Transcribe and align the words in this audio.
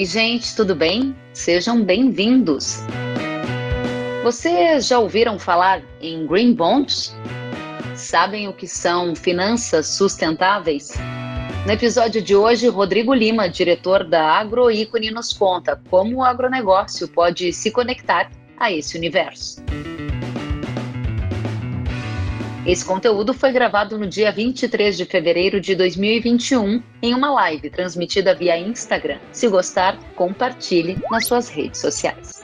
Oi, 0.00 0.06
gente, 0.06 0.56
tudo 0.56 0.74
bem? 0.74 1.14
Sejam 1.34 1.84
bem-vindos. 1.84 2.78
Vocês 4.24 4.86
já 4.86 4.98
ouviram 4.98 5.38
falar 5.38 5.82
em 6.00 6.26
Green 6.26 6.54
Bonds? 6.54 7.14
Sabem 7.94 8.48
o 8.48 8.52
que 8.54 8.66
são 8.66 9.14
finanças 9.14 9.88
sustentáveis? 9.88 10.94
No 11.66 11.72
episódio 11.72 12.22
de 12.22 12.34
hoje, 12.34 12.66
Rodrigo 12.68 13.12
Lima, 13.12 13.46
diretor 13.46 14.02
da 14.02 14.24
Agroícone, 14.38 15.10
nos 15.10 15.34
conta 15.34 15.78
como 15.90 16.16
o 16.16 16.24
agronegócio 16.24 17.06
pode 17.06 17.52
se 17.52 17.70
conectar 17.70 18.30
a 18.58 18.72
esse 18.72 18.96
universo. 18.96 19.62
Esse 22.66 22.84
conteúdo 22.84 23.32
foi 23.32 23.52
gravado 23.52 23.96
no 23.96 24.06
dia 24.06 24.30
23 24.30 24.94
de 24.94 25.06
fevereiro 25.06 25.60
de 25.60 25.74
2021 25.74 26.82
em 27.02 27.14
uma 27.14 27.30
live 27.32 27.70
transmitida 27.70 28.34
via 28.34 28.58
Instagram. 28.58 29.18
Se 29.32 29.48
gostar, 29.48 29.98
compartilhe 30.14 30.98
nas 31.10 31.26
suas 31.26 31.48
redes 31.48 31.80
sociais. 31.80 32.39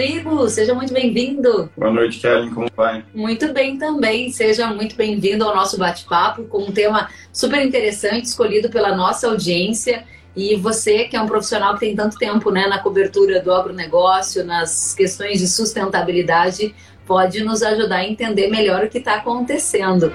Rodrigo, 0.00 0.48
seja 0.48 0.72
muito 0.72 0.94
bem-vindo. 0.94 1.70
Boa 1.76 1.92
noite, 1.92 2.20
Kellen, 2.20 2.54
como 2.54 2.68
vai? 2.74 3.04
Muito 3.14 3.52
bem 3.52 3.76
também, 3.76 4.30
seja 4.30 4.68
muito 4.68 4.96
bem-vindo 4.96 5.44
ao 5.44 5.54
nosso 5.54 5.76
bate-papo 5.76 6.44
com 6.44 6.62
um 6.62 6.72
tema 6.72 7.10
super 7.30 7.62
interessante 7.62 8.24
escolhido 8.24 8.70
pela 8.70 8.96
nossa 8.96 9.28
audiência. 9.28 10.04
E 10.34 10.56
você, 10.56 11.04
que 11.04 11.16
é 11.16 11.20
um 11.20 11.26
profissional 11.26 11.74
que 11.74 11.80
tem 11.80 11.94
tanto 11.94 12.16
tempo 12.16 12.50
né, 12.50 12.66
na 12.66 12.78
cobertura 12.78 13.42
do 13.42 13.52
agronegócio, 13.52 14.42
nas 14.42 14.94
questões 14.94 15.38
de 15.38 15.46
sustentabilidade, 15.46 16.74
pode 17.04 17.44
nos 17.44 17.62
ajudar 17.62 17.96
a 17.96 18.06
entender 18.06 18.48
melhor 18.48 18.84
o 18.84 18.88
que 18.88 18.98
está 18.98 19.16
acontecendo. 19.16 20.10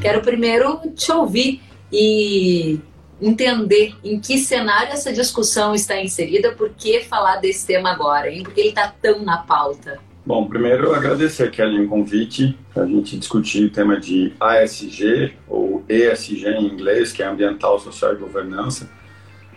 Quero 0.00 0.22
primeiro 0.22 0.80
te 0.96 1.12
ouvir 1.12 1.60
e 1.92 2.80
entender 3.24 3.94
em 4.04 4.20
que 4.20 4.36
cenário 4.36 4.92
essa 4.92 5.12
discussão 5.12 5.74
está 5.74 6.00
inserida, 6.00 6.52
por 6.52 6.70
que 6.70 7.00
falar 7.00 7.36
desse 7.36 7.66
tema 7.66 7.90
agora, 7.90 8.30
hein? 8.30 8.42
Por 8.42 8.52
que 8.52 8.60
ele 8.60 8.68
está 8.68 8.92
tão 9.00 9.24
na 9.24 9.38
pauta? 9.38 9.98
Bom, 10.26 10.46
primeiro 10.46 10.94
agradecer, 10.94 11.50
Kelly, 11.50 11.84
o 11.84 11.88
convite 11.88 12.58
para 12.72 12.84
a 12.84 12.86
gente 12.86 13.18
discutir 13.18 13.64
o 13.64 13.70
tema 13.70 13.98
de 13.98 14.32
ASG, 14.38 15.34
ou 15.48 15.84
ESG 15.88 16.46
em 16.46 16.66
inglês, 16.66 17.12
que 17.12 17.22
é 17.22 17.26
Ambiental, 17.26 17.78
Social 17.78 18.14
e 18.14 18.16
Governança. 18.16 18.90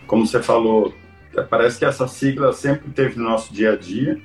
Como 0.06 0.26
você 0.26 0.42
falou, 0.42 0.94
parece 1.50 1.80
que 1.80 1.86
essa 1.86 2.08
sigla 2.08 2.54
sempre 2.54 2.90
teve 2.92 3.18
no 3.18 3.24
nosso 3.24 3.54
dia 3.54 3.74
a 3.74 3.76
dia, 3.76 4.18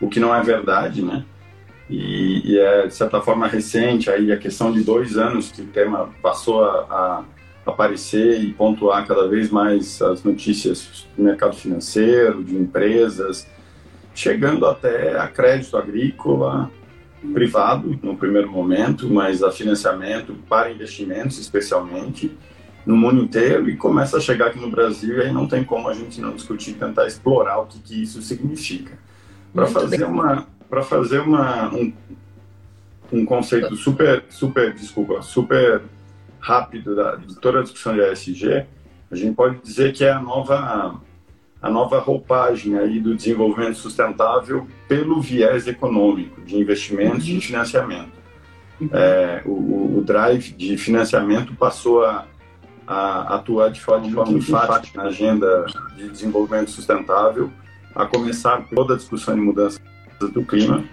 o 0.00 0.08
que 0.08 0.20
não 0.20 0.34
é 0.34 0.42
verdade, 0.42 1.02
né? 1.02 1.24
E, 1.88 2.52
e 2.52 2.58
é, 2.58 2.86
de 2.86 2.94
certa 2.94 3.20
forma, 3.20 3.46
recente, 3.46 4.10
aí 4.10 4.32
a 4.32 4.38
questão 4.38 4.72
de 4.72 4.82
dois 4.82 5.18
anos 5.18 5.52
que 5.52 5.62
o 5.62 5.66
tema 5.66 6.10
passou 6.22 6.64
a, 6.64 6.86
a 6.90 7.24
aparecer 7.64 8.42
e 8.42 8.52
pontuar 8.52 9.06
cada 9.06 9.28
vez 9.28 9.50
mais 9.50 10.00
as 10.02 10.22
notícias 10.24 11.06
do 11.16 11.22
mercado 11.22 11.54
financeiro, 11.54 12.42
de 12.42 12.56
empresas, 12.56 13.46
chegando 14.14 14.66
até 14.66 15.18
a 15.18 15.28
crédito 15.28 15.76
agrícola 15.76 16.70
privado 17.32 17.98
no 18.02 18.16
primeiro 18.16 18.50
momento, 18.50 19.08
mas 19.08 19.42
a 19.42 19.52
financiamento 19.52 20.34
para 20.48 20.72
investimentos 20.72 21.38
especialmente 21.38 22.36
no 22.84 22.96
mundo 22.96 23.22
inteiro 23.22 23.70
e 23.70 23.76
começa 23.76 24.16
a 24.16 24.20
chegar 24.20 24.48
aqui 24.48 24.58
no 24.58 24.68
Brasil 24.68 25.18
e 25.18 25.22
aí 25.22 25.32
não 25.32 25.46
tem 25.46 25.62
como 25.62 25.88
a 25.88 25.94
gente 25.94 26.20
não 26.20 26.34
discutir, 26.34 26.74
tentar 26.74 27.06
explorar 27.06 27.60
o 27.60 27.66
que, 27.66 27.78
que 27.78 28.02
isso 28.02 28.20
significa. 28.22 28.98
Para 29.54 29.66
fazer 29.66 29.98
bem. 29.98 30.06
uma 30.06 30.46
para 30.68 30.82
fazer 30.82 31.20
uma 31.20 31.72
um, 31.72 31.92
um 33.12 33.24
conceito 33.26 33.76
super 33.76 34.24
super 34.30 34.72
desculpa 34.72 35.20
super 35.20 35.82
rápido 36.42 36.96
da, 36.96 37.14
de 37.14 37.36
toda 37.36 37.60
a 37.60 37.62
discussão 37.62 37.94
de 37.94 38.00
ESG, 38.00 38.66
a 39.10 39.16
gente 39.16 39.34
pode 39.34 39.58
dizer 39.62 39.92
que 39.92 40.04
é 40.04 40.10
a 40.10 40.20
nova 40.20 41.00
a 41.60 41.70
nova 41.70 42.00
roupagem 42.00 42.76
aí 42.76 42.98
do 42.98 43.14
desenvolvimento 43.14 43.76
sustentável 43.76 44.66
pelo 44.88 45.20
viés 45.20 45.68
econômico 45.68 46.40
de 46.40 46.56
investimentos 46.56 47.28
uhum. 47.28 47.36
e 47.36 47.40
financiamento. 47.40 48.10
Uhum. 48.80 48.90
É, 48.92 49.42
o, 49.46 49.98
o, 49.98 50.02
drive 50.04 50.50
de 50.54 50.76
financiamento 50.76 51.54
passou 51.54 52.04
a, 52.04 52.26
a 52.84 53.36
atuar 53.36 53.70
de 53.70 53.80
forma, 53.80 54.08
de 54.08 54.12
forma 54.12 54.32
enfática 54.32 55.00
na 55.00 55.08
agenda 55.08 55.64
de 55.94 56.08
desenvolvimento 56.08 56.72
sustentável, 56.72 57.48
a 57.94 58.06
começar 58.06 58.66
toda 58.74 58.94
a 58.94 58.96
discussão 58.96 59.36
de 59.36 59.40
mudança 59.40 59.78
do 60.20 60.44
clima 60.44 60.84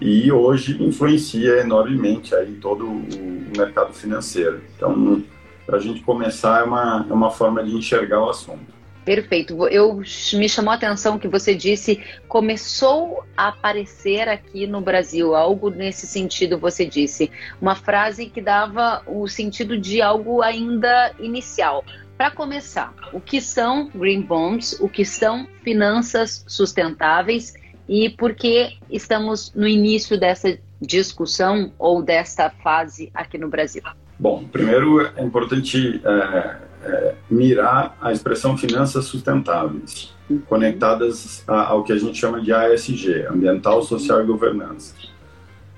e 0.00 0.32
hoje 0.32 0.82
influencia 0.82 1.60
enormemente 1.60 2.34
aí 2.34 2.52
todo 2.54 2.86
o 2.86 3.52
mercado 3.56 3.92
financeiro. 3.92 4.62
Então, 4.76 5.22
para 5.66 5.76
a 5.76 5.80
gente 5.80 6.00
começar, 6.02 6.60
é 6.60 6.64
uma, 6.64 7.06
é 7.08 7.12
uma 7.12 7.30
forma 7.30 7.62
de 7.62 7.76
enxergar 7.76 8.20
o 8.20 8.30
assunto. 8.30 8.80
Perfeito. 9.04 9.66
Eu 9.68 10.02
me 10.34 10.48
chamou 10.48 10.72
a 10.72 10.76
atenção 10.76 11.18
que 11.18 11.26
você 11.26 11.54
disse 11.54 12.00
começou 12.28 13.24
a 13.36 13.48
aparecer 13.48 14.28
aqui 14.28 14.66
no 14.66 14.80
Brasil 14.80 15.34
algo 15.34 15.70
nesse 15.70 16.06
sentido. 16.06 16.58
Você 16.58 16.84
disse 16.84 17.30
uma 17.60 17.74
frase 17.74 18.26
que 18.26 18.40
dava 18.40 19.02
o 19.06 19.26
sentido 19.26 19.78
de 19.78 20.02
algo 20.02 20.42
ainda 20.42 21.12
inicial. 21.18 21.84
Para 22.16 22.30
começar, 22.30 22.94
o 23.14 23.20
que 23.20 23.40
são 23.40 23.88
green 23.94 24.20
bonds? 24.20 24.78
O 24.78 24.88
que 24.88 25.06
são 25.06 25.48
finanças 25.64 26.44
sustentáveis? 26.46 27.54
E 27.90 28.08
por 28.08 28.36
que 28.36 28.78
estamos 28.88 29.52
no 29.52 29.66
início 29.66 30.16
dessa 30.18 30.56
discussão 30.80 31.72
ou 31.76 32.00
desta 32.00 32.48
fase 32.48 33.10
aqui 33.12 33.36
no 33.36 33.48
Brasil? 33.48 33.82
Bom, 34.16 34.44
primeiro 34.44 35.04
é 35.16 35.24
importante 35.24 36.00
é, 36.04 36.56
é, 36.84 37.14
mirar 37.28 37.98
a 38.00 38.12
expressão 38.12 38.56
finanças 38.56 39.06
sustentáveis, 39.06 40.14
uhum. 40.30 40.40
conectadas 40.48 41.42
a, 41.48 41.66
ao 41.66 41.82
que 41.82 41.92
a 41.92 41.98
gente 41.98 42.16
chama 42.16 42.40
de 42.40 42.52
ASG, 42.52 43.26
Ambiental, 43.28 43.82
Social 43.82 44.22
e 44.22 44.24
Governança. 44.24 44.94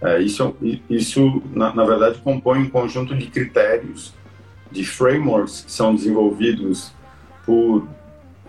É, 0.02 0.20
isso, 0.20 0.54
isso 0.90 1.42
na, 1.54 1.74
na, 1.74 1.84
verdade, 1.86 2.18
compõe 2.18 2.58
um 2.58 2.68
conjunto 2.68 3.16
de 3.16 3.28
critérios, 3.28 4.12
de 4.70 4.84
frameworks 4.84 5.62
que 5.62 5.72
são 5.72 5.94
desenvolvidos 5.94 6.92
por 7.46 7.88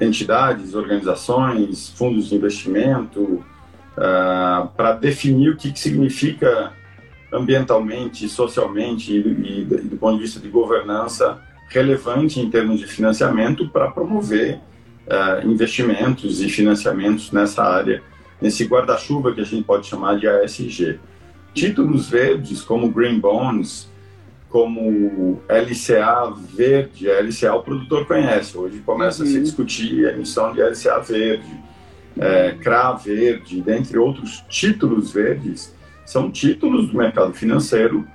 entidades, 0.01 0.75
organizações, 0.75 1.87
fundos 1.95 2.27
de 2.27 2.35
investimento, 2.35 3.45
uh, 3.97 4.01
ah, 4.01 4.69
para 4.75 4.93
definir 4.93 5.49
o 5.49 5.57
que, 5.57 5.71
que, 5.71 5.79
significa 5.79 6.73
ambientalmente, 7.31 8.27
socialmente 8.29 9.11
e, 9.11 9.61
e, 9.61 9.65
do 9.65 9.97
ponto 9.97 10.17
de 10.17 10.23
vista 10.23 10.39
de 10.39 10.49
governança 10.49 11.41
relevante 11.69 12.39
em 12.39 12.49
termos 12.49 12.79
de 12.79 12.85
financiamento 12.85 13.67
para 13.69 13.89
promover 13.89 14.59
uh, 15.07 15.47
investimentos 15.47 16.41
e 16.41 16.49
financiamentos 16.49 17.31
nessa 17.31 17.63
área, 17.63 18.03
nesse 18.39 18.65
guarda-chuva 18.65 19.33
que 19.33 19.41
a 19.41 19.45
gente 19.45 19.63
pode 19.63 19.87
chamar 19.87 20.19
de 20.19 20.27
ASG. 20.27 20.99
Títulos 21.53 22.09
verdes 22.09 22.61
como 22.61 22.91
Green 22.91 23.19
Bonds, 23.19 23.89
como 24.49 25.41
LCA 25.49 26.31
verde, 26.55 27.09
a 27.09 27.19
LCA 27.19 27.55
o 27.55 27.63
produtor 27.63 28.05
conhece, 28.05 28.55
hoje 28.55 28.79
começa 28.85 29.23
uhum. 29.23 29.27
a 29.27 29.31
se 29.31 29.37
uhum. 29.37 29.43
discutir 29.43 30.07
a 30.07 30.11
emissão 30.11 30.53
de 30.53 30.61
LCA 30.61 30.99
verde, 30.99 31.63
é, 32.19 32.51
CRA 32.61 32.93
verde, 32.93 33.61
dentre 33.61 33.97
outros 33.97 34.43
títulos 34.47 35.11
verdes, 35.11 35.75
são 36.05 36.29
títulos 36.31 36.89
do 36.89 36.97
mercado 36.97 37.33
financeiro 37.33 38.07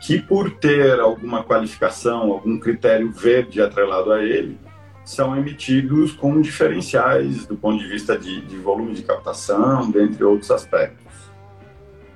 que, 0.00 0.20
por 0.20 0.50
ter 0.50 0.98
alguma 0.98 1.44
qualificação, 1.44 2.32
algum 2.32 2.58
critério 2.58 3.10
verde 3.12 3.60
atrelado 3.60 4.12
a 4.12 4.22
ele, 4.22 4.58
são 5.04 5.36
emitidos 5.36 6.12
com 6.12 6.40
diferenciais 6.40 7.46
do 7.46 7.56
ponto 7.56 7.78
de 7.78 7.88
vista 7.88 8.18
de, 8.18 8.40
de 8.42 8.56
volume 8.56 8.94
de 8.94 9.02
captação, 9.02 9.90
dentre 9.90 10.24
outros 10.24 10.50
aspectos. 10.50 11.02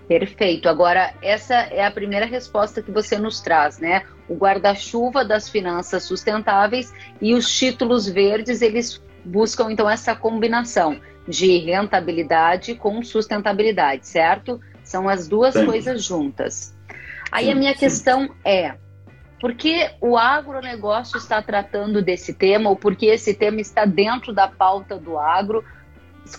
Perfeito. 0.08 0.68
Agora, 0.68 1.12
essa 1.20 1.54
é 1.54 1.84
a 1.84 1.90
primeira 1.90 2.26
resposta 2.26 2.80
que 2.80 2.92
você 2.92 3.18
nos 3.18 3.40
traz, 3.40 3.78
né? 3.78 4.04
O 4.28 4.36
guarda-chuva 4.36 5.24
das 5.24 5.48
finanças 5.48 6.04
sustentáveis 6.04 6.92
e 7.20 7.34
os 7.34 7.52
títulos 7.52 8.08
verdes, 8.08 8.62
eles 8.62 9.02
buscam 9.24 9.70
então 9.70 9.90
essa 9.90 10.14
combinação 10.14 11.00
de 11.26 11.58
rentabilidade 11.58 12.74
com 12.74 13.02
sustentabilidade, 13.02 14.06
certo? 14.06 14.60
São 14.84 15.08
as 15.08 15.26
duas 15.26 15.54
sim. 15.54 15.66
coisas 15.66 16.04
juntas. 16.04 16.74
Aí 17.32 17.46
sim, 17.46 17.52
a 17.52 17.54
minha 17.54 17.74
questão 17.74 18.30
é: 18.44 18.74
por 19.40 19.54
que 19.54 19.90
o 20.00 20.16
agronegócio 20.16 21.18
está 21.18 21.42
tratando 21.42 22.00
desse 22.02 22.34
tema 22.34 22.70
ou 22.70 22.76
por 22.76 22.94
que 22.94 23.06
esse 23.06 23.34
tema 23.34 23.60
está 23.60 23.84
dentro 23.84 24.32
da 24.32 24.48
pauta 24.48 24.96
do 24.96 25.18
agro? 25.18 25.64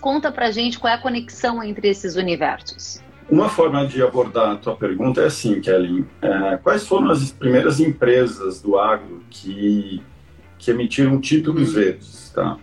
Conta 0.01 0.31
pra 0.31 0.51
gente 0.51 0.79
qual 0.79 0.91
é 0.91 0.95
a 0.95 1.01
conexão 1.01 1.63
entre 1.63 1.87
esses 1.87 2.15
universos. 2.15 3.01
Uma 3.29 3.49
forma 3.49 3.85
de 3.85 4.01
abordar 4.01 4.51
a 4.51 4.55
tua 4.55 4.75
pergunta 4.75 5.21
é 5.21 5.25
assim, 5.25 5.59
Kelly. 5.59 6.05
É, 6.21 6.57
quais 6.57 6.87
foram 6.87 7.11
as 7.11 7.31
primeiras 7.31 7.79
empresas 7.79 8.61
do 8.61 8.77
agro 8.77 9.21
que, 9.29 10.01
que 10.57 10.71
emitiram 10.71 11.19
títulos 11.19 11.73
verdes? 11.73 12.31
Tá? 12.33 12.57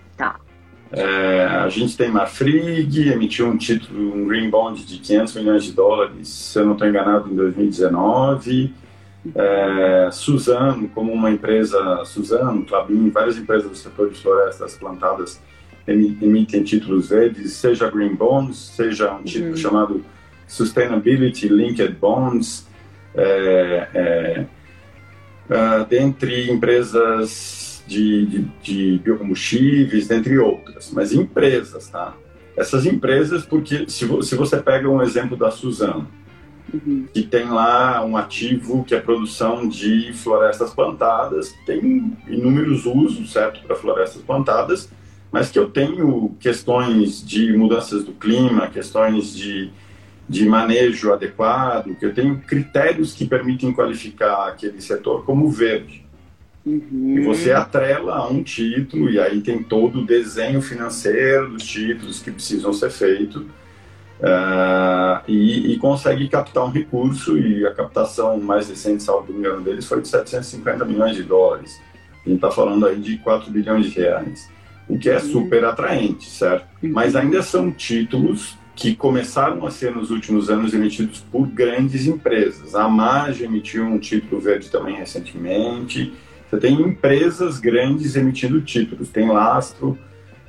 É, 0.96 1.44
a 1.44 1.68
gente 1.68 1.96
tem 1.96 2.08
Marfrig, 2.08 3.08
emitiu 3.10 3.48
um 3.48 3.56
título, 3.56 4.14
um 4.14 4.26
Green 4.26 4.48
Bond 4.48 4.84
de 4.84 4.98
500 4.98 5.34
milhões 5.34 5.64
de 5.64 5.72
dólares, 5.72 6.28
se 6.28 6.58
eu 6.58 6.64
não 6.64 6.74
estou 6.74 6.86
enganado, 6.86 7.28
em 7.30 7.34
2019. 7.34 8.72
É, 9.34 10.08
Suzano, 10.12 10.88
como 10.88 11.12
uma 11.12 11.30
empresa, 11.30 12.04
Suzano, 12.04 12.64
Clabin, 12.64 13.10
várias 13.10 13.36
empresas 13.36 13.68
do 13.68 13.76
setor 13.76 14.10
de 14.10 14.20
florestas 14.20 14.76
plantadas 14.76 15.40
emitem 15.86 16.62
títulos 16.62 17.08
verdes, 17.08 17.52
seja 17.54 17.90
Green 17.90 18.14
Bonds, 18.14 18.56
seja 18.56 19.12
um 19.12 19.22
título 19.22 19.50
uhum. 19.50 19.56
chamado 19.56 20.04
Sustainability 20.46 21.48
Linked 21.48 21.94
Bonds, 21.96 22.66
é, 23.14 23.88
é, 23.94 24.46
uh, 25.50 25.84
dentre 25.84 26.50
empresas 26.50 27.63
de, 27.86 28.26
de, 28.26 28.42
de, 28.62 28.98
biocombustíveis, 28.98 30.08
dentre 30.08 30.38
outras, 30.38 30.90
mas 30.92 31.12
empresas, 31.12 31.88
tá? 31.88 32.14
Essas 32.56 32.86
empresas, 32.86 33.44
porque 33.44 33.88
se, 33.88 34.06
se 34.22 34.34
você 34.36 34.56
pega 34.58 34.88
um 34.88 35.02
exemplo 35.02 35.36
da 35.36 35.50
Suzano, 35.50 36.08
uhum. 36.72 37.06
que 37.12 37.22
tem 37.22 37.46
lá 37.46 38.04
um 38.04 38.16
ativo 38.16 38.84
que 38.84 38.94
é 38.94 39.00
produção 39.00 39.68
de 39.68 40.12
florestas 40.12 40.72
plantadas, 40.72 41.52
tem 41.66 42.12
inúmeros 42.28 42.86
usos, 42.86 43.32
certo, 43.32 43.60
para 43.66 43.76
florestas 43.76 44.22
plantadas, 44.22 44.88
mas 45.32 45.50
que 45.50 45.58
eu 45.58 45.68
tenho 45.68 46.36
questões 46.38 47.26
de 47.26 47.56
mudanças 47.56 48.04
do 48.04 48.12
clima, 48.12 48.68
questões 48.68 49.34
de, 49.34 49.68
de 50.28 50.48
manejo 50.48 51.12
adequado, 51.12 51.94
que 51.96 52.06
eu 52.06 52.14
tenho 52.14 52.38
critérios 52.38 53.12
que 53.12 53.26
permitem 53.26 53.72
qualificar 53.72 54.46
aquele 54.46 54.80
setor 54.80 55.24
como 55.24 55.50
verde. 55.50 56.03
Uhum. 56.64 57.18
E 57.18 57.20
você 57.20 57.52
atrela 57.52 58.14
a 58.14 58.28
um 58.28 58.42
título, 58.42 59.10
e 59.10 59.20
aí 59.20 59.40
tem 59.40 59.62
todo 59.62 60.00
o 60.00 60.06
desenho 60.06 60.62
financeiro 60.62 61.50
dos 61.50 61.64
títulos 61.64 62.22
que 62.22 62.30
precisam 62.30 62.72
ser 62.72 62.90
feitos 62.90 63.44
Uh, 64.20 65.20
e, 65.26 65.72
e, 65.72 65.78
consegue 65.78 66.28
captar 66.28 66.64
um 66.64 66.70
recurso 66.70 67.36
e 67.36 67.66
a 67.66 67.74
captação 67.74 68.38
mais 68.38 68.68
recente, 68.68 69.02
salvo 69.02 69.32
engano 69.32 69.60
deles, 69.60 69.86
foi 69.86 70.00
de 70.00 70.08
750 70.08 70.84
milhões 70.84 71.16
de 71.16 71.24
dólares. 71.24 71.80
A 72.24 72.28
gente 72.28 72.36
está 72.36 72.50
falando 72.50 72.86
aí 72.86 72.98
de 72.98 73.18
4 73.18 73.50
bilhões 73.50 73.86
de 73.86 74.00
reais, 74.00 74.48
o 74.88 74.96
que 74.96 75.10
é 75.10 75.16
uhum. 75.16 75.20
super 75.20 75.64
atraente, 75.64 76.30
certo? 76.30 76.66
Uhum. 76.82 76.92
Mas 76.92 77.16
ainda 77.16 77.42
são 77.42 77.72
títulos 77.72 78.56
que 78.76 78.94
começaram 78.94 79.66
a 79.66 79.70
ser 79.70 79.94
nos 79.94 80.10
últimos 80.10 80.48
anos 80.48 80.72
emitidos 80.72 81.20
por 81.30 81.46
grandes 81.46 82.06
empresas. 82.06 82.74
A 82.74 82.88
MAG 82.88 83.42
emitiu 83.42 83.84
um 83.84 83.98
título 83.98 84.40
verde 84.40 84.70
também 84.70 84.96
recentemente. 84.96 86.12
Você 86.54 86.60
tem 86.60 86.80
empresas 86.80 87.58
grandes 87.58 88.14
emitindo 88.14 88.60
títulos. 88.60 89.08
Tem 89.08 89.28
Lastro, 89.28 89.98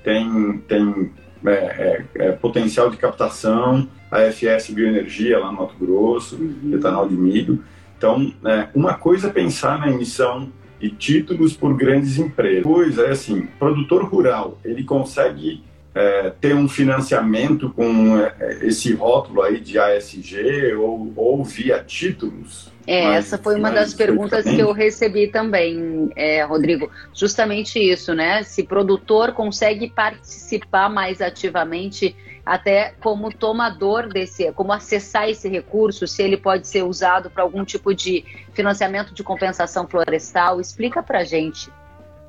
tem, 0.04 0.60
tem 0.68 1.12
é, 1.46 1.52
é, 1.52 2.06
é, 2.16 2.32
potencial 2.32 2.92
de 2.92 2.98
captação, 2.98 3.88
a 4.12 4.22
FS 4.32 4.70
Bioenergia 4.70 5.40
lá 5.40 5.52
no 5.52 5.58
Mato 5.60 5.76
Grosso, 5.80 6.36
uhum. 6.36 6.76
etanol 6.76 7.10
de 7.10 7.16
milho. 7.16 7.64
Então, 7.98 8.32
é, 8.46 8.68
uma 8.76 8.94
coisa 8.94 9.30
é 9.30 9.32
pensar 9.32 9.80
na 9.80 9.90
emissão 9.90 10.52
de 10.80 10.90
títulos 10.92 11.58
por 11.58 11.76
grandes 11.76 12.20
empresas. 12.20 12.64
Pois 12.64 13.00
é 13.00 13.10
assim, 13.10 13.48
produtor 13.58 14.04
rural, 14.06 14.60
ele 14.64 14.84
consegue 14.84 15.64
é, 15.96 16.30
ter 16.42 16.54
um 16.54 16.68
financiamento 16.68 17.70
com 17.70 18.18
é, 18.20 18.60
esse 18.64 18.94
rótulo 18.94 19.42
aí 19.42 19.62
de 19.62 19.80
ASG 19.80 20.74
ou, 20.76 21.14
ou 21.16 21.44
via 21.44 21.82
títulos? 21.82 22.70
É, 22.86 23.04
mas, 23.04 23.26
essa 23.26 23.38
foi 23.38 23.56
uma 23.56 23.72
das 23.72 23.94
perguntas 23.94 24.44
que 24.46 24.60
eu 24.60 24.72
recebi 24.72 25.28
também, 25.28 26.12
é, 26.16 26.44
Rodrigo. 26.44 26.92
Justamente 27.14 27.80
isso, 27.80 28.14
né? 28.14 28.44
Se 28.44 28.62
produtor 28.62 29.32
consegue 29.32 29.90
participar 29.90 30.90
mais 30.90 31.20
ativamente, 31.22 32.16
até 32.46 32.94
como 33.02 33.34
tomador 33.34 34.08
desse, 34.08 34.52
como 34.52 34.72
acessar 34.72 35.28
esse 35.28 35.50
recurso, 35.50 36.06
se 36.06 36.22
ele 36.22 36.38
pode 36.38 36.68
ser 36.68 36.84
usado 36.84 37.30
para 37.32 37.42
algum 37.42 37.66
tipo 37.66 37.92
de 37.96 38.24
financiamento 38.54 39.16
de 39.16 39.24
compensação 39.24 39.88
florestal. 39.88 40.62
Explica 40.62 41.02
para 41.02 41.24
gente. 41.24 41.72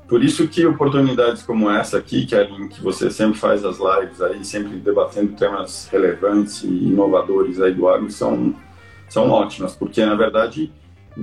Por 0.07 0.23
isso 0.23 0.47
que 0.47 0.65
oportunidades 0.65 1.43
como 1.43 1.69
essa 1.69 1.97
aqui, 1.97 2.25
que, 2.25 2.33
é, 2.35 2.45
que 2.45 2.81
você 2.81 3.11
sempre 3.11 3.37
faz 3.37 3.65
as 3.65 3.77
lives 3.77 4.21
aí, 4.21 4.43
sempre 4.43 4.77
debatendo 4.77 5.33
temas 5.33 5.89
relevantes 5.91 6.63
e 6.63 6.67
inovadores 6.67 7.61
aí 7.61 7.73
do 7.73 7.89
agro, 7.89 8.09
são 8.09 8.55
são 9.09 9.29
ótimas, 9.29 9.75
porque 9.75 10.05
na 10.05 10.15
verdade, 10.15 10.71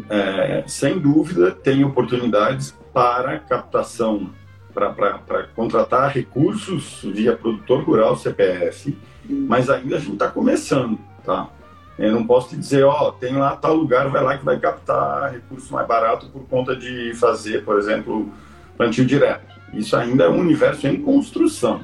é, 0.08 0.64
sem 0.66 0.98
dúvida, 0.98 1.50
tem 1.50 1.84
oportunidades 1.84 2.76
para 2.92 3.38
captação, 3.38 4.30
para 4.72 5.44
contratar 5.54 6.10
recursos 6.10 7.00
via 7.02 7.36
produtor 7.36 7.82
rural 7.84 8.16
CPF, 8.16 8.96
mas 9.28 9.68
ainda 9.70 9.96
a 9.96 9.98
gente 9.98 10.14
está 10.14 10.28
começando, 10.28 10.98
tá? 11.24 11.48
Eu 11.96 12.12
não 12.12 12.26
posso 12.26 12.48
te 12.48 12.56
dizer, 12.56 12.84
ó, 12.84 13.12
tem 13.12 13.36
lá 13.36 13.54
tal 13.54 13.74
lugar, 13.74 14.08
vai 14.08 14.22
lá 14.22 14.36
que 14.36 14.44
vai 14.44 14.58
captar 14.58 15.32
recurso 15.32 15.72
mais 15.72 15.86
barato 15.86 16.26
por 16.28 16.42
conta 16.48 16.74
de 16.74 17.14
fazer, 17.14 17.64
por 17.64 17.78
exemplo, 17.78 18.32
plantio 18.76 19.04
direto. 19.04 19.54
Isso 19.72 19.96
ainda 19.96 20.24
é 20.24 20.28
um 20.28 20.38
universo 20.38 20.86
em 20.86 21.00
construção. 21.00 21.82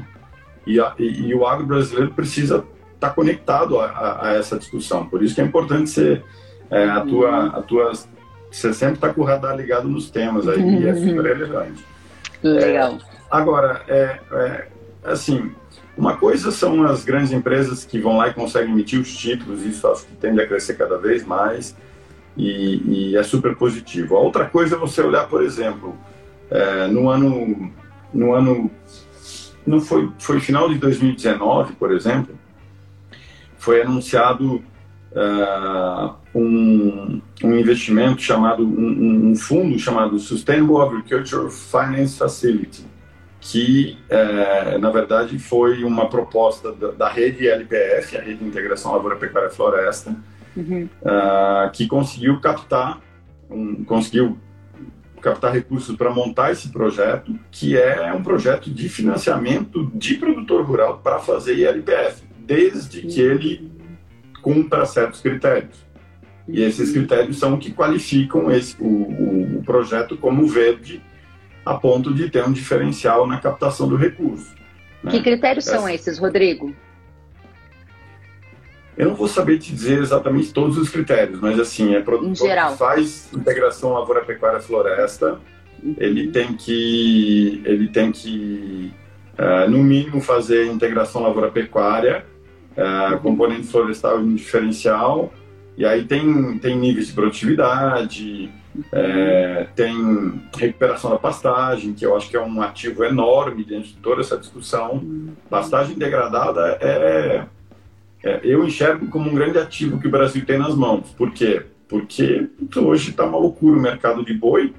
E, 0.66 0.78
a, 0.78 0.94
e, 0.98 1.28
e 1.28 1.34
o 1.34 1.46
agro 1.46 1.66
brasileiro 1.66 2.12
precisa 2.12 2.64
está 3.00 3.08
conectado 3.08 3.80
a, 3.80 3.86
a, 3.86 4.28
a, 4.28 4.34
essa 4.34 4.58
discussão. 4.58 5.06
Por 5.06 5.22
isso 5.22 5.34
que 5.34 5.40
é 5.40 5.44
importante 5.44 5.88
ser 5.88 6.22
é, 6.70 6.84
a 6.84 7.00
tua, 7.00 7.46
a 7.46 7.62
tua, 7.62 7.92
você 8.50 8.74
sempre 8.74 8.96
está 8.96 9.12
com 9.12 9.22
o 9.22 9.24
radar 9.24 9.56
ligado 9.56 9.88
nos 9.88 10.10
temas 10.10 10.46
aí, 10.46 10.60
e 10.60 10.86
é 10.86 10.94
super 10.94 11.24
relevante. 11.24 11.84
Legal. 12.42 12.92
É, 12.92 12.98
agora, 13.30 13.82
é, 13.88 14.20
é, 14.32 14.68
assim, 15.02 15.50
uma 15.96 16.16
coisa 16.16 16.50
são 16.50 16.84
as 16.84 17.02
grandes 17.02 17.32
empresas 17.32 17.84
que 17.84 17.98
vão 17.98 18.18
lá 18.18 18.28
e 18.28 18.34
conseguem 18.34 18.70
emitir 18.70 19.00
os 19.00 19.16
títulos, 19.16 19.64
isso 19.64 19.88
acho 19.88 20.06
que 20.06 20.14
tende 20.16 20.40
a 20.40 20.46
crescer 20.46 20.74
cada 20.74 20.98
vez 20.98 21.24
mais, 21.24 21.74
e, 22.36 23.10
e 23.10 23.16
é 23.16 23.22
super 23.22 23.56
positivo. 23.56 24.16
A 24.16 24.20
outra 24.20 24.44
coisa 24.44 24.76
é 24.76 24.78
você 24.78 25.00
olhar, 25.00 25.26
por 25.26 25.42
exemplo, 25.42 25.96
é, 26.50 26.88
no 26.88 27.08
ano, 27.08 27.72
no 28.12 28.34
ano, 28.34 28.70
não 29.66 29.80
foi, 29.80 30.10
foi 30.18 30.40
final 30.40 30.68
de 30.68 30.78
2019, 30.78 31.74
por 31.74 31.92
exemplo, 31.92 32.38
foi 33.56 33.82
anunciado 33.82 34.62
uh, 35.12 36.14
um, 36.34 37.20
um, 37.44 37.58
investimento 37.58 38.22
chamado, 38.22 38.64
um, 38.64 39.30
um, 39.30 39.36
fundo 39.36 39.78
chamado 39.78 40.18
Sustainable 40.18 40.80
Agriculture 40.80 41.50
Finance 41.50 42.16
Facility, 42.16 42.84
que, 43.40 43.98
uh, 44.10 44.78
na 44.78 44.90
verdade, 44.90 45.38
foi 45.38 45.84
uma 45.84 46.08
proposta 46.08 46.72
da, 46.72 46.90
da, 46.90 47.08
rede 47.08 47.46
LPF, 47.46 48.16
a 48.16 48.22
Rede 48.22 48.38
de 48.38 48.46
Integração 48.46 48.92
Lavoura 48.92 49.16
Pecuária 49.16 49.50
Floresta, 49.50 50.16
uhum. 50.56 50.88
uh, 51.02 51.70
que 51.70 51.86
conseguiu 51.86 52.40
captar, 52.40 53.00
um, 53.50 53.84
conseguiu 53.84 54.38
captar 55.20 55.52
recursos 55.52 55.96
para 55.96 56.10
montar 56.10 56.52
esse 56.52 56.68
projeto, 56.68 57.38
que 57.50 57.76
é 57.76 58.12
um 58.12 58.22
projeto 58.22 58.70
de 58.70 58.88
financiamento 58.88 59.90
de 59.94 60.14
produtor 60.14 60.64
rural 60.64 60.98
para 60.98 61.18
fazer 61.18 61.56
ILPF 61.56 62.30
desde 62.50 63.02
que 63.02 63.20
ele 63.20 63.70
cumpra 64.42 64.84
certos 64.84 65.20
critérios. 65.20 65.86
E 66.48 66.62
esses 66.62 66.90
critérios 66.90 67.38
são 67.38 67.56
que 67.56 67.72
qualificam 67.72 68.50
esse, 68.50 68.74
o, 68.80 69.58
o, 69.58 69.62
projeto 69.64 70.16
como 70.16 70.48
verde, 70.48 71.00
a 71.64 71.74
ponto 71.74 72.12
de 72.12 72.28
ter 72.28 72.44
um 72.44 72.50
diferencial 72.50 73.24
na 73.24 73.38
captação 73.38 73.88
do 73.88 73.94
recurso. 73.94 74.52
Né? 75.02 75.12
Que 75.12 75.22
critérios 75.22 75.64
são 75.64 75.88
esses, 75.88 76.18
Rodrigo? 76.18 76.74
Eu 78.96 79.08
não 79.08 79.14
vou 79.14 79.28
saber 79.28 79.58
te 79.58 79.72
dizer 79.72 79.98
exatamente 79.98 80.52
todos 80.52 80.76
os 80.76 80.88
critérios, 80.88 81.40
mas 81.40 81.58
assim, 81.58 81.94
é 81.94 82.00
produtor 82.00 82.48
que 82.48 82.76
faz 82.76 83.32
integração 83.32 83.92
lavoura-pecuária-floresta, 83.92 85.40
uhum. 85.82 85.94
ele 85.98 86.28
tem 86.28 86.54
que, 86.54 87.62
ele 87.64 87.88
tem 87.88 88.12
que 88.12 88.92
uh, 89.38 89.70
no 89.70 89.78
mínimo, 89.82 90.20
fazer 90.20 90.66
integração 90.66 91.22
lavoura-pecuária 91.22 92.26
é, 92.76 93.16
componente 93.16 93.66
florestal 93.66 94.22
e 94.22 94.34
diferencial, 94.34 95.32
e 95.76 95.84
aí 95.84 96.04
tem, 96.04 96.58
tem 96.58 96.76
níveis 96.76 97.08
de 97.08 97.12
produtividade, 97.12 98.50
é, 98.92 99.66
tem 99.74 100.40
recuperação 100.56 101.10
da 101.10 101.18
pastagem, 101.18 101.92
que 101.92 102.06
eu 102.06 102.16
acho 102.16 102.30
que 102.30 102.36
é 102.36 102.40
um 102.40 102.62
ativo 102.62 103.04
enorme 103.04 103.64
dentro 103.64 103.88
de 103.88 103.96
toda 103.96 104.20
essa 104.20 104.36
discussão. 104.36 105.04
Pastagem 105.48 105.96
degradada 105.96 106.78
é, 106.80 107.44
é 108.22 108.40
eu 108.42 108.64
enxergo 108.64 109.06
como 109.08 109.30
um 109.30 109.34
grande 109.34 109.58
ativo 109.58 109.98
que 109.98 110.08
o 110.08 110.10
Brasil 110.10 110.44
tem 110.44 110.58
nas 110.58 110.74
mãos. 110.74 111.10
Por 111.16 111.32
quê? 111.32 111.62
Porque 111.88 112.48
hoje 112.76 113.10
está 113.10 113.24
uma 113.24 113.38
loucura 113.38 113.78
o 113.78 113.82
mercado 113.82 114.24
de 114.24 114.34
boi, 114.34 114.72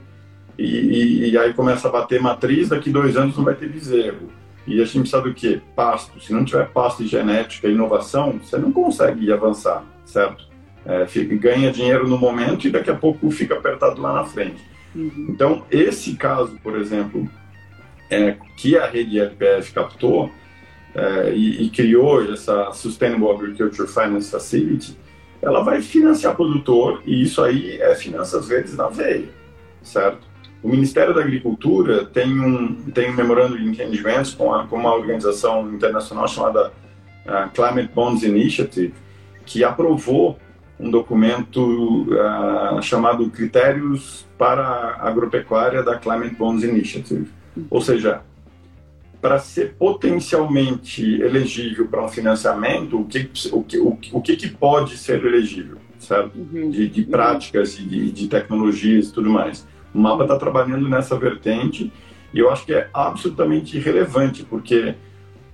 e, 0.57 0.63
e, 0.63 1.29
e, 1.31 1.37
aí 1.37 1.53
começa 1.53 1.87
a 1.87 1.91
bater 1.91 2.21
matriz, 2.21 2.69
daqui 2.69 2.91
dois 2.91 3.17
anos 3.17 3.35
não 3.35 3.43
vai 3.43 3.55
ter 3.55 3.67
bezerro. 3.67 4.29
E 4.67 4.79
a 4.79 4.85
gente 4.85 4.99
precisa 4.99 5.21
do 5.21 5.33
quê? 5.33 5.59
Pasto. 5.75 6.21
Se 6.21 6.31
não 6.31 6.45
tiver 6.45 6.69
pasto 6.69 7.01
e 7.01 7.07
genética 7.07 7.67
e 7.67 7.71
inovação, 7.71 8.33
você 8.33 8.57
não 8.57 8.71
consegue 8.71 9.31
avançar, 9.31 9.83
certo? 10.05 10.47
É, 10.85 11.07
fica, 11.07 11.35
ganha 11.35 11.71
dinheiro 11.71 12.07
no 12.07 12.17
momento 12.17 12.67
e 12.67 12.71
daqui 12.71 12.91
a 12.91 12.95
pouco 12.95 13.31
fica 13.31 13.55
apertado 13.55 13.99
lá 13.99 14.13
na 14.13 14.23
frente. 14.23 14.61
Uhum. 14.95 15.27
Então, 15.29 15.63
esse 15.71 16.15
caso, 16.15 16.59
por 16.61 16.77
exemplo, 16.77 17.27
é, 18.09 18.35
que 18.57 18.77
a 18.77 18.85
rede 18.85 19.19
LPF 19.19 19.73
captou 19.73 20.31
é, 20.93 21.33
e, 21.33 21.63
e, 21.63 21.69
criou 21.69 22.23
essa 22.31 22.71
Sustainable 22.73 23.29
Agriculture 23.29 23.87
Finance 23.87 24.29
Facility, 24.29 24.97
ela 25.41 25.63
vai 25.63 25.81
financiar 25.81 26.35
produtor 26.35 27.01
e 27.05 27.23
isso 27.23 27.41
aí 27.41 27.79
é 27.81 27.95
finanças 27.95 28.47
verdes 28.47 28.75
na 28.75 28.87
veia, 28.87 29.29
certo? 29.81 30.29
O 30.61 30.69
Ministério 30.69 31.13
da 31.13 31.21
Agricultura 31.21 32.05
tem 32.05 32.39
um, 32.39 32.75
tem 32.91 33.09
um 33.09 33.15
memorando 33.15 33.57
de 33.57 33.65
entendimentos 33.65 34.35
com, 34.35 34.53
a, 34.53 34.67
com 34.67 34.75
uma 34.75 34.93
organização 34.93 35.73
internacional 35.73 36.27
chamada 36.27 36.71
uh, 37.25 37.49
Climate 37.51 37.89
Bonds 37.93 38.21
Initiative, 38.21 38.93
que 39.45 39.63
aprovou 39.63 40.37
um 40.79 40.91
documento 40.91 42.03
uh, 42.11 42.81
chamado 42.81 43.27
Critérios 43.29 44.27
para 44.37 44.63
a 44.63 45.07
Agropecuária 45.07 45.81
da 45.81 45.97
Climate 45.97 46.35
Bonds 46.35 46.63
Initiative. 46.63 47.27
Ou 47.69 47.81
seja, 47.81 48.21
para 49.21 49.37
ser 49.37 49.75
potencialmente 49.77 51.21
elegível 51.21 51.87
para 51.87 52.03
um 52.03 52.07
financiamento, 52.07 52.99
o 52.99 53.05
que, 53.05 53.29
o 53.51 53.63
que, 53.63 53.77
o, 53.77 54.21
que, 54.21 54.35
que 54.35 54.49
pode 54.49 54.97
ser 54.97 55.23
elegível, 55.23 55.77
certo? 55.99 56.35
Uhum. 56.35 56.71
De, 56.71 56.87
de, 56.89 57.03
práticas 57.03 57.77
e 57.77 57.83
de, 57.83 58.11
de 58.11 58.27
tecnologias 58.27 59.09
e 59.09 59.13
tudo 59.13 59.29
mais. 59.29 59.67
O 59.93 59.99
mapa 59.99 60.23
está 60.23 60.37
trabalhando 60.37 60.89
nessa 60.89 61.17
vertente 61.17 61.93
e 62.33 62.39
eu 62.39 62.49
acho 62.49 62.65
que 62.65 62.73
é 62.73 62.89
absolutamente 62.91 63.77
relevante, 63.77 64.43
porque 64.43 64.95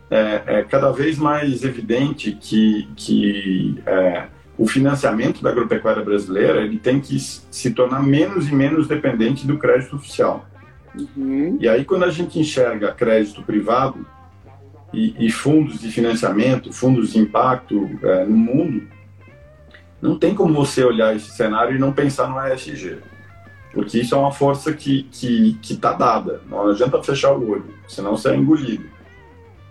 é, 0.10 0.44
é 0.46 0.64
cada 0.64 0.92
vez 0.92 1.18
mais 1.18 1.64
evidente 1.64 2.32
que, 2.40 2.88
que 2.96 3.82
é, 3.86 4.28
o 4.58 4.66
financiamento 4.66 5.44
da 5.44 5.50
agropecuária 5.50 6.04
brasileira 6.04 6.62
ele 6.62 6.80
tem 6.80 7.02
que 7.02 7.20
se 7.20 7.72
tornar 7.72 8.02
menos 8.02 8.48
e 8.48 8.56
menos 8.56 8.88
dependente 8.88 9.46
do 9.46 9.58
crédito 9.58 9.98
oficial. 9.98 10.48
Uhum. 11.16 11.58
E 11.60 11.68
aí, 11.68 11.86
quando 11.86 12.04
a 12.04 12.10
gente 12.10 12.40
enxerga 12.40 12.92
crédito 12.92 13.44
privado 13.44 14.06
e, 14.94 15.28
e 15.28 15.32
fundos 15.32 15.80
de 15.80 15.92
financiamento, 15.92 16.72
fundos 16.72 17.14
de 17.14 17.20
impacto 17.20 17.90
é, 18.04 18.26
no 18.26 18.38
mundo, 18.38 18.88
não 20.02 20.18
tem 20.18 20.36
como 20.36 20.54
você 20.54 20.84
olhar 20.84 21.16
esse 21.16 21.32
cenário 21.32 21.76
e 21.76 21.80
não 21.80 21.92
pensar 21.92 22.30
no 22.30 22.54
ESG 22.54 23.00
porque 23.78 24.00
isso 24.00 24.16
é 24.16 24.18
uma 24.18 24.32
força 24.32 24.74
que 24.74 25.04
que 25.04 25.54
que 25.62 25.74
está 25.74 25.94
dada. 25.94 26.42
Não 26.50 26.68
adianta 26.68 27.02
fechar 27.04 27.32
o 27.34 27.48
olho, 27.48 27.76
senão 27.88 28.18
você 28.18 28.30
é 28.30 28.36
engolido. 28.36 28.90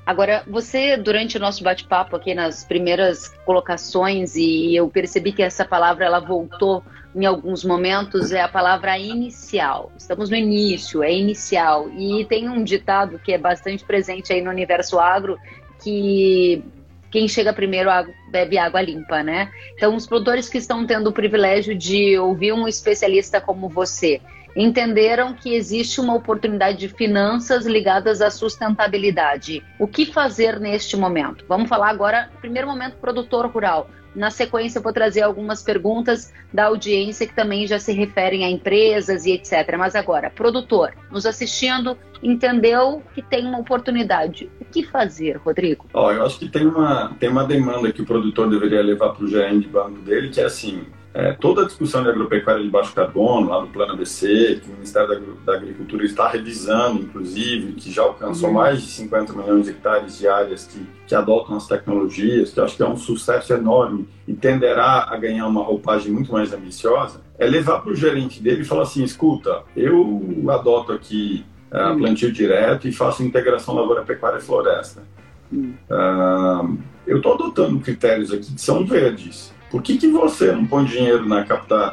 Agora, 0.07 0.45
você, 0.47 0.97
durante 0.97 1.37
o 1.37 1.41
nosso 1.41 1.65
bate-papo 1.65 2.15
aqui 2.15 2.33
nas 2.33 2.65
primeiras 2.65 3.27
colocações, 3.45 4.37
e 4.37 4.77
eu 4.77 4.89
percebi 4.89 5.33
que 5.33 5.43
essa 5.43 5.65
palavra 5.65 6.05
ela 6.05 6.21
voltou 6.21 6.81
em 7.13 7.27
alguns 7.27 7.65
momentos, 7.65 8.31
é 8.31 8.41
a 8.41 8.47
palavra 8.47 8.97
inicial. 8.97 9.91
Estamos 9.99 10.31
no 10.31 10.37
início, 10.37 11.03
é 11.03 11.13
inicial. 11.13 11.91
E 11.91 12.25
tem 12.27 12.49
um 12.49 12.63
ditado 12.63 13.19
que 13.19 13.33
é 13.33 13.39
bastante 13.39 13.85
presente 13.85 14.33
aí 14.33 14.41
no 14.41 14.51
universo 14.51 15.01
agro, 15.01 15.37
que 15.83 16.63
quem 17.11 17.27
chega 17.27 17.53
primeiro 17.53 17.91
bebe 18.31 18.59
água 18.59 18.81
limpa, 18.81 19.25
né? 19.25 19.51
Então, 19.75 19.97
os 19.97 20.07
produtores 20.07 20.49
que 20.49 20.59
estão 20.59 20.87
tendo 20.87 21.09
o 21.09 21.13
privilégio 21.13 21.75
de 21.75 22.17
ouvir 22.17 22.53
um 22.53 22.69
especialista 22.69 23.41
como 23.41 23.69
você 23.69 24.21
entenderam 24.57 25.35
que 25.35 25.55
existe 25.55 26.01
uma 26.01 26.15
oportunidade 26.15 26.79
de 26.79 26.89
finanças 26.89 27.67
ligadas 27.67 28.23
à 28.23 28.31
sustentabilidade. 28.31 29.63
O 29.79 29.87
que 29.87 30.07
fazer 30.07 30.59
neste 30.59 30.97
momento? 30.97 31.45
Vamos 31.47 31.69
falar 31.69 31.91
agora, 31.91 32.31
primeiro 32.41 32.67
momento, 32.67 32.97
produtor 32.97 33.47
rural. 33.47 33.91
Na 34.15 34.31
sequência, 34.31 34.79
eu 34.79 34.83
vou 34.83 34.95
trazer 34.95 35.21
algumas 35.21 35.63
perguntas 35.63 36.33
da 36.51 36.65
audiência 36.65 37.27
que 37.27 37.35
também 37.35 37.67
já 37.67 37.79
se 37.79 37.93
referem 37.93 38.47
a 38.47 38.49
empresas 38.49 39.27
e 39.27 39.33
etc. 39.33 39.77
Mas 39.77 39.95
agora, 39.95 40.31
produtor, 40.31 40.95
nos 41.11 41.27
assistindo, 41.27 41.99
entendeu 42.23 43.03
que 43.15 43.21
tem 43.21 43.47
uma 43.47 43.59
oportunidade. 43.59 44.51
O 44.59 44.65
que 44.65 44.83
fazer, 44.85 45.37
Rodrigo? 45.37 45.85
Oh, 45.93 46.11
eu 46.11 46.25
acho 46.25 46.39
que 46.39 46.49
tem 46.49 46.67
uma, 46.67 47.15
tem 47.21 47.29
uma 47.29 47.45
demanda 47.45 47.93
que 47.93 48.01
o 48.01 48.07
produtor 48.07 48.49
deveria 48.49 48.83
levar 48.83 49.11
para 49.11 49.23
o 49.23 49.29
gerente 49.29 49.67
de 49.67 49.69
banco 49.69 50.01
dele, 50.01 50.31
que 50.31 50.41
é 50.41 50.45
assim, 50.45 50.87
é, 51.17 51.33
toda 51.33 51.63
a 51.63 51.65
discussão 51.65 52.03
de 52.03 52.11
agropecuária 52.11 52.63
de 52.63 52.69
baixo 52.69 52.93
carbono, 52.93 53.49
lá 53.49 53.63
no 53.63 53.69
Plano 53.69 53.95
ABC, 53.95 54.61
que 54.63 54.69
o 54.69 54.75
Ministério 54.75 55.09
da, 55.09 55.53
da 55.53 55.59
Agricultura 55.59 56.05
está 56.05 56.29
revisando, 56.29 57.01
inclusive, 57.01 57.73
que 57.73 57.91
já 57.91 58.03
alcançou 58.03 58.51
uhum. 58.51 58.57
mais 58.57 58.83
de 58.83 58.89
50 58.89 59.33
milhões 59.33 59.65
de 59.65 59.71
hectares 59.71 60.19
de 60.19 60.29
áreas 60.29 60.67
que, 60.67 60.87
que 61.07 61.15
adotam 61.15 61.57
as 61.57 61.67
tecnologias, 61.67 62.53
que 62.53 62.61
eu 62.61 62.65
acho 62.65 62.77
que 62.77 62.83
é 62.83 62.87
um 62.87 62.99
sucesso 62.99 63.55
enorme 63.55 64.07
e 64.29 64.35
tenderá 64.35 65.07
a 65.09 65.17
ganhar 65.17 65.47
uma 65.47 65.63
roupagem 65.63 66.13
muito 66.13 66.31
mais 66.31 66.53
ambiciosa, 66.53 67.23
é 67.39 67.47
levar 67.47 67.81
para 67.81 67.93
o 67.93 67.97
gerente 67.97 68.43
dele 68.43 68.61
e 68.61 68.65
falar 68.67 68.83
assim, 68.83 69.03
escuta, 69.03 69.63
eu 69.75 70.45
adoto 70.51 70.93
aqui 70.93 71.47
uh, 71.71 71.97
plantio 71.97 72.31
direto 72.31 72.87
e 72.87 72.93
faço 72.93 73.23
integração 73.23 73.75
lavoura-pecuária 73.75 74.37
e 74.37 74.43
floresta. 74.43 75.03
Uh, 75.51 76.77
eu 77.07 77.17
estou 77.17 77.33
adotando 77.33 77.81
critérios 77.81 78.31
aqui 78.31 78.53
que 78.53 78.61
são 78.61 78.85
verdes 78.85 79.56
por 79.77 79.83
que, 79.83 79.99
que 79.99 80.09
você 80.09 80.53
não 80.53 80.65
põe 80.65 80.87
dinheiro 80.87 81.29
na 81.29 81.45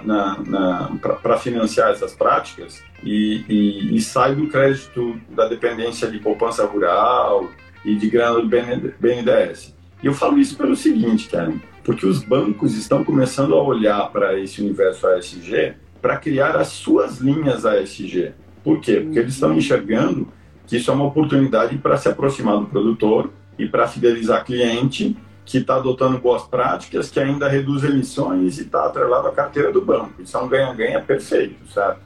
na, 0.05 0.39
na, 0.39 0.91
para 1.21 1.37
financiar 1.37 1.91
essas 1.91 2.15
práticas 2.15 2.81
e, 3.03 3.43
e, 3.49 3.97
e, 3.97 4.01
sai 4.01 4.33
do 4.33 4.47
crédito 4.47 5.19
da 5.31 5.49
dependência 5.49 6.09
de 6.09 6.17
poupança 6.17 6.65
rural 6.65 7.49
e 7.83 7.93
de 7.95 8.09
grana 8.09 8.39
do 8.39 8.47
BNDES? 8.47 9.75
E 10.01 10.07
eu 10.07 10.13
falo 10.13 10.39
isso 10.39 10.55
pelo 10.55 10.77
seguinte, 10.77 11.27
Karen, 11.27 11.59
porque 11.83 12.05
os 12.05 12.23
bancos 12.23 12.73
estão 12.77 13.03
começando 13.03 13.53
a 13.53 13.61
olhar 13.61 14.09
para 14.13 14.39
esse 14.39 14.61
universo 14.61 15.05
ASG 15.05 15.73
para 16.01 16.15
criar 16.15 16.55
as 16.55 16.69
suas 16.69 17.17
linhas 17.17 17.65
ASG. 17.65 18.31
Por 18.63 18.79
quê? 18.79 19.01
Porque 19.01 19.19
eles 19.19 19.33
estão 19.33 19.53
enxergando 19.53 20.29
que 20.65 20.77
isso 20.77 20.89
é 20.89 20.93
uma 20.93 21.07
oportunidade 21.07 21.77
para 21.79 21.97
se 21.97 22.07
aproximar 22.07 22.59
do 22.59 22.65
produtor 22.65 23.29
e 23.59 23.67
para 23.67 23.89
fidelizar 23.89 24.45
cliente 24.45 25.17
que 25.45 25.57
está 25.57 25.75
adotando 25.75 26.17
boas 26.17 26.43
práticas, 26.43 27.09
que 27.09 27.19
ainda 27.19 27.47
reduz 27.47 27.83
emissões 27.83 28.57
e 28.57 28.61
está 28.61 28.85
atrelado 28.85 29.27
à 29.27 29.31
carteira 29.31 29.71
do 29.71 29.81
banco. 29.81 30.21
Isso 30.21 30.37
é 30.37 30.41
um 30.41 30.47
ganha-ganha 30.47 31.01
perfeito, 31.01 31.67
certo? 31.71 31.99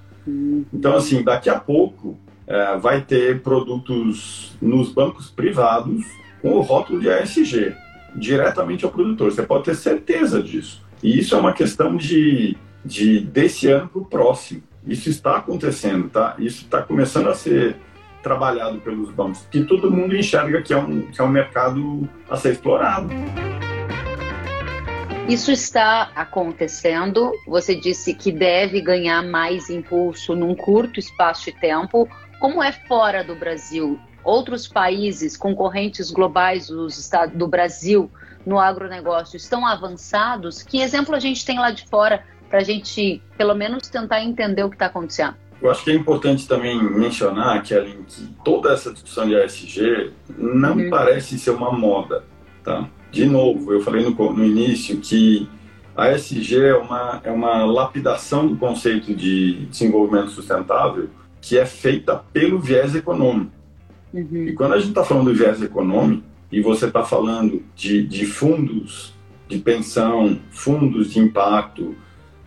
Então, 0.74 0.96
assim, 0.96 1.24
daqui 1.24 1.50
a 1.50 1.60
pouco 1.60 2.18
é, 2.46 2.78
vai 2.78 3.02
ter 3.02 3.42
produtos 3.42 4.58
nos 4.62 4.92
bancos 4.92 5.30
privados 5.30 6.04
com 6.42 6.54
o 6.54 6.62
rótulo 6.62 7.00
de 7.00 7.10
ASG, 7.10 7.76
diretamente 8.16 8.86
ao 8.86 8.92
produtor. 8.92 9.32
Você 9.32 9.44
pode 9.44 9.66
ter 9.66 9.76
certeza 9.76 10.42
disso. 10.42 10.84
E 11.02 11.20
isso 11.20 11.36
é 11.36 11.38
uma 11.38 11.54
questão 11.54 11.96
de, 11.96 12.58
de 12.84 13.20
desse 13.20 13.70
ano 13.70 13.88
para 13.88 14.02
o 14.02 14.06
próximo. 14.06 14.64
Isso 14.86 15.10
está 15.10 15.38
acontecendo, 15.38 16.10
tá? 16.10 16.36
Isso 16.40 16.64
está 16.64 16.82
começando 16.82 17.28
a 17.28 17.36
ser 17.36 17.76
trabalhado 18.28 18.80
pelos 18.80 19.10
bancos, 19.12 19.48
que 19.50 19.64
todo 19.64 19.90
mundo 19.90 20.14
enxerga 20.14 20.62
que 20.62 20.74
é 20.74 20.78
um, 20.78 21.02
que 21.04 21.22
é 21.22 21.24
um 21.24 21.30
mercado 21.30 22.08
a 22.30 22.36
ser 22.36 22.52
explorado. 22.52 23.10
Isso 25.30 25.52
está 25.52 26.12
acontecendo. 26.14 27.32
Você 27.48 27.74
disse 27.76 28.14
que 28.14 28.32
deve 28.32 28.82
ganhar 28.82 29.24
mais 29.24 29.70
impulso 29.70 30.36
num 30.36 30.54
curto 30.56 31.00
espaço 31.00 31.46
de 31.46 31.54
tempo. 31.54 32.08
Como 32.40 32.62
é 32.62 32.72
fora 32.72 33.24
do 33.24 33.36
Brasil? 33.36 34.00
Outros 34.24 34.68
países 34.68 35.38
concorrentes 35.38 36.12
globais 36.12 36.68
dos 36.68 37.10
do 37.34 37.48
Brasil 37.48 38.12
no 38.46 38.60
agronegócio 38.60 39.38
estão 39.38 39.66
avançados? 39.66 40.64
Que 40.64 40.82
exemplo 40.82 41.16
a 41.16 41.20
gente 41.20 41.46
tem 41.46 41.60
lá 41.60 41.72
de 41.72 41.86
fora 41.88 42.24
para 42.50 42.60
a 42.60 42.64
gente, 42.64 43.22
pelo 43.38 43.56
menos, 43.56 43.88
tentar 43.90 44.22
entender 44.22 44.64
o 44.64 44.70
que 44.70 44.76
está 44.76 44.88
acontecendo? 44.88 45.36
Eu 45.62 45.72
acho 45.72 45.84
que 45.84 45.92
é 45.92 45.96
importante 45.96 46.48
também 46.48 46.82
mencionar, 46.82 47.64
Kellen, 47.64 48.04
que 48.08 48.28
toda 48.44 48.72
essa 48.72 48.94
discussão 48.94 49.28
de 49.28 49.36
ASG 49.36 50.12
não 50.38 50.78
uhum. 50.78 50.90
parece 50.90 51.40
ser 51.40 51.52
uma 51.52 51.72
moda, 51.72 52.24
tá? 52.64 52.88
De 53.12 53.26
novo, 53.26 53.74
eu 53.74 53.82
falei 53.82 54.04
no, 54.04 54.12
no 54.12 54.46
início 54.46 54.98
que 54.98 55.50
a 55.96 56.12
ESG 56.12 56.58
é 56.58 56.76
uma, 56.76 57.22
é 57.24 57.32
uma 57.32 57.66
lapidação 57.66 58.48
do 58.48 58.56
conceito 58.56 59.16
de 59.16 59.66
desenvolvimento 59.66 60.30
sustentável 60.30 61.10
que 61.42 61.58
é 61.58 61.66
feita 61.66 62.16
pelo 62.32 62.60
viés 62.60 62.94
econômico. 62.94 63.52
Uhum. 64.14 64.48
E 64.48 64.54
quando 64.54 64.74
a 64.74 64.78
gente 64.78 64.90
está 64.90 65.04
falando 65.04 65.32
do 65.32 65.34
viés 65.34 65.60
econômico, 65.62 66.24
e 66.52 66.62
você 66.62 66.86
está 66.86 67.04
falando 67.04 67.64
de, 67.76 68.06
de 68.06 68.26
fundos 68.26 69.14
de 69.48 69.58
pensão, 69.58 70.40
fundos 70.52 71.12
de 71.14 71.20
impacto, 71.20 71.96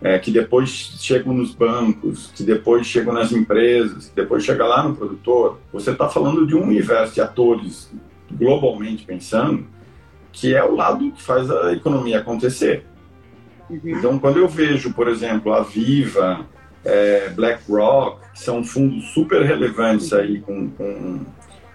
é, 0.01 0.17
que 0.17 0.31
depois 0.31 0.69
chegam 0.69 1.33
nos 1.33 1.53
bancos, 1.53 2.31
que 2.35 2.43
depois 2.43 2.87
chegam 2.87 3.13
nas 3.13 3.31
empresas, 3.31 4.07
que 4.07 4.15
depois 4.15 4.43
chega 4.43 4.65
lá 4.65 4.83
no 4.83 4.95
produtor, 4.95 5.59
você 5.71 5.91
está 5.91 6.09
falando 6.09 6.45
de 6.47 6.55
um 6.55 6.63
universo 6.63 7.13
de 7.13 7.21
atores, 7.21 7.91
globalmente 8.31 9.05
pensando, 9.05 9.65
que 10.31 10.55
é 10.55 10.63
o 10.63 10.75
lado 10.75 11.11
que 11.11 11.21
faz 11.21 11.49
a 11.51 11.73
economia 11.73 12.19
acontecer. 12.19 12.85
Uhum. 13.69 13.79
Então, 13.85 14.19
quando 14.19 14.37
eu 14.37 14.47
vejo, 14.47 14.91
por 14.93 15.07
exemplo, 15.07 15.53
a 15.53 15.61
Viva, 15.61 16.45
é, 16.83 17.29
BlackRock, 17.29 18.31
que 18.33 18.39
são 18.39 18.63
fundos 18.63 19.05
super 19.13 19.43
relevantes 19.43 20.11
aí, 20.13 20.39
com, 20.39 20.69
com, 20.69 21.25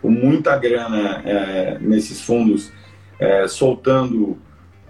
com 0.02 0.10
muita 0.10 0.56
grana 0.56 1.22
é, 1.24 1.78
nesses 1.80 2.22
fundos, 2.22 2.72
é, 3.20 3.46
soltando 3.46 4.36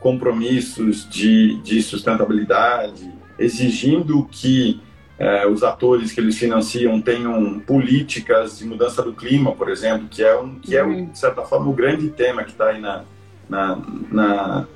compromissos 0.01 1.09
de, 1.09 1.61
de 1.63 1.83
sustentabilidade, 1.83 3.16
exigindo 3.39 4.27
que 4.31 4.81
é, 5.19 5.47
os 5.47 5.63
atores 5.63 6.13
que 6.13 6.21
eles 6.21 6.37
financiam 6.37 7.01
tenham 7.01 7.59
políticas 7.61 8.59
de 8.59 8.67
mudança 8.67 9.03
do 9.03 9.15
clima, 9.15 9.53
por 9.53 9.71
exemplo, 9.71 10.09
que 10.09 10.23
é, 10.23 10.37
um, 10.39 10.57
que 10.57 10.77
é 10.77 10.85
um, 10.85 11.07
de 11.07 11.19
certa 11.19 11.43
forma, 11.43 11.69
o 11.69 11.73
grande 11.73 12.09
tema 12.11 12.45
que 12.45 12.51
está 12.51 12.69
aí 12.69 12.81
na, 12.81 13.05
na, 13.49 13.79
na, 14.11 14.67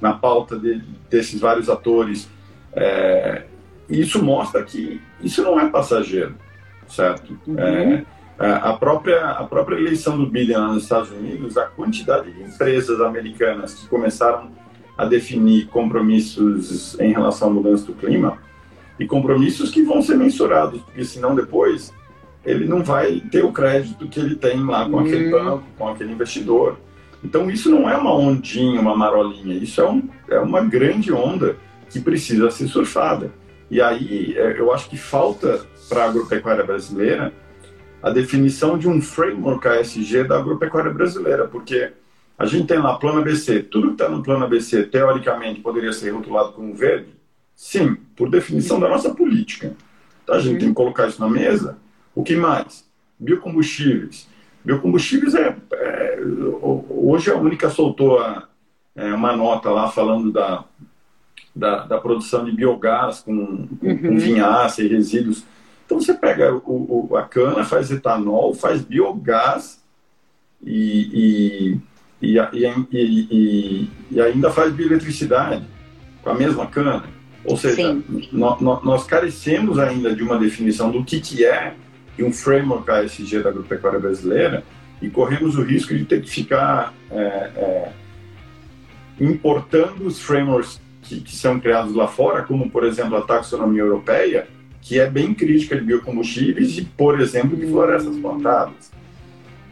na 0.00 0.12
pauta 0.12 0.58
de, 0.58 0.80
desses 1.08 1.40
vários 1.40 1.68
atores. 1.68 2.28
É, 2.72 3.42
isso 3.88 4.22
mostra 4.22 4.62
que 4.62 5.00
isso 5.20 5.42
não 5.42 5.58
é 5.58 5.68
passageiro, 5.68 6.36
certo? 6.86 7.36
Uhum. 7.46 7.56
É, 7.58 8.04
a, 8.38 8.72
própria, 8.74 9.30
a 9.30 9.44
própria 9.44 9.76
eleição 9.76 10.16
do 10.16 10.26
Biden 10.26 10.56
nos 10.56 10.84
Estados 10.84 11.10
Unidos, 11.10 11.58
a 11.58 11.66
quantidade 11.66 12.32
de 12.32 12.42
empresas 12.42 13.00
americanas 13.00 13.74
que 13.74 13.88
começaram 13.88 14.52
a 15.00 15.06
definir 15.06 15.66
compromissos 15.68 16.94
em 17.00 17.10
relação 17.10 17.48
à 17.48 17.50
mudança 17.50 17.86
do 17.86 17.94
clima 17.94 18.36
e 18.98 19.06
compromissos 19.06 19.70
que 19.70 19.82
vão 19.82 20.02
ser 20.02 20.14
mensurados, 20.14 20.82
porque 20.82 21.02
senão 21.06 21.34
depois 21.34 21.90
ele 22.44 22.66
não 22.66 22.84
vai 22.84 23.18
ter 23.30 23.42
o 23.42 23.50
crédito 23.50 24.06
que 24.08 24.20
ele 24.20 24.34
tem 24.34 24.62
lá 24.62 24.86
com 24.86 24.98
aquele 24.98 25.32
uhum. 25.32 25.44
banco, 25.44 25.64
com 25.78 25.88
aquele 25.88 26.12
investidor. 26.12 26.78
Então 27.24 27.50
isso 27.50 27.70
não 27.70 27.88
é 27.88 27.96
uma 27.96 28.14
ondinha, 28.14 28.78
uma 28.78 28.94
marolinha, 28.94 29.54
isso 29.54 29.80
é, 29.80 29.88
um, 29.88 30.06
é 30.28 30.38
uma 30.38 30.60
grande 30.60 31.10
onda 31.10 31.56
que 31.88 31.98
precisa 31.98 32.50
ser 32.50 32.68
surfada. 32.68 33.32
E 33.70 33.80
aí 33.80 34.34
é, 34.36 34.60
eu 34.60 34.70
acho 34.70 34.90
que 34.90 34.98
falta 34.98 35.64
para 35.88 36.04
a 36.04 36.08
agropecuária 36.10 36.62
brasileira 36.62 37.32
a 38.02 38.10
definição 38.10 38.76
de 38.76 38.86
um 38.86 39.00
framework 39.00 39.66
ASG 39.66 40.24
da 40.24 40.36
agropecuária 40.36 40.92
brasileira, 40.92 41.48
porque 41.48 41.90
a 42.40 42.46
gente 42.46 42.66
tem 42.66 42.78
lá 42.78 42.96
plano 42.96 43.20
ABC, 43.20 43.62
tudo 43.62 43.88
que 43.88 43.92
está 43.92 44.08
no 44.08 44.22
plano 44.22 44.44
ABC, 44.46 44.84
teoricamente, 44.84 45.60
poderia 45.60 45.92
ser 45.92 46.10
rotulado 46.10 46.52
como 46.52 46.74
verde? 46.74 47.10
Sim, 47.54 47.94
por 48.16 48.30
definição 48.30 48.80
da 48.80 48.88
nossa 48.88 49.14
política. 49.14 49.76
Então, 50.24 50.34
a 50.34 50.40
gente 50.40 50.58
tem 50.58 50.68
que 50.70 50.74
colocar 50.74 51.06
isso 51.06 51.20
na 51.20 51.28
mesa. 51.28 51.76
O 52.14 52.22
que 52.22 52.34
mais? 52.34 52.88
Biocombustíveis. 53.18 54.26
Biocombustíveis 54.64 55.34
é, 55.34 55.54
é 55.74 56.18
hoje 56.88 57.30
a 57.30 57.36
única 57.36 57.68
soltou 57.68 58.18
a, 58.18 58.48
é, 58.96 59.12
uma 59.12 59.36
nota 59.36 59.70
lá 59.70 59.90
falando 59.90 60.32
da, 60.32 60.64
da, 61.54 61.84
da 61.84 62.00
produção 62.00 62.44
de 62.44 62.52
biogás 62.52 63.20
com, 63.20 63.68
com, 63.68 63.86
uhum. 63.86 63.98
com 63.98 64.18
vinhaça 64.18 64.82
e 64.82 64.88
resíduos 64.88 65.44
então 65.90 66.00
você 66.00 66.14
pega 66.14 66.54
o, 66.54 67.08
o, 67.10 67.16
a 67.16 67.24
cana, 67.24 67.64
faz 67.64 67.90
etanol, 67.90 68.54
faz 68.54 68.80
biogás 68.80 69.82
e, 70.62 71.72
e, 71.72 71.80
e, 72.20 72.38
e, 72.92 73.88
e 74.10 74.20
ainda 74.20 74.50
faz 74.50 74.72
bioeletricidade 74.72 75.64
com 76.22 76.30
a 76.30 76.34
mesma 76.34 76.66
cana. 76.66 77.04
Ou 77.44 77.56
seja, 77.56 77.96
nós, 78.30 78.60
nós, 78.60 79.04
carecemos 79.04 79.78
ainda 79.78 80.14
de 80.14 80.22
uma 80.22 80.38
definição 80.38 80.90
do 80.90 81.02
que, 81.02 81.20
que 81.20 81.44
é 81.44 81.74
e 82.18 82.22
um 82.22 82.32
framework 82.32 82.90
ASG 82.90 83.42
da 83.42 83.48
agropecuária 83.48 83.98
brasileira 83.98 84.62
e 85.00 85.08
corremos 85.08 85.56
o 85.56 85.62
risco 85.62 85.94
de 85.94 86.04
ter 86.04 86.20
que 86.20 86.28
ficar 86.28 86.92
é, 87.10 87.16
é, 87.16 87.92
importando 89.18 90.06
os 90.06 90.20
frameworks 90.20 90.80
que, 91.02 91.20
que, 91.20 91.34
são 91.34 91.58
criados 91.58 91.94
lá 91.94 92.06
fora, 92.06 92.42
como, 92.42 92.68
por 92.68 92.84
exemplo, 92.84 93.16
a 93.16 93.22
taxonomia 93.22 93.80
europeia, 93.80 94.46
que 94.82 95.00
é 95.00 95.08
bem 95.08 95.32
crítica 95.32 95.76
de 95.76 95.82
biocombustíveis 95.82 96.76
e, 96.76 96.82
por 96.82 97.18
exemplo, 97.18 97.56
de 97.56 97.66
florestas 97.66 98.16
plantadas. 98.18 98.92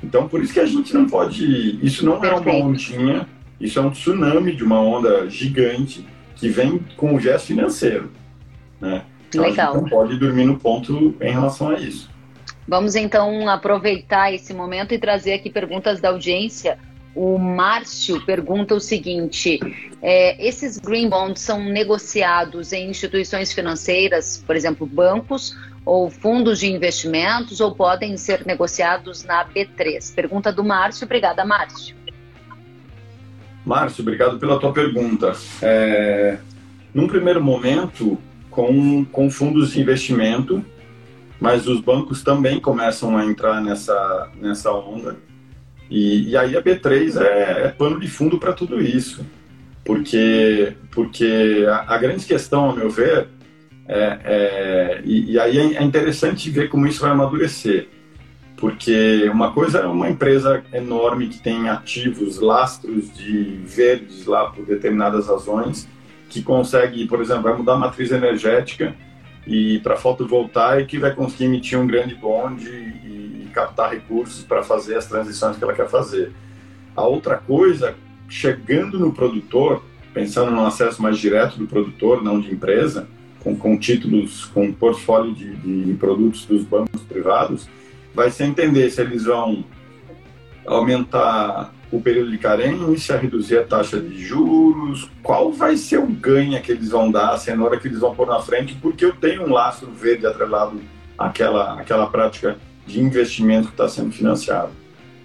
Então, 0.02 0.28
por 0.28 0.43
isso 0.43 0.52
que 0.52 0.61
a 0.61 0.67
gente 0.67 0.95
não 0.95 1.07
pode. 1.07 1.78
Isso 1.85 2.05
não 2.05 2.25
é 2.25 2.35
uma 2.35 2.55
ondinha, 2.55 3.26
isso 3.61 3.78
é 3.78 3.83
um 3.83 3.90
tsunami 3.90 4.55
de 4.55 4.62
uma 4.62 4.81
onda 4.81 5.28
gigante 5.28 6.07
que 6.37 6.49
vem 6.49 6.78
com 6.97 7.14
o 7.14 7.21
gesto 7.21 7.49
financeiro. 7.49 8.11
Né? 8.81 9.02
Então, 9.28 9.43
Legal. 9.43 9.73
A 9.73 9.73
gente 9.73 9.83
não 9.83 9.90
pode 9.90 10.17
dormir 10.17 10.45
no 10.45 10.59
ponto 10.59 11.14
em 11.21 11.33
relação 11.33 11.71
a 11.71 11.78
isso. 11.78 12.09
Vamos 12.67 12.95
então 12.95 13.49
aproveitar 13.49 14.32
esse 14.32 14.52
momento 14.52 14.93
e 14.93 14.99
trazer 14.99 15.32
aqui 15.32 15.50
perguntas 15.50 16.00
da 16.00 16.11
audiência. 16.11 16.78
O 17.15 17.39
Márcio 17.39 18.25
pergunta 18.25 18.75
o 18.75 18.80
seguinte: 18.80 19.58
é, 20.02 20.47
esses 20.47 20.78
green 20.78 21.08
bonds 21.08 21.41
são 21.41 21.65
negociados 21.65 22.73
em 22.73 22.91
instituições 22.91 23.52
financeiras, 23.52 24.45
por 24.47 24.54
exemplo, 24.54 24.87
bancos 24.87 25.56
ou 25.88 26.10
fundos 26.10 26.60
de 26.60 26.70
investimentos, 26.70 27.60
ou 27.60 27.74
podem 27.74 28.16
ser 28.16 28.44
negociados 28.44 29.24
na 29.24 29.44
B3? 29.44 30.14
Pergunta 30.14 30.52
do 30.52 30.62
Márcio. 30.62 31.04
Obrigada, 31.04 31.44
Márcio. 31.44 31.96
Márcio, 33.64 34.02
obrigado 34.02 34.38
pela 34.38 34.58
tua 34.58 34.72
pergunta. 34.72 35.32
É, 35.62 36.38
num 36.92 37.06
primeiro 37.06 37.42
momento, 37.42 38.18
com, 38.50 39.04
com 39.06 39.30
fundos 39.30 39.72
de 39.72 39.80
investimento, 39.80 40.64
mas 41.40 41.66
os 41.66 41.80
bancos 41.80 42.22
também 42.22 42.60
começam 42.60 43.16
a 43.16 43.24
entrar 43.24 43.62
nessa, 43.62 44.30
nessa 44.40 44.72
onda 44.72 45.16
e, 45.90 46.30
e 46.30 46.36
aí 46.36 46.56
a 46.56 46.62
B3 46.62 47.20
é, 47.20 47.66
é 47.66 47.68
pano 47.68 47.98
de 47.98 48.08
fundo 48.08 48.38
para 48.38 48.52
tudo 48.52 48.80
isso, 48.80 49.24
porque, 49.84 50.74
porque 50.90 51.64
a, 51.68 51.94
a, 51.94 51.98
grande 51.98 52.26
questão, 52.26 52.66
ao 52.66 52.76
meu 52.76 52.90
ver, 52.90 53.28
é, 53.88 54.18
é 54.24 55.02
e, 55.04 55.32
e, 55.32 55.40
aí 55.40 55.74
é 55.74 55.82
interessante 55.82 56.50
ver 56.50 56.68
como 56.68 56.86
isso 56.86 57.00
vai 57.00 57.10
amadurecer, 57.10 57.88
porque 58.56 59.28
uma 59.32 59.52
coisa 59.52 59.78
é 59.78 59.86
uma 59.86 60.10
empresa 60.10 60.62
enorme 60.72 61.28
que 61.28 61.38
tem 61.38 61.68
ativos, 61.70 62.38
lastros 62.38 63.12
de 63.14 63.60
verdes 63.64 64.26
lá 64.26 64.50
por 64.50 64.66
determinadas 64.66 65.26
razões, 65.26 65.88
que 66.28 66.42
consegue, 66.42 67.06
por 67.06 67.20
exemplo, 67.20 67.44
vai 67.44 67.56
mudar 67.56 67.74
a 67.74 67.78
matriz 67.78 68.10
energética 68.10 68.94
e 69.46 69.78
para 69.78 69.96
fotovoltaica 69.96 71.00
vai 71.00 71.14
conseguir 71.14 71.44
emitir 71.44 71.78
um 71.78 71.86
grande 71.86 72.14
bonde 72.14 72.68
e, 72.68 73.44
e 73.46 73.50
captar 73.54 73.90
recursos 73.90 74.44
para 74.44 74.62
fazer 74.62 74.96
as 74.96 75.06
transições 75.06 75.56
que 75.56 75.64
ela 75.64 75.72
quer 75.72 75.88
fazer. 75.88 76.32
A 76.94 77.02
outra 77.02 77.36
coisa, 77.36 77.94
chegando 78.28 78.98
no 78.98 79.12
produtor, 79.12 79.82
pensando 80.12 80.50
no 80.50 80.66
acesso 80.66 81.00
mais 81.00 81.16
direto 81.16 81.56
do 81.56 81.66
produtor, 81.66 82.22
não 82.22 82.40
de 82.40 82.52
empresa, 82.52 83.08
com, 83.40 83.56
com 83.56 83.78
títulos, 83.78 84.46
com 84.46 84.72
portfólio 84.72 85.34
de, 85.34 85.54
de 85.84 85.94
produtos 85.94 86.44
dos 86.44 86.64
bancos 86.64 87.02
privados, 87.02 87.68
vai 88.14 88.30
ser 88.30 88.44
entender 88.44 88.90
se 88.90 89.00
eles 89.00 89.24
vão 89.24 89.64
aumentar 90.66 91.72
o 91.90 92.00
período 92.00 92.30
de 92.30 92.38
carência, 92.38 93.16
reduzir 93.16 93.58
a 93.58 93.64
taxa 93.64 93.98
de 93.98 94.18
juros, 94.18 95.10
qual 95.22 95.52
vai 95.52 95.76
ser 95.76 95.98
o 95.98 96.06
ganho 96.06 96.60
que 96.60 96.72
eles 96.72 96.90
vão 96.90 97.10
dar, 97.10 97.30
assim, 97.30 97.52
na 97.52 97.64
hora 97.64 97.78
que 97.78 97.88
eles 97.88 98.00
vão 98.00 98.14
pôr 98.14 98.26
na 98.26 98.40
frente, 98.40 98.74
porque 98.74 99.04
eu 99.04 99.14
tenho 99.14 99.44
um 99.44 99.52
lastro 99.52 99.90
verde 99.90 100.26
atrelado 100.26 100.80
àquela, 101.16 101.80
àquela 101.80 102.06
prática 102.08 102.58
de 102.86 103.00
investimento 103.00 103.68
que 103.68 103.74
está 103.74 103.88
sendo 103.88 104.12
financiado. 104.12 104.70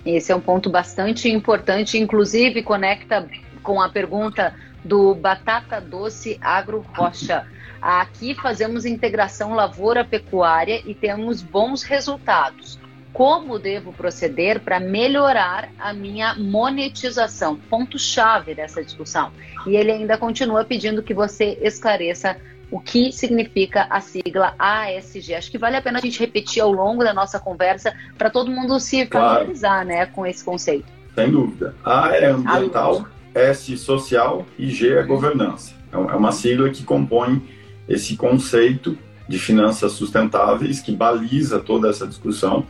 Esse 0.05 0.31
é 0.31 0.35
um 0.35 0.39
ponto 0.39 0.69
bastante 0.69 1.29
importante, 1.29 1.97
inclusive 1.97 2.63
conecta 2.63 3.27
com 3.61 3.81
a 3.81 3.89
pergunta 3.89 4.53
do 4.83 5.15
Batata 5.15 5.79
Doce 5.79 6.37
Agro 6.41 6.85
Rocha. 6.93 7.45
Aqui 7.83 8.33
fazemos 8.33 8.85
integração 8.85 9.53
lavoura-pecuária 9.53 10.81
e 10.85 10.95
temos 10.95 11.41
bons 11.41 11.83
resultados 11.83 12.79
como 13.11 13.59
devo 13.59 13.91
proceder 13.91 14.61
para 14.61 14.79
melhorar 14.79 15.69
a 15.77 15.93
minha 15.93 16.33
monetização. 16.33 17.57
Ponto-chave 17.69 18.55
dessa 18.55 18.81
discussão. 18.81 19.31
E 19.67 19.75
ele 19.75 19.91
ainda 19.91 20.17
continua 20.17 20.63
pedindo 20.63 21.03
que 21.03 21.13
você 21.13 21.59
esclareça 21.61 22.37
o 22.71 22.79
que 22.79 23.11
significa 23.11 23.85
a 23.89 23.99
sigla 23.99 24.55
ASG. 24.57 25.35
Acho 25.35 25.51
que 25.51 25.57
vale 25.57 25.75
a 25.75 25.81
pena 25.81 25.99
a 25.99 26.01
gente 26.01 26.17
repetir 26.19 26.63
ao 26.63 26.71
longo 26.71 27.03
da 27.03 27.13
nossa 27.13 27.37
conversa 27.37 27.93
para 28.17 28.29
todo 28.29 28.49
mundo 28.49 28.79
se 28.79 29.05
familiarizar 29.07 29.85
claro. 29.85 29.87
né, 29.89 30.05
com 30.05 30.25
esse 30.25 30.43
conceito. 30.43 30.87
Sem 31.13 31.29
dúvida. 31.29 31.75
A 31.83 32.15
é 32.15 32.27
ambiental, 32.27 33.05
S 33.35 33.75
social 33.75 34.45
e 34.57 34.69
G 34.69 34.93
é 34.93 35.03
governança. 35.03 35.75
É, 35.91 35.95
é 35.97 36.15
uma 36.15 36.31
sigla 36.31 36.69
que 36.69 36.83
compõe 36.83 37.45
esse 37.87 38.15
conceito 38.15 38.97
de 39.27 39.39
finanças 39.39 39.93
sustentáveis 39.93 40.81
que 40.81 40.91
baliza 40.91 41.59
toda 41.59 41.89
essa 41.89 42.07
discussão 42.07 42.65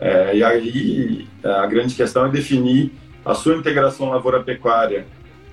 é, 0.00 0.36
e 0.36 0.44
aí 0.44 1.26
a 1.42 1.66
grande 1.66 1.94
questão 1.94 2.26
é 2.26 2.30
definir 2.30 2.92
a 3.24 3.34
sua 3.34 3.56
integração 3.56 4.08
lavoura-pecuária 4.10 5.06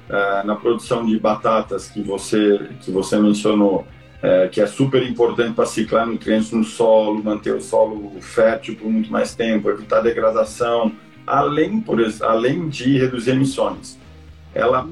é, 0.07 0.43
na 0.43 0.55
produção 0.55 1.05
de 1.05 1.17
batatas 1.19 1.89
que 1.89 2.01
você, 2.01 2.69
que 2.81 2.91
você 2.91 3.17
mencionou, 3.17 3.87
é, 4.21 4.47
que 4.47 4.61
é 4.61 4.67
super 4.67 5.01
importante 5.03 5.53
para 5.53 5.65
ciclar 5.65 6.05
nutrientes 6.05 6.51
no 6.51 6.63
solo, 6.63 7.23
manter 7.23 7.55
o 7.55 7.61
solo 7.61 8.11
fértil 8.21 8.75
por 8.75 8.89
muito 8.89 9.11
mais 9.11 9.33
tempo, 9.33 9.69
evitar 9.69 10.01
degradação, 10.01 10.91
além, 11.25 11.81
por, 11.81 11.99
além 12.21 12.69
de 12.69 12.97
reduzir 12.99 13.31
emissões. 13.31 13.97
Ela 14.53 14.87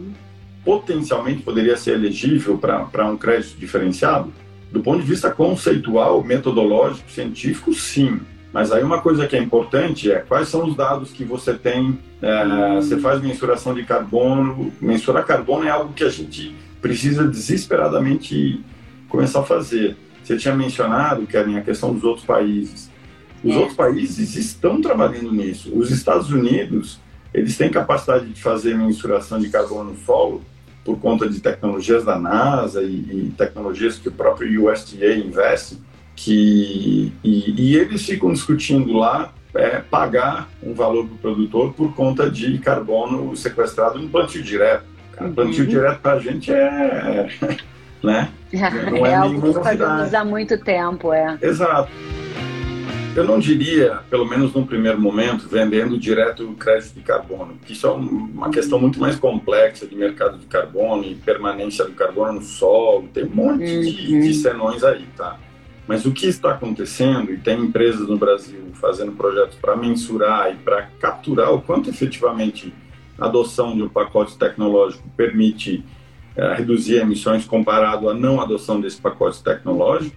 potencialmente 0.64 1.42
poderia 1.42 1.78
ser 1.78 1.96
elegível 1.96 2.58
para 2.58 3.08
um 3.08 3.18
crédito 3.18 3.58
diferenciado? 3.58 4.32
Do 4.72 4.82
ponto 4.82 5.02
de 5.02 5.08
vista 5.08 5.30
conceitual, 5.30 6.24
metodológico, 6.24 7.10
científico, 7.12 7.74
sim 7.74 8.20
mas 8.54 8.72
aí 8.72 8.84
uma 8.84 9.02
coisa 9.02 9.26
que 9.26 9.36
é 9.36 9.40
importante 9.40 10.12
é 10.12 10.20
quais 10.20 10.48
são 10.48 10.68
os 10.68 10.76
dados 10.76 11.12
que 11.12 11.26
você 11.26 11.56
tem. 11.56 11.98
É, 12.22 12.76
você 12.76 13.00
faz 13.00 13.20
mensuração 13.20 13.74
de 13.74 13.84
carbono. 13.84 14.72
Mensurar 14.80 15.26
carbono 15.26 15.66
é 15.66 15.72
algo 15.72 15.92
que 15.92 16.04
a 16.04 16.10
gente 16.10 16.56
precisa 16.80 17.28
desesperadamente 17.28 18.64
começar 19.10 19.40
a 19.40 19.44
fazer. 19.44 19.98
Você 20.24 20.38
tinha 20.38 20.56
mencionado, 20.56 21.26
Kevin, 21.26 21.58
a 21.58 21.62
questão 21.62 21.92
dos 21.92 22.04
outros 22.04 22.26
países. 22.26 22.92
Os 23.44 23.56
é. 23.56 23.58
outros 23.58 23.76
países 23.76 24.36
estão 24.36 24.80
trabalhando 24.80 25.32
nisso. 25.32 25.76
Os 25.76 25.90
Estados 25.90 26.30
Unidos, 26.30 27.00
eles 27.34 27.58
têm 27.58 27.72
capacidade 27.72 28.28
de 28.30 28.40
fazer 28.40 28.78
mensuração 28.78 29.40
de 29.40 29.50
carbono 29.50 29.92
no 29.92 29.98
solo 29.98 30.42
por 30.84 31.00
conta 31.00 31.30
de 31.30 31.40
tecnologias 31.40 32.04
da 32.04 32.20
NASA 32.20 32.82
e, 32.82 32.88
e 32.88 33.34
tecnologias 33.38 33.98
que 33.98 34.10
o 34.10 34.12
próprio 34.12 34.70
USDA 34.70 35.14
investe, 35.14 35.78
que, 36.16 37.12
e, 37.24 37.54
e 37.62 37.76
eles 37.76 38.06
ficam 38.06 38.32
discutindo 38.32 38.94
lá 38.94 39.34
é, 39.56 39.80
pagar 39.80 40.50
um 40.62 40.74
valor 40.74 41.06
para 41.06 41.16
o 41.16 41.18
produtor 41.18 41.74
por 41.74 41.94
conta 41.94 42.30
de 42.30 42.58
carbono 42.58 43.36
sequestrado 43.36 44.00
no 44.00 44.10
plantio 44.10 44.44
direto. 44.44 44.86
Uhum. 45.20 45.34
Plantio 45.34 45.66
direto 45.66 46.00
para 46.00 46.14
a 46.14 46.20
gente 46.20 46.52
é, 46.52 47.30
né? 48.04 48.30
Não 48.92 49.06
é, 49.06 49.12
é 49.12 49.16
algo 49.16 49.54
que 49.54 49.64
fazemos 49.64 50.14
há 50.14 50.26
muito 50.26 50.58
tempo, 50.58 51.14
é. 51.14 51.38
Exato. 51.42 51.90
Eu 53.16 53.24
não 53.24 53.38
diria, 53.38 54.00
pelo 54.10 54.26
menos 54.26 54.54
no 54.54 54.66
primeiro 54.66 55.00
momento, 55.00 55.48
vendendo 55.48 56.00
direto 56.00 56.50
o 56.50 56.56
crédito 56.56 56.96
de 56.96 57.02
carbono, 57.02 57.60
que 57.64 57.74
isso 57.74 57.86
é 57.86 57.92
uma 57.92 58.50
questão 58.50 58.80
muito 58.80 59.00
mais 59.00 59.16
complexa 59.16 59.86
de 59.86 59.96
mercado 59.96 60.40
de 60.40 60.48
carbono 60.48 61.04
e 61.04 61.14
permanência 61.14 61.86
do 61.86 61.92
carbono 61.92 62.34
no 62.34 62.42
solo, 62.42 63.08
tem 63.14 63.26
um 63.26 63.30
monte 63.30 63.64
uhum. 63.64 63.82
de, 63.82 64.22
de 64.22 64.34
senões 64.34 64.84
aí, 64.84 65.06
tá? 65.16 65.38
Mas 65.88 66.06
o 66.06 66.12
que 66.12 66.26
está 66.26 66.54
acontecendo, 66.54 67.32
e 67.32 67.38
tem 67.38 67.60
empresas 67.60 68.08
no 68.08 68.18
Brasil 68.18 68.72
fazendo 68.74 69.12
projetos 69.12 69.58
para 69.58 69.76
mensurar 69.76 70.52
e 70.52 70.56
para 70.56 70.90
capturar 71.00 71.54
o 71.54 71.62
quanto 71.62 71.92
efetivamente 71.92 72.74
a 73.20 73.26
adoção 73.26 73.76
de 73.76 73.84
um 73.84 73.90
pacote 73.90 74.36
tecnológico 74.38 75.08
permite 75.16 75.86
é, 76.36 76.56
reduzir 76.56 76.96
emissões 76.96 77.46
comparado 77.46 78.10
à 78.10 78.14
não 78.14 78.42
adoção 78.42 78.82
desse 78.82 79.00
pacote 79.00 79.44
tecnológico, 79.44 80.16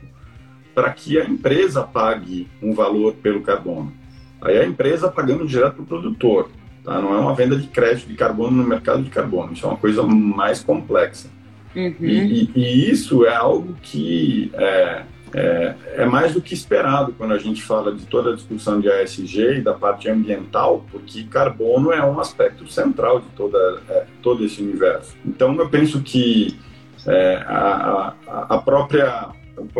para 0.76 0.92
que 0.92 1.18
a 1.18 1.24
empresa 1.24 1.82
pague 1.82 2.46
um 2.62 2.74
valor 2.74 3.14
pelo 3.14 3.40
carbono. 3.40 3.94
Aí 4.42 4.58
a 4.58 4.66
empresa 4.66 5.10
pagando 5.10 5.46
direto 5.46 5.76
para 5.76 5.82
o 5.82 5.86
produtor, 5.86 6.50
tá? 6.84 7.00
não 7.00 7.14
é 7.14 7.18
uma 7.18 7.34
venda 7.34 7.56
de 7.56 7.66
crédito 7.66 8.06
de 8.06 8.14
carbono 8.14 8.58
no 8.58 8.68
mercado 8.68 9.02
de 9.02 9.08
carbono, 9.08 9.54
isso 9.54 9.64
é 9.64 9.70
uma 9.70 9.78
coisa 9.78 10.02
mais 10.02 10.62
complexa. 10.62 11.30
Uhum. 11.74 11.94
E, 11.98 12.42
e, 12.44 12.50
e, 12.54 12.90
isso 12.90 13.24
é 13.24 13.34
algo 13.34 13.74
que 13.80 14.50
é, 14.52 15.02
é, 15.32 15.74
é, 15.94 16.04
mais 16.04 16.34
do 16.34 16.42
que 16.42 16.52
esperado 16.52 17.14
quando 17.16 17.32
a 17.32 17.38
gente 17.38 17.62
fala 17.62 17.94
de 17.94 18.04
toda 18.04 18.32
a 18.32 18.34
discussão 18.34 18.78
de 18.78 18.90
ASG 18.90 19.56
e 19.56 19.60
da 19.62 19.72
parte 19.72 20.10
ambiental, 20.10 20.84
porque 20.92 21.24
carbono 21.24 21.90
é 21.90 22.04
um 22.04 22.20
aspecto 22.20 22.70
central 22.70 23.20
de 23.20 23.28
toda, 23.30 23.80
é, 23.88 24.04
todo 24.22 24.44
esse 24.44 24.62
universo. 24.62 25.16
Então, 25.24 25.54
eu 25.56 25.70
penso 25.70 26.02
que 26.02 26.58
é, 27.06 27.36
a, 27.46 28.12
a, 28.26 28.58
própria 28.58 29.30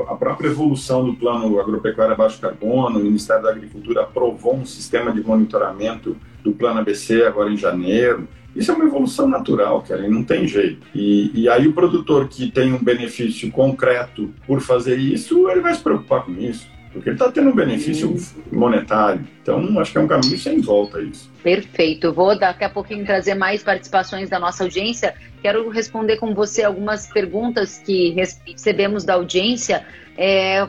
a 0.09 0.15
própria 0.15 0.49
evolução 0.49 1.05
do 1.05 1.15
plano 1.15 1.61
agropecuário 1.61 2.17
baixo 2.17 2.41
carbono, 2.41 2.99
o 2.99 3.03
Ministério 3.03 3.43
da 3.43 3.51
Agricultura 3.51 4.03
aprovou 4.03 4.55
um 4.55 4.65
sistema 4.65 5.13
de 5.13 5.23
monitoramento 5.23 6.17
do 6.43 6.53
plano 6.53 6.81
ABC 6.81 7.23
agora 7.23 7.51
em 7.51 7.57
janeiro. 7.57 8.27
Isso 8.55 8.71
é 8.71 8.75
uma 8.75 8.87
evolução 8.87 9.29
natural, 9.29 9.83
cara, 9.83 10.09
não 10.09 10.25
tem 10.25 10.49
jeito. 10.49 10.87
E, 10.95 11.31
e 11.43 11.49
aí 11.49 11.69
o 11.69 11.75
produtor 11.75 12.27
que 12.29 12.51
tem 12.51 12.73
um 12.73 12.83
benefício 12.83 13.51
concreto 13.51 14.33
por 14.47 14.61
fazer 14.61 14.97
isso, 14.97 15.49
ele 15.51 15.61
vai 15.61 15.75
se 15.75 15.83
preocupar 15.83 16.25
com 16.25 16.33
isso 16.33 16.76
porque 16.97 17.11
ele 17.11 17.17
está 17.17 17.31
tendo 17.31 17.51
um 17.51 17.55
benefício 17.55 18.17
monetário. 18.51 19.27
Então, 19.43 19.79
acho 19.79 19.93
que 19.93 19.99
é 19.99 20.01
um 20.01 20.09
caminho 20.09 20.39
sem 20.39 20.61
volta 20.61 21.01
isso. 21.01 21.31
Perfeito. 21.43 22.13
Vou 22.13 22.39
daqui 22.39 22.65
a 22.65 22.71
pouquinho 22.71 23.05
trazer 23.05 23.35
mais 23.35 23.63
participações 23.63 24.31
da 24.31 24.39
nossa 24.39 24.65
audiência. 24.65 25.15
Quero 25.43 25.69
responder 25.69 26.17
com 26.17 26.35
você 26.35 26.65
algumas 26.65 27.07
perguntas 27.07 27.79
que 27.79 28.11
recebemos 28.11 29.05
da 29.05 29.15
audiência. 29.15 29.85
É, 30.17 30.67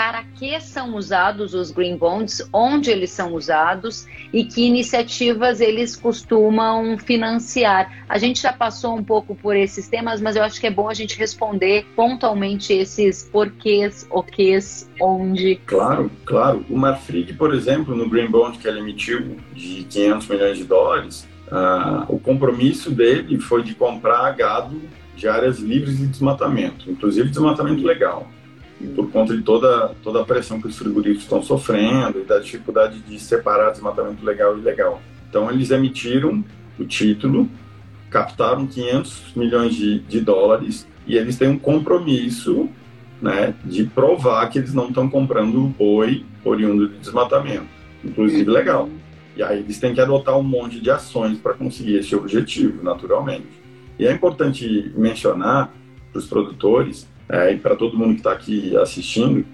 para 0.00 0.24
que 0.34 0.58
são 0.60 0.96
usados 0.96 1.52
os 1.52 1.70
green 1.70 1.94
bonds, 1.94 2.40
onde 2.54 2.90
eles 2.90 3.10
são 3.10 3.34
usados 3.34 4.06
e 4.32 4.44
que 4.44 4.62
iniciativas 4.62 5.60
eles 5.60 5.94
costumam 5.94 6.96
financiar. 6.96 8.06
A 8.08 8.16
gente 8.16 8.40
já 8.40 8.50
passou 8.50 8.96
um 8.96 9.04
pouco 9.04 9.34
por 9.34 9.54
esses 9.54 9.88
temas, 9.88 10.18
mas 10.18 10.36
eu 10.36 10.42
acho 10.42 10.58
que 10.58 10.66
é 10.66 10.70
bom 10.70 10.88
a 10.88 10.94
gente 10.94 11.18
responder 11.18 11.84
pontualmente 11.94 12.72
esses 12.72 13.28
porquês, 13.30 14.06
o 14.10 14.22
quês, 14.22 14.90
onde. 14.98 15.56
Claro, 15.66 16.10
claro. 16.24 16.64
O 16.70 16.78
Marfrig, 16.78 17.34
por 17.34 17.52
exemplo, 17.52 17.94
no 17.94 18.08
green 18.08 18.30
bond 18.30 18.56
que 18.56 18.66
ele 18.66 18.78
emitiu 18.78 19.36
de 19.52 19.84
500 19.84 20.28
milhões 20.28 20.56
de 20.56 20.64
dólares, 20.64 21.28
uh, 21.48 22.06
o 22.08 22.18
compromisso 22.18 22.90
dele 22.90 23.38
foi 23.38 23.62
de 23.62 23.74
comprar 23.74 24.34
gado 24.34 24.80
de 25.14 25.28
áreas 25.28 25.58
livres 25.58 25.98
de 25.98 26.06
desmatamento, 26.06 26.90
inclusive 26.90 27.28
desmatamento 27.28 27.84
legal 27.84 28.26
por 28.88 29.10
conta 29.10 29.36
de 29.36 29.42
toda, 29.42 29.94
toda 30.02 30.22
a 30.22 30.24
pressão 30.24 30.60
que 30.60 30.68
os 30.68 30.78
frigoríficos 30.78 31.24
estão 31.24 31.42
sofrendo 31.42 32.20
e 32.20 32.24
da 32.24 32.38
dificuldade 32.38 32.98
de 33.00 33.18
separar 33.18 33.70
desmatamento 33.70 34.24
legal 34.24 34.56
e 34.56 34.60
ilegal. 34.60 35.02
Então, 35.28 35.50
eles 35.50 35.70
emitiram 35.70 36.44
o 36.78 36.84
título, 36.84 37.48
captaram 38.08 38.66
500 38.66 39.32
milhões 39.36 39.74
de, 39.74 40.00
de 40.00 40.20
dólares 40.20 40.86
e 41.06 41.16
eles 41.16 41.36
têm 41.36 41.48
um 41.48 41.58
compromisso 41.58 42.68
né, 43.20 43.54
de 43.64 43.84
provar 43.84 44.48
que 44.48 44.58
eles 44.58 44.72
não 44.72 44.88
estão 44.88 45.08
comprando 45.08 45.60
boi 45.78 46.24
oriundo 46.44 46.88
de 46.88 46.98
desmatamento, 46.98 47.66
inclusive 48.02 48.50
legal. 48.50 48.88
E 49.36 49.42
aí 49.42 49.60
eles 49.60 49.78
têm 49.78 49.94
que 49.94 50.00
adotar 50.00 50.36
um 50.36 50.42
monte 50.42 50.80
de 50.80 50.90
ações 50.90 51.38
para 51.38 51.54
conseguir 51.54 51.96
esse 51.96 52.14
objetivo, 52.16 52.82
naturalmente. 52.82 53.46
E 53.98 54.06
é 54.06 54.12
importante 54.12 54.92
mencionar 54.96 55.72
para 56.10 56.18
os 56.18 56.26
produtores 56.26 57.08
é, 57.30 57.52
e 57.52 57.58
para 57.58 57.76
todo 57.76 57.96
mundo 57.96 58.14
que 58.14 58.20
está 58.20 58.32
aqui 58.32 58.76
assistindo, 58.76 59.46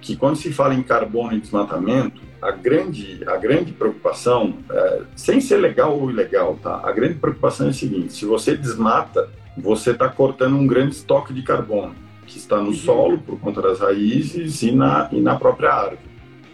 que 0.00 0.14
quando 0.14 0.36
se 0.36 0.52
fala 0.52 0.74
em 0.74 0.82
carbono 0.82 1.32
e 1.32 1.40
desmatamento, 1.40 2.20
a 2.42 2.50
grande, 2.50 3.24
a 3.26 3.38
grande 3.38 3.72
preocupação, 3.72 4.58
é, 4.70 5.02
sem 5.16 5.40
ser 5.40 5.56
legal 5.56 5.98
ou 5.98 6.10
ilegal, 6.10 6.58
tá? 6.62 6.82
A 6.84 6.92
grande 6.92 7.14
preocupação 7.14 7.66
é 7.66 7.70
a 7.70 7.72
seguinte: 7.72 8.12
se 8.12 8.26
você 8.26 8.54
desmata, 8.54 9.30
você 9.56 9.92
está 9.92 10.06
cortando 10.08 10.54
um 10.56 10.66
grande 10.66 10.94
estoque 10.94 11.32
de 11.32 11.42
carbono 11.42 11.94
que 12.26 12.36
está 12.36 12.58
no 12.58 12.66
uhum. 12.66 12.74
solo 12.74 13.18
por 13.18 13.38
conta 13.40 13.62
das 13.62 13.80
raízes 13.80 14.62
e 14.62 14.72
na, 14.72 15.08
e 15.10 15.20
na 15.20 15.36
própria 15.36 15.72
árvore, 15.72 15.98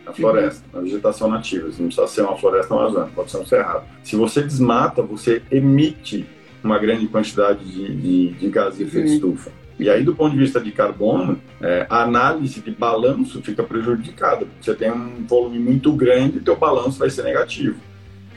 na 0.06 0.12
floresta, 0.12 0.64
uhum. 0.72 0.78
na 0.78 0.84
vegetação 0.84 1.28
nativa. 1.28 1.66
Não 1.66 1.86
precisa 1.86 2.06
ser 2.06 2.22
uma 2.22 2.36
floresta 2.36 2.72
amazônica, 2.72 3.12
pode 3.14 3.30
ser 3.32 3.38
um 3.38 3.46
cerrado. 3.46 3.84
Se 4.04 4.14
você 4.14 4.42
desmata, 4.42 5.02
você 5.02 5.42
emite 5.50 6.24
uma 6.62 6.78
grande 6.78 7.08
quantidade 7.08 7.64
de, 7.64 7.96
de, 7.96 8.28
de 8.34 8.48
gases 8.48 8.78
de 8.78 8.84
efeito 8.84 9.08
uhum. 9.08 9.14
estufa. 9.14 9.59
E 9.80 9.88
aí, 9.88 10.04
do 10.04 10.14
ponto 10.14 10.32
de 10.32 10.38
vista 10.38 10.60
de 10.60 10.70
carbono, 10.70 11.40
é, 11.58 11.86
a 11.88 12.02
análise 12.02 12.60
de 12.60 12.70
balanço 12.70 13.40
fica 13.40 13.62
prejudicada. 13.62 14.46
Você 14.60 14.74
tem 14.74 14.92
um 14.92 15.24
volume 15.26 15.58
muito 15.58 15.90
grande 15.92 16.36
e 16.36 16.40
teu 16.40 16.54
balanço 16.54 16.98
vai 16.98 17.08
ser 17.08 17.22
negativo. 17.22 17.76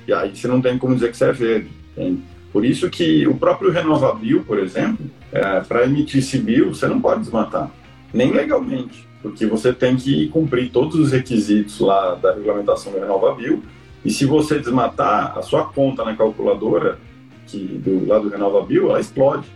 E 0.07 0.13
aí 0.13 0.33
você 0.33 0.47
não 0.47 0.61
tem 0.61 0.77
como 0.77 0.95
dizer 0.95 1.11
que 1.11 1.17
você 1.17 1.25
é 1.25 1.31
verde. 1.33 1.69
Entende? 1.91 2.23
Por 2.53 2.63
isso 2.63 2.89
que 2.89 3.27
o 3.27 3.35
próprio 3.35 3.71
RenovaBio, 3.71 4.45
por 4.45 4.57
exemplo, 4.57 5.05
é, 5.33 5.59
para 5.59 5.83
emitir 5.83 6.19
esse 6.19 6.37
bio, 6.37 6.73
você 6.73 6.87
não 6.87 7.01
pode 7.01 7.21
desmatar, 7.21 7.69
nem 8.13 8.31
legalmente, 8.31 9.05
porque 9.21 9.45
você 9.45 9.73
tem 9.73 9.95
que 9.97 10.29
cumprir 10.29 10.71
todos 10.71 10.95
os 10.95 11.11
requisitos 11.11 11.79
lá 11.79 12.15
da 12.15 12.31
regulamentação 12.31 12.93
do 12.93 12.99
RenovaBio, 12.99 13.63
e 14.05 14.11
se 14.11 14.25
você 14.25 14.59
desmatar, 14.59 15.37
a 15.37 15.41
sua 15.41 15.65
conta 15.65 16.05
na 16.05 16.15
calculadora 16.15 16.99
que 17.47 17.57
do 17.57 18.07
lado 18.07 18.25
do 18.25 18.29
RenovaBio, 18.29 18.89
ela 18.89 18.99
explode. 18.99 19.47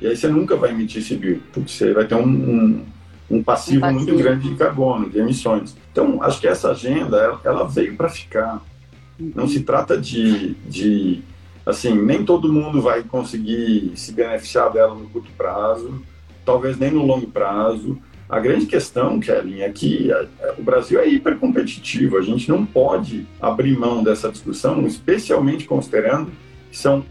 E 0.00 0.06
aí 0.06 0.16
você 0.16 0.28
nunca 0.28 0.56
vai 0.56 0.70
emitir 0.70 1.00
esse 1.00 1.16
bio, 1.16 1.42
porque 1.52 1.70
você 1.70 1.92
vai 1.92 2.06
ter 2.06 2.14
um, 2.14 2.26
um, 2.26 2.84
um, 3.30 3.42
passivo, 3.42 3.78
um 3.78 3.80
passivo, 3.80 4.04
muito 4.04 4.16
grande 4.16 4.48
de 4.48 4.54
carbono, 4.54 5.08
de 5.08 5.18
emissões. 5.18 5.76
Então, 5.90 6.22
acho 6.22 6.40
que 6.40 6.46
essa 6.46 6.70
agenda, 6.70 7.16
ela, 7.16 7.40
ela 7.44 7.64
veio 7.64 7.96
para 7.96 8.08
ficar. 8.08 8.62
Não 9.18 9.48
se 9.48 9.60
trata 9.60 9.96
de, 9.96 10.54
de, 10.68 11.22
assim, 11.64 11.94
nem 11.94 12.24
todo 12.24 12.52
mundo 12.52 12.82
vai 12.82 13.02
conseguir 13.02 13.92
se 13.96 14.12
beneficiar 14.12 14.70
dela 14.70 14.94
no 14.94 15.08
curto 15.08 15.30
prazo, 15.36 16.02
talvez 16.44 16.78
nem 16.78 16.90
no 16.90 17.04
longo 17.04 17.26
prazo. 17.28 17.98
A 18.28 18.40
grande 18.40 18.66
questão, 18.66 19.20
Kellen, 19.20 19.62
é 19.62 19.70
que 19.70 20.10
o 20.58 20.62
Brasil 20.62 20.98
é 20.98 21.08
hipercompetitivo. 21.08 22.18
A 22.18 22.22
gente 22.22 22.48
não 22.48 22.66
pode 22.66 23.24
abrir 23.40 23.78
mão 23.78 24.02
dessa 24.02 24.30
discussão, 24.30 24.84
especialmente 24.86 25.64
considerando 25.64 26.32
que 26.70 26.76
são 26.76 27.04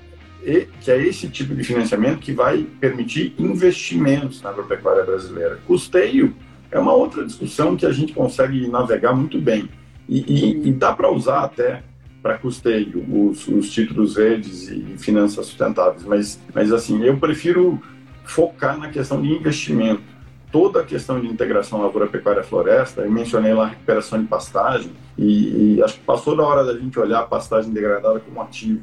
que 0.82 0.92
é 0.92 1.02
esse 1.02 1.28
tipo 1.28 1.56
de 1.56 1.64
financiamento 1.64 2.20
que 2.20 2.32
vai 2.32 2.66
permitir 2.80 3.34
investimentos 3.40 4.42
na 4.42 4.52
agropecuária 4.52 5.04
brasileira. 5.04 5.60
Custeio 5.66 6.36
é 6.70 6.80
uma 6.80 6.94
outra 6.94 7.26
discussão 7.26 7.76
que 7.76 7.86
a 7.86 7.92
gente 7.92 8.14
consegue 8.14 8.68
navegar 8.68 9.14
muito 9.14 9.40
bem. 9.40 9.68
E, 10.08 10.20
e, 10.20 10.68
e 10.70 10.72
dá 10.72 10.94
para 10.94 11.12
usar 11.12 11.44
até 11.44 11.82
para 12.22 12.38
custeio 12.38 13.06
os, 13.10 13.48
os, 13.48 13.72
títulos 13.72 14.16
verdes 14.16 14.70
e 14.70 14.96
finanças 14.98 15.46
sustentáveis, 15.48 16.04
mas, 16.04 16.40
mas 16.54 16.72
assim, 16.72 17.04
eu 17.04 17.18
prefiro 17.18 17.80
focar 18.24 18.78
na 18.78 18.90
questão 18.90 19.22
de 19.22 19.30
investimento. 19.30 20.04
Toda 20.52 20.82
a 20.82 20.84
questão 20.84 21.20
de 21.20 21.28
integração 21.28 21.82
lavoura-pecuária-floresta, 21.82 23.02
eu 23.02 23.12
mencionei 23.12 23.54
lá 23.54 23.66
a 23.66 23.68
recuperação 23.70 24.22
de 24.22 24.28
pastagem, 24.28 24.92
e, 25.18 25.76
e 25.76 25.84
acho 25.84 25.96
que 25.96 26.06
passou 26.06 26.36
da 26.36 26.44
hora 26.44 26.64
da 26.64 26.78
gente 26.78 27.00
olhar 27.00 27.20
a 27.20 27.24
pastagem 27.24 27.72
degradada 27.72 28.20
como 28.20 28.42
ativo 28.42 28.82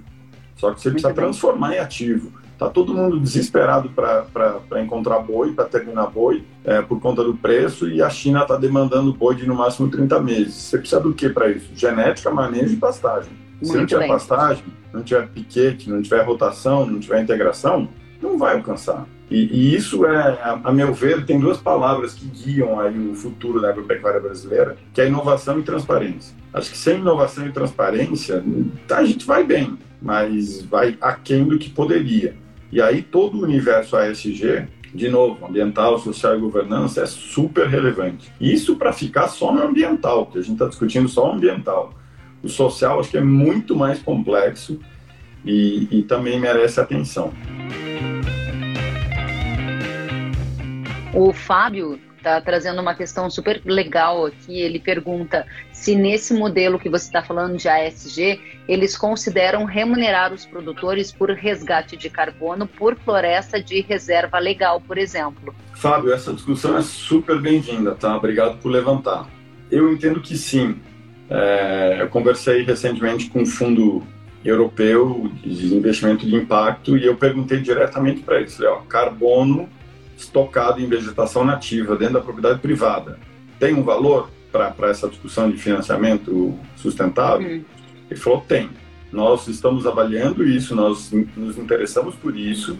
só 0.57 0.73
que 0.73 0.81
você 0.81 0.91
precisa 0.91 1.13
transformar 1.13 1.75
em 1.75 1.79
ativo. 1.79 2.33
Tá 2.59 2.69
todo 2.69 2.95
mundo 2.95 3.19
desesperado 3.19 3.89
para 3.91 4.81
encontrar 4.81 5.19
boi, 5.19 5.53
para 5.53 5.65
terminar 5.65 6.07
boi, 6.07 6.45
é, 6.65 6.81
por 6.81 7.01
conta 7.01 7.25
do 7.25 7.35
preço, 7.35 7.89
e 7.89 8.01
a 8.01 8.09
China 8.09 8.43
está 8.43 8.57
demandando 8.57 9.13
boi 9.13 9.35
de 9.35 9.47
no 9.47 9.55
máximo 9.55 9.89
30 9.89 10.21
meses. 10.21 10.55
Você 10.55 10.79
precisa 10.79 11.01
do 11.01 11.13
que 11.13 11.29
para 11.29 11.51
isso? 11.51 11.71
Genética, 11.75 12.31
manejo 12.31 12.75
e 12.75 12.77
pastagem. 12.77 13.33
Muito 13.55 13.73
Se 13.73 13.77
não 13.77 13.87
tiver 13.87 14.01
bem. 14.01 14.09
pastagem, 14.09 14.65
não 14.93 15.03
tiver 15.03 15.29
piquete, 15.29 15.91
não 15.91 16.03
tiver 16.03 16.23
rotação, 16.23 16.87
não 16.87 17.01
tiver 17.01 17.21
integração, 17.21 17.89
não 18.21 18.39
vai 18.39 18.55
alcançar. 18.55 19.07
E, 19.29 19.45
e, 19.45 19.75
isso 19.75 20.05
é, 20.07 20.39
a, 20.43 20.61
a, 20.63 20.73
meu 20.73 20.93
ver, 20.93 21.25
tem 21.25 21.41
duas 21.41 21.59
palavras 21.59 22.15
que 22.15 22.27
guiam 22.27 22.79
aí 22.79 22.97
o 22.97 23.15
futuro 23.15 23.61
da 23.61 23.71
agropecuária 23.71 24.21
brasileira, 24.21 24.77
que 24.93 25.01
é 25.01 25.09
inovação 25.09 25.59
e 25.59 25.63
transparência. 25.63 26.37
Acho 26.53 26.71
que 26.71 26.77
sem 26.77 26.99
inovação 26.99 27.47
e 27.47 27.51
transparência, 27.53 28.45
a 28.91 29.05
gente 29.05 29.27
vai 29.27 29.43
bem, 29.43 29.79
mas 30.03 30.63
vai 30.63 30.99
aquém 31.01 31.45
do 31.45 31.59
que 31.59 31.71
poderia. 31.71 32.37
E 32.71 32.81
aí 32.81 33.03
todo 33.03 33.39
o 33.39 33.43
universo 33.43 33.97
ASG, 33.97 34.67
de 34.95 35.09
novo, 35.09 35.47
ambiental, 35.47 35.99
social 35.99 36.37
e 36.37 36.41
governança, 36.41 37.03
é 37.03 37.07
super 37.07 37.69
relevante. 37.69 38.33
Isso 38.41 38.77
para 38.77 38.93
ficar 38.93 39.29
só 39.29 39.53
no 39.55 39.63
ambiental, 39.63 40.27
porque 40.27 40.41
a 40.41 40.43
gente 40.43 40.55
está 40.55 40.67
discutindo 40.67 41.09
só 41.09 41.31
o 41.31 41.35
ambiental. 41.35 41.95
O 42.43 42.49
social 42.49 42.99
acho 42.99 43.11
que 43.11 43.17
é 43.17 43.23
muito 43.23 43.77
mais 43.77 44.03
complexo 44.03 44.81
e, 45.45 45.87
e 45.91 46.03
também 46.03 46.41
merece 46.41 46.81
atenção. 46.81 47.33
O 51.15 51.33
Fábio 51.33 52.01
está 52.23 52.41
trazendo 52.41 52.81
uma 52.81 52.95
questão 52.95 53.29
super 53.29 53.61
legal 53.65 54.27
aqui. 54.27 54.61
Ele 54.61 54.79
pergunta 54.79 55.45
se 55.73 55.97
nesse 55.97 56.33
modelo 56.33 56.79
que 56.79 56.89
você 56.89 57.07
está 57.07 57.23
falando 57.23 57.57
de 57.57 57.69
ASG, 57.69 58.41
eles 58.69 58.97
consideram 58.97 59.65
remunerar 59.65 60.33
os 60.33 60.47
produtores 60.47 61.11
por 61.11 61.31
resgate 61.31 61.97
de 61.97 62.09
carbono 62.09 62.67
por 62.67 62.97
floresta 62.97 63.61
de 63.61 63.81
reserva 63.81 64.39
legal, 64.39 64.81
por 64.81 64.97
exemplo. 64.97 65.53
Fábio, 65.75 66.13
essa 66.13 66.33
discussão 66.33 66.79
é 66.79 66.83
super 66.83 67.41
bem-vinda, 67.41 67.95
tá? 67.95 68.17
Obrigado 68.17 68.59
por 68.59 68.71
levantar. 68.71 69.29
Eu 69.71 69.93
entendo 69.93 70.21
que 70.21 70.37
sim. 70.37 70.77
É, 71.29 71.99
eu 72.01 72.09
conversei 72.09 72.63
recentemente 72.63 73.29
com 73.29 73.41
um 73.41 73.47
fundo 73.47 74.03
europeu 74.45 75.31
de 75.43 75.75
investimento 75.75 76.27
de 76.27 76.35
impacto 76.37 76.97
e 76.97 77.07
eu 77.07 77.17
perguntei 77.17 77.61
diretamente 77.61 78.21
para 78.21 78.39
eles, 78.39 78.61
ó, 78.61 78.83
carbono 78.89 79.69
estocado 80.23 80.81
em 80.81 80.87
vegetação 80.87 81.45
nativa 81.45 81.97
dentro 81.97 82.15
da 82.15 82.21
propriedade 82.21 82.61
privada 82.61 83.19
tem 83.63 83.75
um 83.75 83.85
valor 83.85 84.29
para 84.51 84.91
essa 84.91 85.09
discussão 85.09 85.49
de 85.49 85.57
financiamento 85.57 86.59
sustentável? 86.75 87.49
Uhum. 87.49 87.65
Ele 88.11 88.21
falou: 88.21 88.41
tem. 88.41 88.69
Nós 89.13 89.47
estamos 89.47 89.87
avaliando 89.87 90.43
isso, 90.43 90.75
nós 90.75 91.13
nos 91.37 91.57
interessamos 91.57 92.17
por 92.17 92.37
isso. 92.37 92.77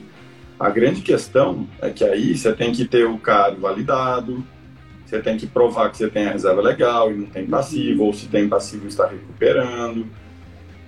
A 0.59 0.71
grande 0.71 1.01
questão 1.03 1.69
é 1.81 1.91
que 1.91 2.03
aí 2.03 2.37
você 2.37 2.53
tem 2.53 2.73
que 2.73 2.85
ter 2.85 3.07
o 3.07 3.17
CAR 3.19 3.55
validado, 3.55 4.45
você 5.05 5.21
tem 5.21 5.37
que 5.37 5.47
provar 5.47 5.91
que 5.91 5.99
você 5.99 6.09
tem 6.09 6.27
a 6.27 6.33
reserva 6.33 6.61
legal 6.61 7.13
e 7.13 7.15
não 7.15 7.27
tem 7.27 7.47
passivo, 7.47 8.05
ou 8.05 8.13
se 8.13 8.27
tem 8.27 8.49
passivo 8.49 8.89
está 8.89 9.07
recuperando. 9.07 10.07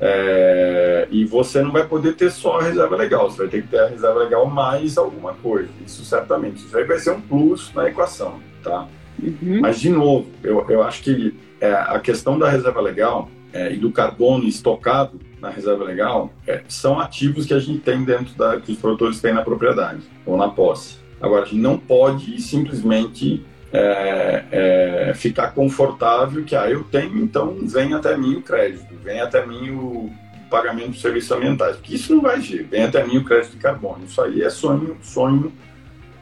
É, 0.01 1.07
e 1.11 1.25
você 1.25 1.63
não 1.63 1.71
vai 1.71 1.87
poder 1.87 2.15
ter 2.15 2.31
só 2.31 2.59
a 2.59 2.63
reserva 2.65 2.97
legal, 2.97 3.31
você 3.31 3.39
vai 3.39 3.49
ter 3.49 3.63
que 3.63 3.69
ter 3.69 3.79
a 3.79 3.89
reserva 3.89 4.19
legal 4.19 4.47
mais 4.47 4.99
alguma 4.99 5.35
coisa. 5.35 5.69
Isso 5.87 6.05
certamente. 6.05 6.65
Isso 6.65 6.77
aí 6.77 6.85
vai 6.85 6.99
ser 6.99 7.11
um 7.11 7.21
plus 7.21 7.73
na 7.75 7.89
equação, 7.89 8.41
tá? 8.63 8.89
Uhum. 9.23 9.61
Mas, 9.61 9.81
de 9.81 9.91
novo, 9.91 10.27
eu, 10.43 10.65
eu 10.69 10.83
acho 10.83 11.03
que 11.03 11.35
é, 11.61 11.73
a 11.73 11.99
questão 12.01 12.39
da 12.39 12.49
reserva 12.49 12.81
legal 12.81 13.29
é, 13.53 13.73
e 13.73 13.77
do 13.77 13.93
carbono 13.93 14.45
estocado 14.45 15.21
na 15.41 15.49
reserva 15.49 15.85
legal 15.85 16.33
é, 16.47 16.63
são 16.69 16.99
ativos 16.99 17.47
que 17.47 17.55
a 17.55 17.61
gente 17.61 17.79
tem 17.79 18.05
dentro 18.05 18.35
da 18.35 18.61
que 18.61 18.73
os 18.73 18.79
produtores 18.79 19.21
têm 19.21 19.33
na 19.33 19.43
propriedade 19.43 20.03
ou 20.27 20.37
na 20.37 20.49
posse. 20.49 20.99
Agora, 21.21 21.43
a 21.43 21.47
gente 21.47 21.61
não 21.61 21.79
pode 21.79 22.41
simplesmente 22.43 23.45
é, 23.77 24.45
é, 24.53 25.15
ficar 25.15 25.53
confortável 25.53 26.45
que 26.45 26.55
ah, 26.55 26.71
eu 26.71 26.85
tenho, 26.85 27.19
então 27.19 27.59
vem 27.63 27.93
até 27.93 28.17
mim 28.17 28.37
o 28.37 28.43
crédito, 28.43 28.95
vem 29.03 29.21
até 29.21 29.45
mim 29.45 29.71
o 29.71 30.13
pagamento 30.49 30.93
de 30.93 31.01
serviços 31.01 31.33
ambientais, 31.33 31.77
porque 31.77 31.97
isso 31.97 32.15
não 32.15 32.23
vai 32.23 32.39
vir, 32.39 32.63
vem 32.65 32.85
até 32.85 33.05
mim 33.05 33.17
o 33.17 33.25
crédito 33.25 33.53
de 33.53 33.59
carbono. 33.59 34.05
Isso 34.05 34.23
aí 34.23 34.43
é 34.43 34.49
sonho, 34.49 34.97
sonho 35.03 35.53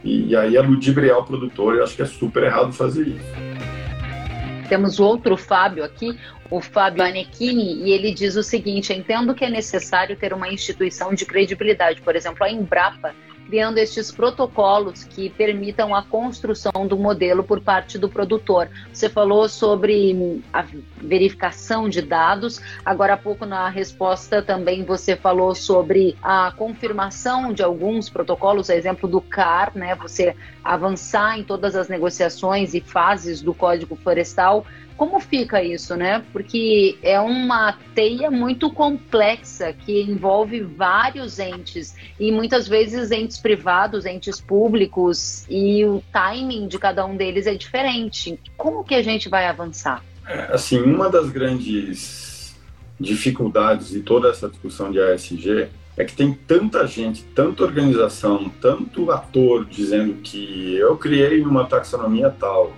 e, 0.03 0.29
e 0.29 0.35
aí 0.35 0.57
é 0.57 0.61
ludibriar 0.61 1.19
o 1.19 1.23
produtor, 1.23 1.75
eu 1.75 1.83
acho 1.83 1.95
que 1.95 2.01
é 2.01 2.05
super 2.05 2.43
errado 2.43 2.73
fazer 2.73 3.07
isso. 3.07 3.53
Temos 4.67 4.99
outro 4.99 5.37
Fábio 5.37 5.83
aqui, 5.83 6.17
o 6.49 6.59
Fábio 6.59 7.03
Anechini, 7.03 7.83
e 7.83 7.91
ele 7.91 8.11
diz 8.11 8.35
o 8.35 8.41
seguinte: 8.41 8.91
entendo 8.91 9.35
que 9.35 9.45
é 9.45 9.49
necessário 9.49 10.15
ter 10.15 10.33
uma 10.33 10.49
instituição 10.49 11.13
de 11.13 11.23
credibilidade, 11.23 12.01
por 12.01 12.15
exemplo, 12.15 12.43
a 12.43 12.49
Embrapa 12.49 13.13
criando 13.47 13.77
estes 13.77 14.11
protocolos 14.11 15.03
que 15.03 15.29
permitam 15.29 15.93
a 15.93 16.03
construção 16.03 16.87
do 16.87 16.97
modelo 16.97 17.43
por 17.43 17.61
parte 17.61 17.97
do 17.97 18.09
produtor. 18.09 18.69
Você 18.91 19.09
falou 19.09 19.47
sobre 19.49 20.41
a 20.51 20.65
verificação 20.97 21.89
de 21.89 22.01
dados, 22.01 22.61
agora 22.83 23.13
há 23.13 23.17
pouco 23.17 23.45
na 23.45 23.69
resposta 23.69 24.41
também 24.41 24.83
você 24.83 25.15
falou 25.15 25.53
sobre 25.55 26.15
a 26.21 26.51
confirmação 26.55 27.53
de 27.53 27.63
alguns 27.63 28.09
protocolos, 28.09 28.69
exemplo 28.69 29.07
do 29.07 29.21
CAR, 29.21 29.71
né? 29.75 29.95
Você 29.95 30.35
avançar 30.63 31.37
em 31.37 31.43
todas 31.43 31.75
as 31.75 31.87
negociações 31.87 32.73
e 32.73 32.81
fases 32.81 33.41
do 33.41 33.53
Código 33.53 33.95
Florestal 33.95 34.65
como 34.97 35.19
fica 35.19 35.63
isso, 35.63 35.95
né? 35.95 36.23
Porque 36.31 36.97
é 37.01 37.19
uma 37.19 37.77
teia 37.93 38.29
muito 38.29 38.71
complexa 38.71 39.73
que 39.73 40.01
envolve 40.01 40.61
vários 40.61 41.39
entes 41.39 41.95
e 42.19 42.31
muitas 42.31 42.67
vezes 42.67 43.11
entes 43.11 43.37
privados, 43.37 44.05
entes 44.05 44.39
públicos 44.39 45.45
e 45.49 45.85
o 45.85 46.03
timing 46.11 46.67
de 46.67 46.77
cada 46.77 47.05
um 47.05 47.15
deles 47.15 47.47
é 47.47 47.55
diferente. 47.55 48.39
Como 48.57 48.83
que 48.83 48.95
a 48.95 49.01
gente 49.01 49.29
vai 49.29 49.47
avançar? 49.47 50.03
É, 50.27 50.53
assim, 50.53 50.81
uma 50.81 51.09
das 51.09 51.29
grandes 51.29 52.55
dificuldades 52.99 53.89
de 53.89 54.01
toda 54.01 54.29
essa 54.29 54.47
discussão 54.47 54.91
de 54.91 54.99
ASG 54.99 55.67
é 55.95 56.03
que 56.03 56.15
tem 56.15 56.33
tanta 56.33 56.87
gente, 56.87 57.23
tanta 57.35 57.63
organização, 57.63 58.49
tanto 58.61 59.11
ator 59.11 59.65
dizendo 59.65 60.15
que 60.15 60.75
eu 60.75 60.97
criei 60.97 61.41
uma 61.41 61.65
taxonomia 61.65 62.29
tal, 62.31 62.73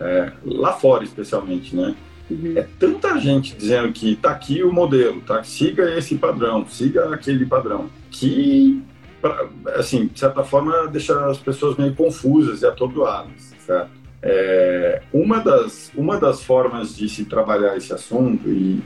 é, 0.00 0.32
lá 0.44 0.72
fora 0.72 1.04
especialmente, 1.04 1.74
né? 1.74 1.94
Uhum. 2.30 2.54
É 2.56 2.66
tanta 2.78 3.18
gente 3.18 3.56
dizendo 3.56 3.92
que 3.92 4.16
tá 4.16 4.30
aqui 4.30 4.62
o 4.62 4.72
modelo, 4.72 5.20
tá? 5.22 5.42
Siga 5.42 5.90
esse 5.96 6.16
padrão, 6.16 6.66
siga 6.66 7.14
aquele 7.14 7.46
padrão, 7.46 7.88
que, 8.10 8.82
pra, 9.20 9.48
assim, 9.76 10.06
de 10.06 10.18
certa 10.18 10.44
forma, 10.44 10.86
deixa 10.88 11.26
as 11.26 11.38
pessoas 11.38 11.76
meio 11.76 11.94
confusas 11.94 12.62
e 12.62 12.66
atordoadas, 12.66 13.54
certo? 13.64 13.98
É, 14.20 15.00
uma, 15.12 15.38
das, 15.38 15.92
uma 15.94 16.18
das 16.18 16.42
formas 16.42 16.96
de 16.96 17.08
se 17.08 17.24
trabalhar 17.24 17.76
esse 17.76 17.92
assunto 17.92 18.48
e, 18.48 18.82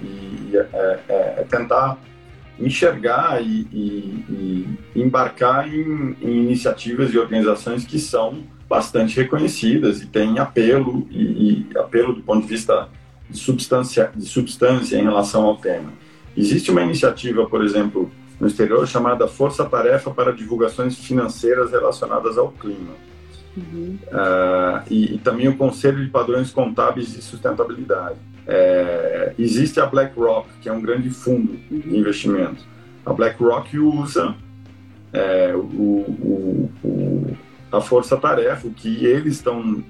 e 0.50 0.50
é, 0.54 0.68
é, 1.08 1.34
é, 1.38 1.46
tentar 1.48 1.98
enxergar 2.60 3.42
e, 3.42 3.66
e, 3.72 4.76
e 4.94 5.02
embarcar 5.02 5.66
em, 5.72 6.16
em 6.20 6.44
iniciativas 6.44 7.14
e 7.14 7.18
organizações 7.18 7.84
que 7.86 7.98
são 7.98 8.44
bastante 8.68 9.16
reconhecidas 9.16 10.02
e 10.02 10.06
têm 10.06 10.38
apelo 10.38 11.06
e, 11.10 11.66
e, 11.72 11.78
apelo 11.78 12.14
do 12.14 12.22
ponto 12.22 12.42
de 12.42 12.48
vista 12.48 12.88
de 13.28 13.38
substância, 13.38 14.10
de 14.14 14.26
substância 14.26 14.96
em 14.96 15.02
relação 15.02 15.44
ao 15.44 15.56
tema. 15.56 15.92
Existe 16.36 16.70
uma 16.70 16.82
iniciativa, 16.82 17.46
por 17.46 17.64
exemplo, 17.64 18.10
no 18.40 18.46
exterior 18.46 18.86
chamada 18.86 19.28
Força 19.28 19.64
Tarefa 19.64 20.10
para 20.10 20.32
Divulgações 20.32 20.96
Financeiras 20.96 21.70
Relacionadas 21.70 22.38
ao 22.38 22.50
Clima. 22.50 22.94
Uhum. 23.56 23.98
Uh, 24.06 24.82
e, 24.90 25.14
e, 25.14 25.18
também 25.18 25.48
o 25.48 25.56
Conselho 25.56 26.02
de 26.02 26.10
Padrões 26.10 26.50
Contábeis 26.50 27.12
de 27.12 27.22
Sustentabilidade. 27.22 28.16
É, 28.46 29.34
existe 29.38 29.78
a 29.78 29.86
BlackRock, 29.86 30.48
que 30.60 30.68
é 30.68 30.72
um 30.72 30.80
grande 30.80 31.10
fundo 31.10 31.58
uhum. 31.70 31.78
de 31.78 31.96
investimento. 31.96 32.64
A 33.04 33.12
BlackRock 33.12 33.78
usa 33.78 34.34
é, 35.12 35.54
o, 35.54 35.60
o 35.60 36.31
a 37.72 37.80
força-tarefa, 37.80 38.68
o 38.68 38.72
que 38.72 39.04
eles 39.04 39.36
estão 39.36 39.82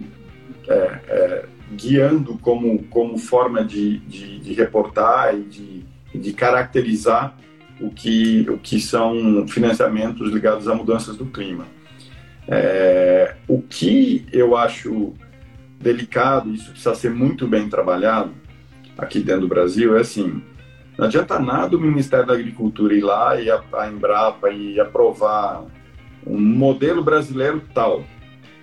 é, 0.68 0.74
é, 0.74 1.44
guiando 1.74 2.38
como, 2.38 2.84
como 2.84 3.18
forma 3.18 3.64
de, 3.64 3.98
de, 3.98 4.38
de 4.38 4.52
reportar 4.52 5.34
e 5.34 5.42
de, 5.42 5.84
de 6.14 6.32
caracterizar 6.32 7.36
o 7.80 7.90
que, 7.90 8.48
o 8.48 8.58
que 8.58 8.80
são 8.80 9.46
financiamentos 9.48 10.30
ligados 10.30 10.68
a 10.68 10.74
mudanças 10.74 11.16
do 11.16 11.26
clima. 11.26 11.66
É, 12.46 13.34
o 13.48 13.60
que 13.60 14.26
eu 14.32 14.56
acho 14.56 15.12
delicado, 15.80 16.50
isso 16.54 16.70
precisa 16.70 16.94
ser 16.94 17.10
muito 17.10 17.46
bem 17.48 17.68
trabalhado 17.68 18.32
aqui 18.96 19.20
dentro 19.20 19.42
do 19.42 19.48
Brasil, 19.48 19.96
é 19.96 20.00
assim, 20.00 20.42
não 20.96 21.06
adianta 21.06 21.38
nada 21.38 21.76
o 21.76 21.80
Ministério 21.80 22.26
da 22.26 22.34
Agricultura 22.34 22.94
ir 22.94 23.00
lá 23.00 23.40
e 23.40 23.50
a, 23.50 23.60
a 23.72 23.88
Embrapa 23.88 24.50
e 24.50 24.78
aprovar 24.78 25.64
um 26.26 26.40
modelo 26.40 27.02
brasileiro 27.02 27.62
tal, 27.74 28.04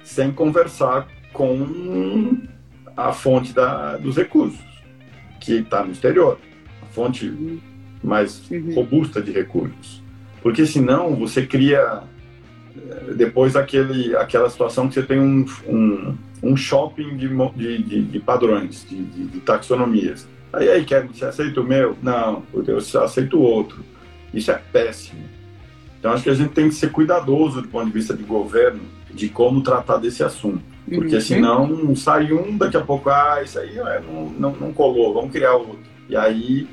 sem 0.04 0.32
conversar 0.32 1.08
com 1.34 2.38
a 2.95 3.13
fonte 3.13 3.54
da, 3.54 3.98
dos 3.98 4.17
recursos, 4.17 4.60
que 5.39 5.54
está 5.54 5.84
no 5.84 5.91
exterior, 5.91 6.38
a 6.82 6.86
fonte 6.88 7.60
mais 8.04 8.50
uhum. 8.50 8.74
robusta 8.76 9.22
de 9.22 9.32
recursos. 9.32 10.02
porque 10.41 10.65
senão 10.65 11.15
você 11.15 11.45
cria 11.45 12.04
eh, 12.76 13.13
depois 13.15 13.56
aquele, 13.56 14.15
aquela 14.15 14.50
situação 14.50 14.88
que 14.88 14.93
você 14.93 15.04
tem 15.04 15.19
um, 15.19 15.45
um, 15.67 16.17
um 16.41 16.56
shopping 16.56 17.17
de, 17.17 17.28
de, 17.84 18.04
de 18.04 18.19
padrões, 18.19 18.86
de, 18.89 19.04
de, 19.04 19.26
de, 19.26 19.39
taxonomias. 19.41 20.28
Aí, 20.54 20.69
aí, 20.69 20.86
quer 20.86 21.06
você 21.06 21.26
aceita 21.26 21.62
o 21.62 21.63
meu? 21.63 21.98
Não, 22.02 22.43
eu 22.54 22.78
aceito 22.78 23.38
o 23.38 23.41
outro. 23.41 23.84
Isso 24.34 24.52
é 24.52 24.62
péssimo. 24.72 25.22
Então, 26.00 26.14
acho 26.14 26.24
que 26.24 26.30
a 26.30 26.34
gente 26.34 26.52
tem 26.52 26.70
que 26.70 26.76
ser 26.76 26.92
cuidadoso 26.92 27.62
do 27.62 27.68
ponto 27.68 27.86
de 27.86 27.92
vista 27.92 28.14
de 28.14 28.24
governo 28.24 28.82
de 29.12 29.28
como 29.28 29.62
tratar 29.62 29.98
desse 29.98 30.24
assunto. 30.24 30.62
Porque 30.88 31.16
uhum. 31.16 31.22
senão 31.22 31.96
sai 31.96 32.32
um, 32.32 32.58
daqui 32.58 32.78
a 32.78 32.82
pouco, 32.82 33.10
ah, 33.10 33.42
isso 33.44 33.60
aí 33.60 33.78
é, 33.78 34.02
não, 34.02 34.30
não, 34.30 34.56
não 34.56 34.74
colou, 34.74 35.14
vamos 35.14 35.32
criar 35.32 35.54
outro. 35.54 35.80
E 36.08 36.16
aí 36.16 36.68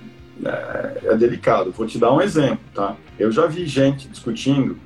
é, 0.45 1.01
é, 1.05 1.17
delicado. 1.17 1.73
Vou 1.73 1.87
te 1.87 1.99
dar 1.99 2.13
um 2.13 2.21
exemplo, 2.21 2.61
tá? 2.75 2.97
Eu 3.19 3.33
já 3.33 3.47
vi 3.47 3.67
gente 3.67 4.09
discutindo 4.09 4.79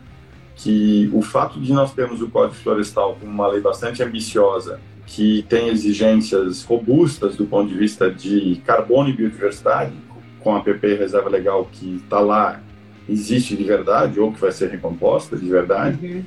que 0.57 1.11
o 1.13 1.23
fato 1.23 1.61
de 1.61 1.73
nós 1.73 1.93
termos 1.93 2.21
o 2.21 2.29
Código 2.29 2.55
Florestal 2.55 3.17
como 3.19 3.33
uma 3.33 3.49
lei 3.49 3.61
bastante 3.61 4.03
ambiciosa, 4.03 4.81
que 5.07 5.45
tem 5.49 5.69
exigências 5.69 6.63
robustas 6.63 7.35
do 7.37 7.47
ponto 7.47 7.69
de 7.69 7.77
vista 7.77 8.11
de 8.11 8.61
carbono 8.65 9.09
e 9.09 9.13
biodiversidade, 9.13 9.93
com 10.39 10.55
a 10.55 10.61
PP 10.61 10.95
Reserva 10.95 11.29
Legal 11.29 11.69
que 11.71 11.97
está 11.97 12.21
lá, 12.21 12.61
existe 13.09 13.57
de 13.57 13.65
verdade, 13.65 14.21
ou 14.21 14.33
que 14.33 14.41
vai 14.41 14.53
ser 14.53 14.71
recomposta 14.71 15.37
de 15.37 15.49
verdade. 15.49 15.99
Uhum. 16.07 16.25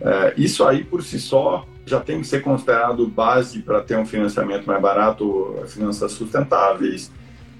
É, 0.00 0.34
isso 0.36 0.64
aí, 0.64 0.84
por 0.84 1.02
si 1.02 1.18
só, 1.18 1.66
já 1.86 2.00
tem 2.00 2.20
que 2.20 2.26
ser 2.26 2.42
considerado 2.42 3.06
base 3.06 3.60
para 3.60 3.80
ter 3.80 3.96
um 3.96 4.06
financiamento 4.06 4.66
mais 4.66 4.80
barato, 4.80 5.56
finanças 5.66 6.12
sustentáveis, 6.12 7.10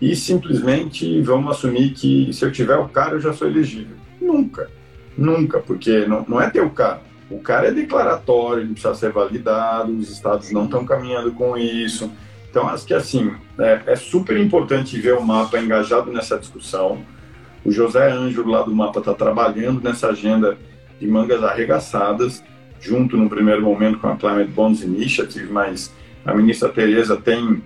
e 0.00 0.14
simplesmente 0.16 1.20
vamos 1.22 1.56
assumir 1.56 1.90
que 1.90 2.32
se 2.32 2.44
eu 2.44 2.52
tiver 2.52 2.76
o 2.76 2.88
carro 2.88 3.14
eu 3.14 3.20
já 3.20 3.32
sou 3.32 3.48
elegível. 3.48 3.96
Nunca, 4.20 4.70
nunca, 5.16 5.60
porque 5.60 6.06
não, 6.06 6.24
não 6.26 6.40
é 6.40 6.50
ter 6.50 6.60
o 6.60 6.70
carro. 6.70 7.00
O 7.30 7.38
cara 7.38 7.68
é 7.68 7.72
declaratório, 7.72 8.62
ele 8.62 8.72
precisa 8.72 8.94
ser 8.94 9.12
validado, 9.12 9.92
os 9.92 10.10
estados 10.10 10.50
não 10.50 10.64
estão 10.64 10.84
caminhando 10.84 11.32
com 11.32 11.56
isso. 11.56 12.10
Então, 12.50 12.68
acho 12.68 12.86
que 12.86 12.94
assim, 12.94 13.32
é, 13.58 13.80
é, 13.86 13.96
super 13.96 14.36
importante 14.36 15.00
ver 15.00 15.14
o 15.14 15.22
mapa 15.22 15.58
engajado 15.58 16.12
nessa 16.12 16.38
discussão. 16.38 17.04
O 17.64 17.70
José 17.70 18.10
Ângelo, 18.10 18.50
lá 18.50 18.62
do 18.62 18.74
mapa, 18.74 18.98
está 18.98 19.14
trabalhando 19.14 19.80
nessa 19.80 20.08
agenda 20.08 20.56
de 21.00 21.06
mangas 21.06 21.42
arregaçadas 21.42 22.42
junto 22.80 23.16
no 23.16 23.28
primeiro 23.28 23.62
momento 23.62 23.98
com 23.98 24.08
a 24.08 24.16
Climate 24.16 24.50
Bonds 24.50 24.82
Initiative, 24.82 25.50
mas 25.50 25.92
a 26.24 26.34
ministra 26.34 26.68
Tereza 26.68 27.16
tem 27.16 27.62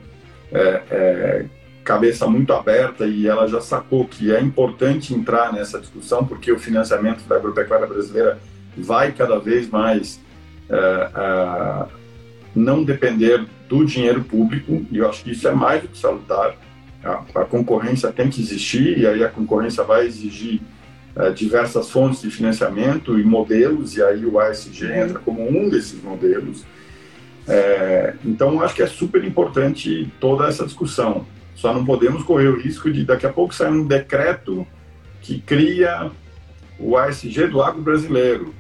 é, 0.53 0.83
é, 0.91 1.45
cabeça 1.83 2.27
muito 2.29 2.53
aberta 2.53 3.07
e 3.07 3.27
ela 3.27 3.49
já 3.49 3.61
sacou 3.61 4.07
que 4.07 4.33
é 4.33 4.41
importante 4.41 5.15
entrar 5.15 5.53
nessa 5.53 5.81
discussão 5.81 6.25
porque 6.25 6.53
o 6.53 6.59
financiamento 6.59 7.27
da 7.27 7.37
agropecuária 7.37 7.87
brasileira 7.87 8.39
vai 8.77 9.11
cada 9.13 9.39
vez 9.39 9.69
mais 9.69 10.21
é, 10.71 11.11
é 11.15 11.87
não 12.55 12.83
depender 12.83 13.45
do 13.69 13.85
dinheiro 13.85 14.23
público 14.25 14.85
e 14.91 14.99
eu 14.99 15.09
acho 15.09 15.23
que 15.23 15.33
isso 15.33 15.47
é 15.47 15.53
mais 15.53 15.83
do 15.83 15.89
que 15.89 15.99
salutar. 15.99 16.57
A, 17.05 17.43
a 17.43 17.45
concorrência 17.45 18.13
tem 18.13 18.29
que 18.29 18.41
existir 18.41 18.99
e 18.99 19.07
aí 19.07 19.23
a 19.23 19.29
concorrência 19.29 19.85
vai 19.85 20.07
exigir 20.07 20.61
é, 21.17 21.31
diversas 21.31 21.91
fontes 21.91 22.23
de 22.23 22.31
financiamento 22.31 23.19
e 23.19 23.25
modelos, 23.25 23.97
e 23.97 24.03
aí 24.03 24.25
o 24.25 24.39
ASG 24.39 24.87
entra 24.87 25.19
como 25.19 25.49
um 25.49 25.69
desses 25.69 26.01
modelos. 26.03 26.65
É, 27.47 28.15
então, 28.25 28.63
acho 28.63 28.75
que 28.75 28.83
é 28.83 28.87
super 28.87 29.25
importante 29.25 30.13
toda 30.21 30.47
essa 30.47 30.65
discussão. 30.65 31.27
Só 31.55 31.75
não 31.75 31.85
podemos 31.85 32.23
correr 32.23 32.49
o 32.49 32.61
risco 32.61 32.91
de 32.93 33.05
daqui 33.05 33.27
a 33.27 33.33
pouco 33.33 33.55
sair 33.55 33.73
um 33.73 33.85
decreto 33.85 34.67
que 35.21 35.41
cria 35.41 36.11
o 36.79 36.97
ASG 36.97 37.49
do 37.49 37.61
agro 37.63 37.83
brasileiro, 37.83 38.55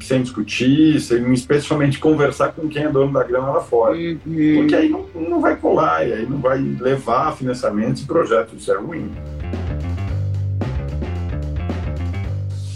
sem 0.00 0.22
discutir, 0.22 1.00
sem 1.00 1.32
especialmente 1.32 1.98
conversar 1.98 2.52
com 2.52 2.68
quem 2.68 2.84
é 2.84 2.88
dono 2.88 3.12
da 3.12 3.22
grana 3.22 3.50
lá 3.50 3.60
fora. 3.60 3.96
Uhum. 3.96 4.18
Porque 4.56 4.74
aí 4.74 4.88
não, 4.88 5.06
não 5.14 5.40
vai 5.40 5.56
colar, 5.56 6.06
e 6.06 6.12
aí 6.12 6.26
não 6.26 6.38
vai 6.38 6.58
levar 6.58 7.36
financiamentos 7.36 8.02
e 8.02 8.06
projetos, 8.06 8.60
isso 8.60 8.72
é 8.72 8.76
ruim. 8.76 9.10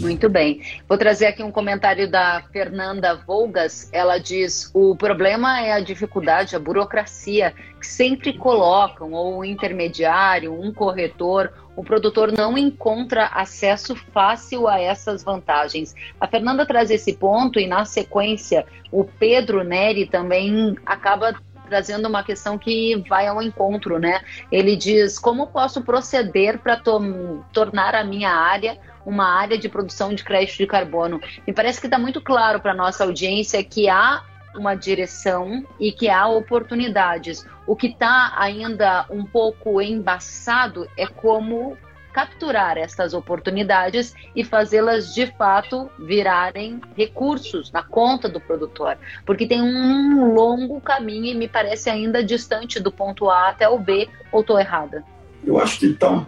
Muito 0.07 0.29
bem. 0.29 0.61
Vou 0.87 0.97
trazer 0.97 1.25
aqui 1.25 1.43
um 1.43 1.51
comentário 1.51 2.09
da 2.09 2.41
Fernanda 2.53 3.13
Volgas. 3.13 3.89
Ela 3.91 4.17
diz: 4.17 4.71
o 4.73 4.95
problema 4.95 5.59
é 5.59 5.73
a 5.73 5.81
dificuldade, 5.81 6.55
a 6.55 6.59
burocracia 6.59 7.53
que 7.77 7.85
sempre 7.85 8.31
colocam, 8.31 9.11
ou 9.11 9.39
um 9.39 9.43
intermediário, 9.43 10.57
um 10.57 10.71
corretor. 10.71 11.51
O 11.75 11.83
produtor 11.83 12.31
não 12.31 12.57
encontra 12.57 13.25
acesso 13.25 13.97
fácil 14.13 14.65
a 14.65 14.79
essas 14.79 15.23
vantagens. 15.23 15.93
A 16.21 16.25
Fernanda 16.25 16.65
traz 16.65 16.89
esse 16.89 17.11
ponto 17.13 17.59
e, 17.59 17.67
na 17.67 17.83
sequência, 17.83 18.65
o 18.89 19.03
Pedro 19.03 19.61
Neri 19.61 20.07
também 20.07 20.77
acaba 20.85 21.35
trazendo 21.67 22.07
uma 22.07 22.23
questão 22.23 22.57
que 22.57 22.95
vai 23.09 23.27
ao 23.27 23.41
encontro, 23.41 23.99
né? 23.99 24.21
Ele 24.49 24.77
diz: 24.77 25.19
como 25.19 25.47
posso 25.47 25.81
proceder 25.81 26.59
para 26.59 26.77
to 26.77 27.43
tornar 27.51 27.93
a 27.93 28.05
minha 28.05 28.31
área 28.31 28.79
uma 29.07 29.25
área 29.25 29.57
de 29.57 29.69
produção 29.69 30.13
de 30.13 30.21
crédito 30.21 30.57
de 30.57 30.67
carbono. 30.67 31.21
Me 31.47 31.53
parece 31.53 31.79
que 31.79 31.87
está 31.87 31.97
muito 31.97 32.19
claro 32.19 32.59
para 32.59 32.73
a 32.73 32.75
nossa 32.75 33.05
audiência 33.05 33.63
que 33.63 33.87
há 33.87 34.21
uma 34.53 34.75
direção 34.75 35.65
e 35.79 35.93
que 35.93 36.09
há 36.09 36.27
oportunidades. 36.27 37.45
O 37.65 37.73
que 37.73 37.87
está 37.87 38.33
ainda 38.35 39.05
um 39.09 39.23
pouco 39.23 39.81
embaçado 39.81 40.89
é 40.97 41.07
como 41.07 41.77
capturar 42.11 42.77
essas 42.77 43.13
oportunidades 43.13 44.13
e 44.35 44.43
fazê-las 44.43 45.13
de 45.13 45.27
fato 45.37 45.89
virarem 45.99 46.81
recursos 46.97 47.71
na 47.71 47.83
conta 47.83 48.27
do 48.27 48.41
produtor, 48.41 48.97
porque 49.23 49.45
tem 49.45 49.61
um 49.61 50.33
longo 50.33 50.81
caminho 50.81 51.27
e 51.27 51.35
me 51.35 51.47
parece 51.47 51.89
ainda 51.89 52.23
distante 52.23 52.79
do 52.79 52.91
ponto 52.91 53.29
A 53.29 53.49
até 53.49 53.69
o 53.69 53.77
B, 53.77 54.09
ou 54.31 54.41
estou 54.41 54.59
errada? 54.59 55.03
Eu 55.45 55.59
acho 55.59 55.79
que 55.79 55.85
está 55.85 56.25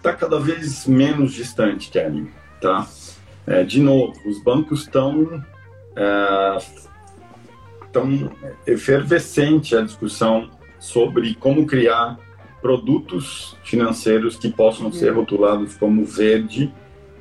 está 0.00 0.14
cada 0.14 0.40
vez 0.40 0.86
menos 0.86 1.32
distante, 1.32 1.90
Kelly. 1.90 2.30
Tá? 2.60 2.86
É, 3.46 3.62
de 3.62 3.80
novo, 3.80 4.14
os 4.26 4.42
bancos 4.42 4.82
estão 4.82 5.44
é, 5.94 6.58
tão 7.92 8.30
efervescente 8.66 9.76
a 9.76 9.82
discussão 9.82 10.50
sobre 10.78 11.34
como 11.34 11.66
criar 11.66 12.18
produtos 12.62 13.56
financeiros 13.62 14.36
que 14.36 14.50
possam 14.50 14.86
uhum. 14.86 14.92
ser 14.92 15.10
rotulados 15.10 15.76
como 15.76 16.04
verde. 16.04 16.72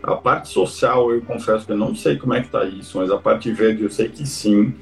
A 0.02 0.16
parte 0.16 0.50
social, 0.50 1.12
eu 1.12 1.22
confesso 1.22 1.66
que 1.66 1.74
eu 1.74 1.78
não 1.78 1.94
sei 1.94 2.18
como 2.18 2.34
é 2.34 2.40
que 2.40 2.48
está 2.48 2.64
isso, 2.64 2.98
mas 2.98 3.12
a 3.12 3.18
parte 3.18 3.52
verde 3.52 3.84
eu 3.84 3.90
sei 3.90 4.08
que 4.08 4.26
sim. 4.26 4.74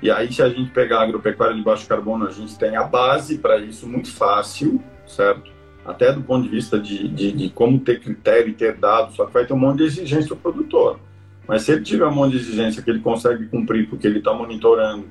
E 0.00 0.10
aí, 0.10 0.32
se 0.32 0.42
a 0.42 0.48
gente 0.48 0.70
pegar 0.70 0.98
a 0.98 1.02
agropecuária 1.02 1.54
de 1.54 1.62
baixo 1.62 1.86
carbono, 1.86 2.26
a 2.26 2.30
gente 2.32 2.58
tem 2.58 2.76
a 2.76 2.82
base 2.82 3.38
para 3.38 3.58
isso 3.58 3.86
muito 3.86 4.12
fácil, 4.12 4.82
certo? 5.06 5.51
Até 5.84 6.12
do 6.12 6.22
ponto 6.22 6.44
de 6.44 6.48
vista 6.48 6.78
de, 6.78 7.08
de, 7.08 7.32
de, 7.32 7.50
como 7.50 7.78
ter 7.78 8.00
critério 8.00 8.50
e 8.50 8.54
ter 8.54 8.76
dados, 8.76 9.16
só 9.16 9.26
que 9.26 9.32
vai 9.32 9.44
ter 9.44 9.52
um 9.52 9.58
monte 9.58 9.78
de 9.78 9.84
exigência 9.84 10.28
do 10.28 10.36
produtor. 10.36 11.00
Mas 11.46 11.62
se 11.62 11.72
ele 11.72 11.82
tiver 11.82 12.06
um 12.06 12.14
monte 12.14 12.32
de 12.32 12.38
exigência 12.38 12.82
que 12.82 12.90
ele 12.90 13.00
consegue 13.00 13.46
cumprir, 13.46 13.88
porque 13.88 14.06
ele 14.06 14.18
está 14.18 14.32
monitorando 14.32 15.06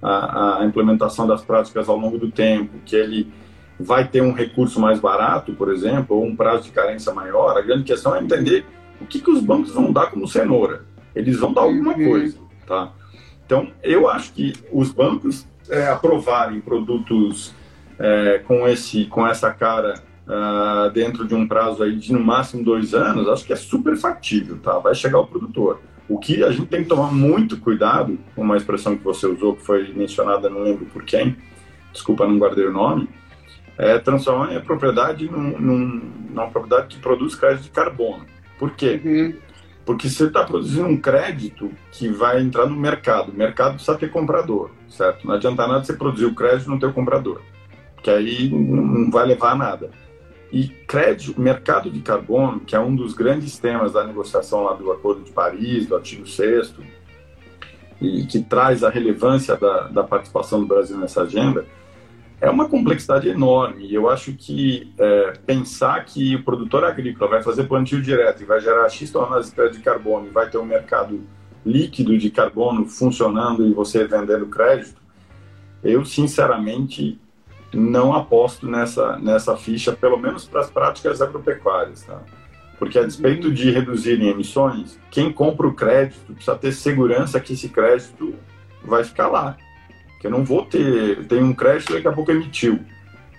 a, 0.00 0.60
a, 0.60 0.64
implementação 0.64 1.26
das 1.26 1.42
práticas 1.42 1.88
ao 1.88 1.96
longo 1.96 2.18
do 2.18 2.30
tempo, 2.30 2.78
que 2.84 2.94
ele 2.94 3.32
vai 3.78 4.06
ter 4.06 4.22
um 4.22 4.32
recurso 4.32 4.80
mais 4.80 5.00
barato, 5.00 5.52
por 5.54 5.72
exemplo, 5.72 6.16
ou 6.16 6.24
um 6.24 6.36
prazo 6.36 6.64
de 6.64 6.70
carência 6.70 7.12
maior, 7.12 7.58
a 7.58 7.60
grande 7.60 7.82
questão 7.82 8.14
é 8.14 8.20
entender 8.20 8.64
o 9.00 9.06
que, 9.06 9.20
que 9.20 9.30
os 9.30 9.42
bancos 9.42 9.72
vão 9.72 9.92
dar 9.92 10.06
como 10.06 10.28
cenoura. 10.28 10.84
Eles 11.14 11.36
vão 11.36 11.52
dar 11.52 11.62
alguma 11.62 11.94
uhum. 11.94 12.10
coisa, 12.10 12.38
tá? 12.64 12.92
Então, 13.44 13.68
eu 13.82 14.08
acho 14.08 14.32
que 14.32 14.52
os 14.72 14.92
bancos 14.92 15.46
é, 15.68 15.88
aprovarem 15.88 16.60
produtos 16.60 17.52
é, 17.98 18.38
com, 18.46 18.66
esse, 18.68 19.04
com 19.06 19.26
essa 19.26 19.52
cara 19.52 19.94
uh, 20.26 20.90
dentro 20.90 21.26
de 21.26 21.34
um 21.34 21.46
prazo 21.46 21.82
aí 21.82 21.96
de 21.96 22.12
no 22.12 22.20
máximo 22.20 22.64
dois 22.64 22.94
anos, 22.94 23.28
acho 23.28 23.44
que 23.44 23.52
é 23.52 23.56
super 23.56 23.96
factível, 23.96 24.58
tá? 24.58 24.78
Vai 24.78 24.94
chegar 24.94 25.20
o 25.20 25.26
produtor. 25.26 25.80
O 26.08 26.18
que 26.18 26.42
a 26.42 26.50
gente 26.50 26.66
tem 26.66 26.82
que 26.82 26.88
tomar 26.88 27.12
muito 27.12 27.58
cuidado, 27.58 28.18
uma 28.36 28.56
expressão 28.56 28.96
que 28.96 29.04
você 29.04 29.26
usou, 29.26 29.56
que 29.56 29.62
foi 29.62 29.92
mencionada, 29.94 30.50
não 30.50 30.62
lembro 30.62 30.84
por 30.86 31.04
quem, 31.04 31.36
desculpa, 31.92 32.26
não 32.26 32.38
guardei 32.38 32.66
o 32.66 32.72
nome, 32.72 33.08
é 33.78 33.98
transformar 33.98 34.54
a 34.54 34.60
propriedade 34.60 35.30
num, 35.30 35.58
num, 35.58 36.12
numa 36.30 36.48
propriedade 36.48 36.94
que 36.94 37.00
produz 37.00 37.34
crédito 37.34 37.64
de 37.64 37.70
carbono. 37.70 38.26
Por 38.58 38.72
quê? 38.72 39.00
Uhum. 39.04 39.34
Porque 39.84 40.08
você 40.08 40.26
está 40.26 40.44
produzindo 40.44 40.86
um 40.86 40.96
crédito 40.96 41.72
que 41.90 42.08
vai 42.08 42.40
entrar 42.40 42.66
no 42.66 42.76
mercado. 42.76 43.32
O 43.32 43.34
mercado 43.34 43.74
precisa 43.74 43.96
ter 43.96 44.10
comprador, 44.10 44.70
certo? 44.88 45.26
Não 45.26 45.34
adianta 45.34 45.66
nada 45.66 45.82
você 45.82 45.94
produzir 45.94 46.26
o 46.26 46.34
crédito 46.34 46.66
e 46.66 46.70
não 46.70 46.78
ter 46.78 46.86
o 46.86 46.92
comprador, 46.92 47.40
porque 47.94 48.10
aí 48.10 48.48
não 48.50 49.10
vai 49.10 49.26
levar 49.26 49.52
a 49.52 49.56
nada. 49.56 49.90
E 50.52 50.68
crédito, 50.68 51.40
mercado 51.40 51.90
de 51.90 52.00
carbono, 52.00 52.60
que 52.60 52.76
é 52.76 52.80
um 52.80 52.94
dos 52.94 53.14
grandes 53.14 53.58
temas 53.58 53.94
da 53.94 54.04
negociação 54.04 54.64
lá 54.64 54.74
do 54.74 54.92
Acordo 54.92 55.22
de 55.22 55.32
Paris, 55.32 55.86
do 55.86 55.96
artigo 55.96 56.26
6 56.26 56.74
e 58.02 58.26
que 58.26 58.42
traz 58.42 58.84
a 58.84 58.90
relevância 58.90 59.56
da, 59.56 59.88
da 59.88 60.02
participação 60.02 60.60
do 60.60 60.66
Brasil 60.66 60.98
nessa 60.98 61.22
agenda, 61.22 61.64
é 62.40 62.50
uma 62.50 62.68
complexidade 62.68 63.28
enorme. 63.28 63.86
E 63.86 63.94
eu 63.94 64.10
acho 64.10 64.32
que 64.34 64.92
é, 64.98 65.32
pensar 65.46 66.04
que 66.04 66.34
o 66.34 66.42
produtor 66.42 66.84
agrícola 66.84 67.30
vai 67.30 67.42
fazer 67.42 67.64
plantio 67.64 68.02
direto 68.02 68.42
e 68.42 68.44
vai 68.44 68.60
gerar 68.60 68.88
X 68.88 69.10
toneladas 69.10 69.46
de 69.46 69.52
crédito 69.52 69.78
de 69.78 69.84
carbono 69.84 70.26
e 70.26 70.30
vai 70.30 70.50
ter 70.50 70.58
um 70.58 70.64
mercado 70.64 71.20
líquido 71.64 72.18
de 72.18 72.28
carbono 72.28 72.84
funcionando 72.86 73.64
e 73.66 73.72
você 73.72 74.04
vendendo 74.04 74.46
crédito, 74.46 75.00
eu 75.84 76.04
sinceramente 76.04 77.20
não 77.72 78.12
aposto 78.14 78.68
nessa, 78.68 79.18
nessa 79.18 79.56
ficha, 79.56 79.92
pelo 79.92 80.18
menos 80.18 80.46
para 80.46 80.60
as 80.60 80.70
práticas 80.70 81.22
agropecuárias. 81.22 82.02
Tá? 82.02 82.20
Porque 82.78 82.98
a 82.98 83.04
despeito 83.04 83.50
de 83.52 83.70
reduzirem 83.70 84.28
emissões, 84.28 84.98
quem 85.10 85.32
compra 85.32 85.66
o 85.66 85.74
crédito 85.74 86.32
precisa 86.32 86.56
ter 86.56 86.72
segurança 86.72 87.40
que 87.40 87.52
esse 87.52 87.68
crédito 87.68 88.34
vai 88.84 89.04
ficar 89.04 89.28
lá. 89.28 89.56
Que 90.20 90.26
eu 90.26 90.30
não 90.30 90.44
vou 90.44 90.64
ter, 90.64 91.24
tem 91.26 91.42
um 91.42 91.54
crédito 91.54 91.92
daqui 91.92 92.08
a 92.08 92.12
pouco 92.12 92.30
emitiu, 92.30 92.80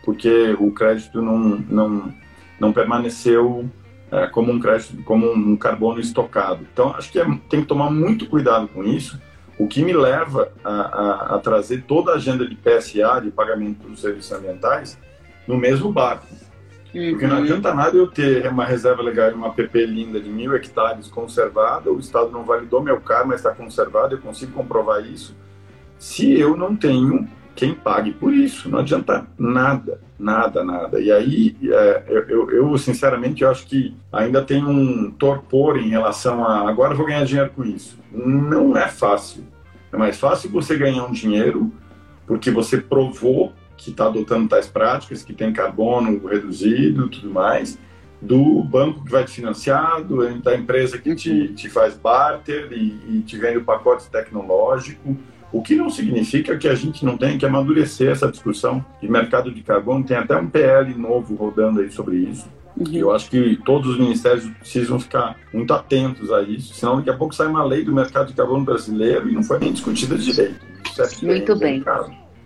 porque 0.04 0.56
o 0.60 0.72
crédito 0.72 1.22
não, 1.22 1.40
não, 1.40 2.14
não 2.60 2.74
permaneceu 2.74 3.70
é, 4.12 4.28
como 4.28 4.52
um 4.52 4.60
crédito, 4.60 5.02
como 5.04 5.32
um 5.32 5.56
carbono 5.56 6.00
estocado. 6.00 6.66
Então, 6.72 6.94
acho 6.96 7.12
que 7.12 7.20
é, 7.20 7.26
tem 7.50 7.62
que 7.62 7.68
tomar 7.68 7.90
muito 7.90 8.28
cuidado 8.28 8.68
com 8.68 8.84
isso, 8.84 9.20
o 9.58 9.68
que 9.68 9.84
me 9.84 9.94
leva 9.94 10.52
a, 10.64 10.72
a, 10.72 11.36
a 11.36 11.40
trazer 11.40 11.84
toda 11.84 12.12
a 12.12 12.16
agenda 12.16 12.48
de 12.48 12.56
PSA, 12.56 13.22
de 13.22 13.32
pagamento 13.32 13.88
dos 13.88 14.02
serviços 14.02 14.32
ambientais, 14.32 14.98
no 15.48 15.58
mesmo 15.58 15.92
barco. 15.92 16.26
Uhum. 16.94 17.12
Porque 17.12 17.28
não 17.28 17.38
adianta 17.38 17.74
nada 17.74 17.98
eu 17.98 18.08
ter 18.08 18.48
uma 18.48 18.66
reserva 18.66 19.02
legal 19.02 19.32
e 19.32 19.34
uma 19.34 19.54
PP 19.54 19.86
linda 19.86 20.20
de 20.20 20.30
mil 20.30 20.56
hectares 20.56 21.08
conservada, 21.08 21.92
o 21.92 22.00
Estado 22.00 22.32
não 22.32 22.44
validou 22.44 22.82
meu 22.82 23.00
carro, 23.02 23.28
mas 23.28 23.38
está 23.38 23.52
conservado, 23.52 24.16
eu 24.16 24.22
consigo 24.22 24.52
comprovar 24.52 25.04
isso 25.06 25.36
se 26.04 26.38
eu 26.38 26.58
não 26.58 26.76
tenho 26.76 27.30
quem 27.56 27.74
pague 27.74 28.12
por 28.12 28.34
isso. 28.34 28.70
Não 28.70 28.80
adianta 28.80 29.26
nada, 29.38 30.00
nada, 30.18 30.64
nada. 30.64 31.00
E 31.00 31.12
aí, 31.12 31.56
é, 31.64 32.04
eu, 32.08 32.50
eu, 32.50 32.78
sinceramente 32.78 33.44
eu 33.44 33.50
acho 33.50 33.66
que 33.68 33.96
ainda 34.12 34.42
tem 34.42 34.64
um 34.64 35.12
torpor 35.12 35.78
em 35.78 35.90
relação 35.90 36.44
a 36.44 36.70
agora 36.70 36.96
vou 36.96 37.06
ganhar 37.06 37.26
dinheiro 37.26 37.52
com 37.56 37.64
isso. 37.64 37.98
Não 38.12 38.76
é 38.78 38.88
fácil. 38.88 39.44
É 39.92 39.98
mais 39.98 40.20
fácil 40.20 40.50
você 40.50 40.76
ganhar 40.76 41.06
um 41.06 41.12
dinheiro 41.12 41.72
porque 42.26 42.50
você 42.50 42.78
provou 42.78 43.54
que 43.78 43.90
está 43.90 44.06
adotando 44.06 44.48
tais 44.48 44.68
práticas, 44.68 45.24
que 45.24 45.34
tem 45.34 45.52
carbono 45.52 46.26
reduzido 46.26 47.10
tudo 47.10 47.30
mais, 47.30 47.78
do 48.22 48.64
banco 48.64 49.04
que 49.04 49.12
vai 49.12 49.26
te 49.26 49.32
financiar, 49.32 50.02
do, 50.02 50.40
da 50.40 50.56
empresa 50.56 50.98
que 50.98 51.14
te, 51.14 51.50
te 51.50 51.70
faz 51.70 51.94
barter 51.96 52.72
e, 52.72 53.18
e 53.18 53.22
te 53.22 53.38
vende 53.38 53.58
o 53.58 53.64
pacote 53.66 54.10
tecnológico 54.10 55.18
o 55.54 55.62
que 55.62 55.76
não 55.76 55.90
significa 55.90 56.58
que 56.58 56.68
a 56.68 56.74
gente 56.74 57.06
não 57.06 57.16
tenha 57.16 57.38
que 57.38 57.46
amadurecer 57.46 58.10
essa 58.10 58.30
discussão 58.30 58.84
de 59.00 59.10
mercado 59.10 59.52
de 59.52 59.62
carbono. 59.62 60.04
Tem 60.04 60.18
até 60.18 60.36
um 60.36 60.50
PL 60.50 60.94
novo 60.96 61.36
rodando 61.36 61.80
aí 61.80 61.92
sobre 61.92 62.18
isso. 62.18 62.50
Uhum. 62.76 62.92
Eu 62.92 63.12
acho 63.12 63.30
que 63.30 63.60
todos 63.64 63.92
os 63.92 64.00
ministérios 64.00 64.50
precisam 64.60 65.00
ficar 65.00 65.38
muito 65.54 65.72
atentos 65.72 66.32
a 66.32 66.42
isso, 66.42 66.74
senão 66.74 66.98
daqui 66.98 67.12
a 67.12 67.14
pouco 67.16 67.36
sai 67.36 67.46
uma 67.46 67.64
lei 67.64 67.86
do 67.86 67.94
mercado 67.94 68.30
de 68.30 68.34
carbono 68.34 68.66
brasileiro 68.66 69.30
e 69.30 69.32
não 69.32 69.44
foi 69.44 69.60
nem 69.60 69.72
discutida 69.72 70.18
direito. 70.18 70.66
É 70.98 71.26
muito 71.26 71.56
bem. 71.56 71.84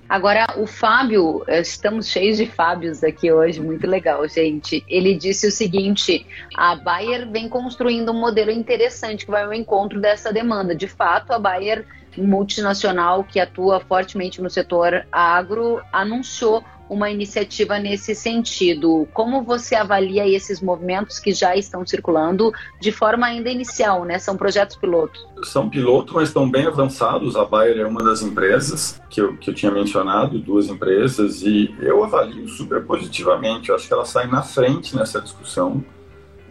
Agora, 0.10 0.48
o 0.58 0.66
Fábio, 0.66 1.44
eh, 1.48 1.60
estamos 1.60 2.08
cheios 2.08 2.38
de 2.38 2.46
Fábios 2.46 3.04
aqui 3.04 3.30
hoje, 3.30 3.60
muito 3.60 3.86
legal, 3.86 4.26
gente. 4.28 4.84
Ele 4.88 5.14
disse 5.14 5.48
o 5.48 5.52
seguinte: 5.52 6.26
a 6.56 6.78
Bayer 6.78 7.30
vem 7.30 7.50
construindo 7.50 8.12
um 8.12 8.20
modelo 8.20 8.50
interessante 8.50 9.26
que 9.26 9.32
vai 9.32 9.44
ao 9.44 9.54
encontro 9.54 10.00
dessa 10.00 10.32
demanda. 10.32 10.74
De 10.74 10.88
fato, 10.88 11.34
a 11.34 11.40
Bayer 11.40 11.86
multinacional 12.18 13.24
que 13.24 13.40
atua 13.40 13.80
fortemente 13.80 14.42
no 14.42 14.50
setor 14.50 15.06
agro 15.12 15.82
anunciou 15.92 16.64
uma 16.90 17.10
iniciativa 17.10 17.78
nesse 17.80 18.16
sentido. 18.16 19.08
Como 19.14 19.44
você 19.44 19.76
avalia 19.76 20.28
esses 20.28 20.62
movimentos 20.62 21.20
que 21.20 21.34
já 21.34 21.56
estão 21.56 21.86
circulando 21.86 22.52
de 22.80 22.92
forma 22.92 23.26
ainda 23.26 23.50
inicial, 23.50 24.06
né? 24.06 24.18
São 24.20 24.38
projetos 24.38 24.76
piloto? 24.76 25.20
São 25.44 25.70
piloto, 25.70 26.14
mas 26.14 26.30
estão 26.30 26.50
bem 26.50 26.66
avançados. 26.66 27.36
A 27.36 27.46
Bayer 27.46 27.80
é 27.80 27.86
uma 27.86 28.04
das 28.04 28.22
empresas 28.22 29.02
que 29.10 29.22
eu, 29.22 29.36
que 29.38 29.50
eu 29.50 29.54
tinha 29.54 29.72
mencionado, 29.72 30.40
duas 30.40 30.68
empresas, 30.68 31.42
e 31.42 31.76
eu 31.80 32.04
avalio 32.04 32.48
super 32.48 32.84
positivamente. 32.86 33.70
Eu 33.70 33.76
acho 33.76 33.88
que 33.88 33.94
elas 33.94 34.10
saem 34.10 34.30
na 34.30 34.42
frente 34.42 34.96
nessa 34.96 35.22
discussão. 35.22 35.84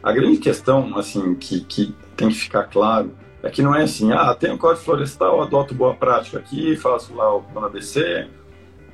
A 0.03 0.13
grande 0.13 0.39
questão, 0.39 0.97
assim, 0.97 1.35
que, 1.35 1.61
que 1.63 1.95
tem 2.17 2.29
que 2.29 2.35
ficar 2.35 2.65
claro 2.65 3.13
é 3.43 3.51
que 3.51 3.63
não 3.63 3.75
é 3.75 3.83
assim, 3.83 4.13
ah, 4.13 4.35
tenho 4.35 4.59
código 4.59 4.85
florestal, 4.85 5.43
adoto 5.43 5.75
boa 5.75 5.95
prática 5.95 6.39
aqui, 6.39 6.77
faço 6.77 7.15
lá 7.15 7.35
o 7.35 7.43
plano 7.43 7.67
ABC, 7.67 8.29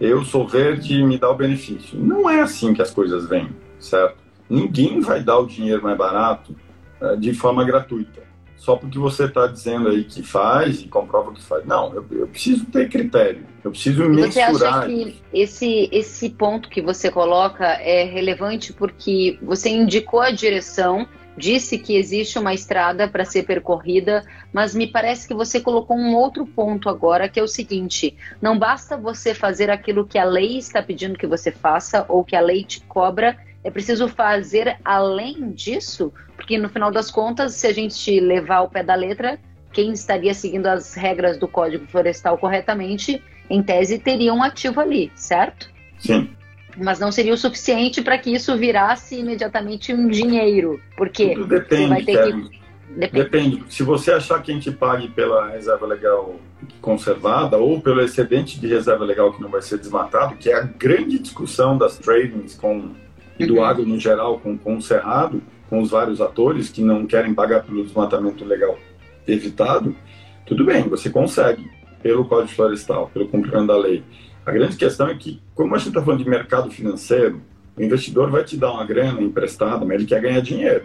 eu 0.00 0.24
sou 0.24 0.46
verde 0.46 0.94
e 0.94 1.04
me 1.04 1.16
dá 1.16 1.30
o 1.30 1.34
benefício. 1.34 1.98
Não 1.98 2.28
é 2.28 2.40
assim 2.40 2.74
que 2.74 2.82
as 2.82 2.90
coisas 2.90 3.28
vêm, 3.28 3.48
certo? 3.78 4.16
Ninguém 4.50 5.00
vai 5.00 5.22
dar 5.22 5.38
o 5.38 5.46
dinheiro 5.46 5.82
mais 5.82 5.96
barato 5.96 6.56
uh, 7.00 7.16
de 7.16 7.32
forma 7.32 7.64
gratuita, 7.64 8.22
só 8.56 8.76
porque 8.76 8.98
você 8.98 9.24
está 9.24 9.46
dizendo 9.46 9.88
aí 9.88 10.04
que 10.04 10.22
faz 10.22 10.82
e 10.82 10.88
comprova 10.88 11.32
que 11.32 11.42
faz. 11.42 11.64
Não, 11.64 11.94
eu, 11.94 12.04
eu 12.10 12.26
preciso 12.26 12.66
ter 12.66 12.88
critério, 12.88 13.44
eu 13.64 13.70
preciso 13.70 14.08
mensurar. 14.08 14.52
Você 14.52 14.64
acha 14.66 14.86
que 14.86 15.22
esse, 15.32 15.88
esse 15.92 16.30
ponto 16.30 16.68
que 16.68 16.82
você 16.82 17.10
coloca 17.10 17.64
é 17.64 18.04
relevante 18.04 18.72
porque 18.72 19.38
você 19.40 19.70
indicou 19.70 20.20
a 20.20 20.30
direção 20.30 21.06
disse 21.36 21.78
que 21.78 21.96
existe 21.96 22.38
uma 22.38 22.54
estrada 22.54 23.08
para 23.08 23.24
ser 23.24 23.44
percorrida, 23.44 24.24
mas 24.52 24.74
me 24.74 24.86
parece 24.86 25.26
que 25.26 25.34
você 25.34 25.60
colocou 25.60 25.96
um 25.96 26.14
outro 26.14 26.46
ponto 26.46 26.88
agora, 26.88 27.28
que 27.28 27.40
é 27.40 27.42
o 27.42 27.48
seguinte: 27.48 28.16
não 28.40 28.58
basta 28.58 28.96
você 28.96 29.34
fazer 29.34 29.70
aquilo 29.70 30.06
que 30.06 30.18
a 30.18 30.24
lei 30.24 30.58
está 30.58 30.82
pedindo 30.82 31.18
que 31.18 31.26
você 31.26 31.50
faça 31.50 32.04
ou 32.08 32.24
que 32.24 32.36
a 32.36 32.40
lei 32.40 32.64
te 32.64 32.80
cobra, 32.82 33.36
é 33.64 33.70
preciso 33.70 34.08
fazer 34.08 34.76
além 34.84 35.52
disso, 35.52 36.12
porque 36.36 36.58
no 36.58 36.68
final 36.68 36.90
das 36.90 37.10
contas, 37.10 37.54
se 37.54 37.66
a 37.66 37.72
gente 37.72 38.20
levar 38.20 38.62
o 38.62 38.68
pé 38.68 38.82
da 38.82 38.94
letra, 38.94 39.38
quem 39.72 39.92
estaria 39.92 40.34
seguindo 40.34 40.66
as 40.66 40.94
regras 40.94 41.38
do 41.38 41.48
Código 41.48 41.86
Florestal 41.86 42.36
corretamente, 42.36 43.22
em 43.48 43.62
tese, 43.62 43.98
teria 43.98 44.34
um 44.34 44.42
ativo 44.42 44.80
ali, 44.80 45.10
certo? 45.14 45.70
Sim 45.98 46.28
mas 46.76 46.98
não 46.98 47.12
seria 47.12 47.34
o 47.34 47.36
suficiente 47.36 48.02
para 48.02 48.18
que 48.18 48.32
isso 48.34 48.56
virasse 48.56 49.18
imediatamente 49.18 49.92
um 49.92 50.08
dinheiro, 50.08 50.80
porque 50.96 51.34
Tudo 51.34 51.46
depende, 51.46 51.88
vai 51.88 52.02
ter 52.02 52.24
que 52.24 52.62
Depende. 52.96 53.24
Depende. 53.24 53.64
Se 53.70 53.82
você 53.82 54.12
achar 54.12 54.42
que 54.42 54.50
a 54.50 54.54
gente 54.54 54.70
pague 54.70 55.08
pela 55.08 55.48
reserva 55.48 55.86
legal 55.86 56.36
conservada 56.80 57.56
ou 57.56 57.80
pelo 57.80 58.02
excedente 58.02 58.60
de 58.60 58.66
reserva 58.66 59.04
legal 59.04 59.32
que 59.32 59.40
não 59.40 59.48
vai 59.48 59.62
ser 59.62 59.78
desmatado, 59.78 60.36
que 60.36 60.50
é 60.50 60.54
a 60.54 60.60
grande 60.60 61.18
discussão 61.18 61.78
das 61.78 61.96
tradings 61.96 62.54
com, 62.54 62.90
e 63.38 63.46
do 63.46 63.56
uhum. 63.56 63.64
agro 63.64 63.86
no 63.86 63.98
geral 63.98 64.38
com, 64.40 64.58
com 64.58 64.76
o 64.76 64.82
Cerrado, 64.82 65.42
com 65.70 65.80
os 65.80 65.90
vários 65.90 66.20
atores 66.20 66.68
que 66.68 66.82
não 66.82 67.06
querem 67.06 67.32
pagar 67.32 67.62
pelo 67.62 67.82
desmatamento 67.82 68.44
legal 68.44 68.78
evitado, 69.26 69.96
tudo 70.44 70.64
bem, 70.64 70.82
você 70.82 71.08
consegue 71.08 71.70
pelo 72.02 72.24
Código 72.24 72.54
Florestal, 72.54 73.10
pelo 73.14 73.28
cumprimento 73.28 73.68
da 73.68 73.76
lei. 73.76 74.02
A 74.44 74.50
grande 74.50 74.76
questão 74.76 75.08
é 75.08 75.14
que, 75.14 75.40
como 75.54 75.74
a 75.74 75.78
gente 75.78 75.88
está 75.88 76.02
falando 76.02 76.22
de 76.22 76.28
mercado 76.28 76.70
financeiro, 76.70 77.40
o 77.76 77.82
investidor 77.82 78.30
vai 78.30 78.44
te 78.44 78.56
dar 78.56 78.72
uma 78.72 78.84
grana 78.84 79.20
emprestada, 79.20 79.84
mas 79.84 79.94
ele 79.96 80.06
quer 80.06 80.20
ganhar 80.20 80.40
dinheiro, 80.40 80.84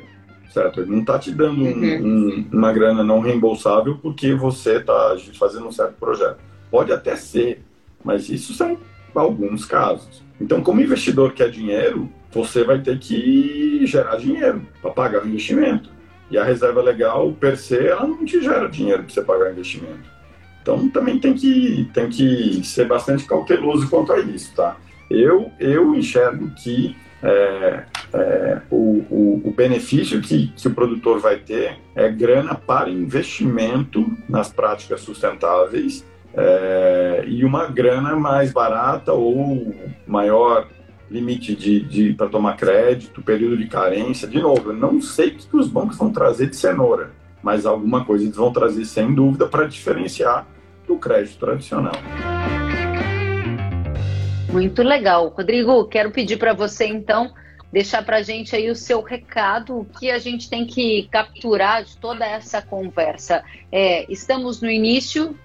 certo? 0.50 0.82
Ele 0.82 0.92
não 0.92 1.00
está 1.00 1.18
te 1.18 1.32
dando 1.32 1.64
um, 1.64 1.72
uhum. 1.72 2.06
um, 2.06 2.50
uma 2.54 2.72
grana 2.72 3.04
não 3.04 3.20
reembolsável 3.20 3.98
porque 3.98 4.34
você 4.34 4.78
está 4.78 5.18
fazendo 5.34 5.68
um 5.68 5.72
certo 5.72 5.94
projeto. 5.94 6.38
Pode 6.70 6.92
até 6.92 7.16
ser, 7.16 7.64
mas 8.04 8.30
isso 8.30 8.54
são 8.54 8.78
alguns 9.16 9.66
casos. 9.66 10.24
Então, 10.40 10.62
como 10.62 10.80
investidor 10.80 11.34
quer 11.34 11.50
dinheiro, 11.50 12.10
você 12.32 12.64
vai 12.64 12.80
ter 12.80 13.00
que 13.00 13.86
gerar 13.88 14.18
dinheiro 14.18 14.62
para 14.82 14.92
pagar 14.92 15.24
o 15.24 15.28
investimento. 15.28 15.90
E 16.30 16.38
a 16.38 16.44
reserva 16.44 16.82
legal, 16.82 17.32
per 17.32 17.58
se, 17.58 17.88
ela 17.88 18.06
não 18.06 18.24
te 18.24 18.42
gera 18.42 18.68
dinheiro 18.70 19.04
para 19.04 19.14
você 19.14 19.22
pagar 19.22 19.48
o 19.48 19.52
investimento. 19.52 20.17
Então 20.68 20.90
também 20.90 21.18
tem 21.18 21.34
que, 21.34 21.90
tem 21.94 22.10
que 22.10 22.62
ser 22.66 22.86
bastante 22.86 23.24
cauteloso 23.24 23.90
quanto 23.90 24.12
a 24.12 24.20
isso, 24.20 24.54
tá? 24.54 24.76
Eu, 25.10 25.50
eu 25.58 25.96
enxergo 25.96 26.52
que 26.62 26.94
é, 27.24 27.84
é, 28.14 28.62
o, 28.70 29.06
o, 29.10 29.42
o, 29.46 29.52
benefício 29.52 30.22
que, 30.22 30.48
que 30.48 30.68
o 30.68 30.74
produtor 30.74 31.20
vai 31.22 31.38
ter 31.38 31.78
é 31.96 32.10
grana 32.10 32.54
para 32.54 32.90
investimento 32.90 34.06
nas 34.28 34.52
práticas 34.52 35.00
sustentáveis 35.00 36.06
é, 36.34 37.24
e 37.26 37.46
uma 37.46 37.68
grana 37.68 38.18
mais 38.18 38.52
barata 38.52 39.14
ou 39.14 39.74
maior 40.06 40.68
limite 41.10 41.56
de, 41.56 41.80
de 41.80 42.14
para 42.14 42.28
tomar 42.28 42.58
crédito, 42.58 43.22
período 43.22 43.56
de 43.56 43.68
carência. 43.68 44.28
De 44.28 44.42
novo, 44.42 44.72
eu 44.72 44.76
não 44.76 45.02
sei 45.02 45.30
o 45.30 45.36
que 45.36 45.56
os 45.56 45.70
bancos 45.70 45.98
vão 45.98 46.12
trazer 46.12 46.50
de 46.50 46.58
cenoura, 46.58 47.12
mas 47.42 47.66
alguma 47.66 48.04
coisa 48.04 48.26
eles 48.26 48.36
vão 48.36 48.52
trazer 48.52 48.84
sem 48.84 49.16
dúvida 49.16 49.48
para 49.48 49.66
diferenciar 49.66 50.46
do 50.88 50.98
crédito 50.98 51.38
tradicional. 51.38 51.94
Muito 54.52 54.82
legal. 54.82 55.28
Rodrigo, 55.28 55.86
quero 55.86 56.10
pedir 56.10 56.38
para 56.38 56.54
você 56.54 56.88
então 56.88 57.34
deixar 57.72 58.04
para 58.04 58.18
a 58.18 58.22
gente 58.22 58.56
aí 58.56 58.70
o 58.70 58.76
seu 58.76 59.02
recado, 59.02 59.80
o 59.80 59.86
que 59.86 60.10
a 60.10 60.18
gente 60.18 60.50
tem 60.50 60.66
que 60.66 61.08
capturar 61.12 61.84
de 61.84 61.98
toda 61.98 62.26
essa 62.26 62.62
conversa. 62.62 63.44
É, 63.72 64.12
estamos 64.12 64.62
no 64.62 64.70
início, 64.70 65.38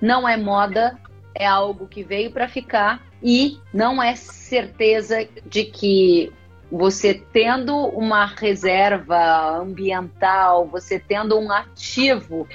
não 0.00 0.28
é 0.28 0.36
moda, 0.36 0.98
é 1.34 1.46
algo 1.46 1.86
que 1.86 2.02
veio 2.02 2.30
para 2.30 2.48
ficar 2.48 3.02
e 3.22 3.58
não 3.72 4.02
é 4.02 4.14
certeza 4.14 5.26
de 5.46 5.64
que 5.64 6.32
você 6.70 7.14
tendo 7.32 7.74
uma 7.74 8.26
reserva 8.26 9.58
ambiental, 9.58 10.66
você 10.66 10.98
tendo 10.98 11.38
um 11.38 11.50
ativo 11.50 12.46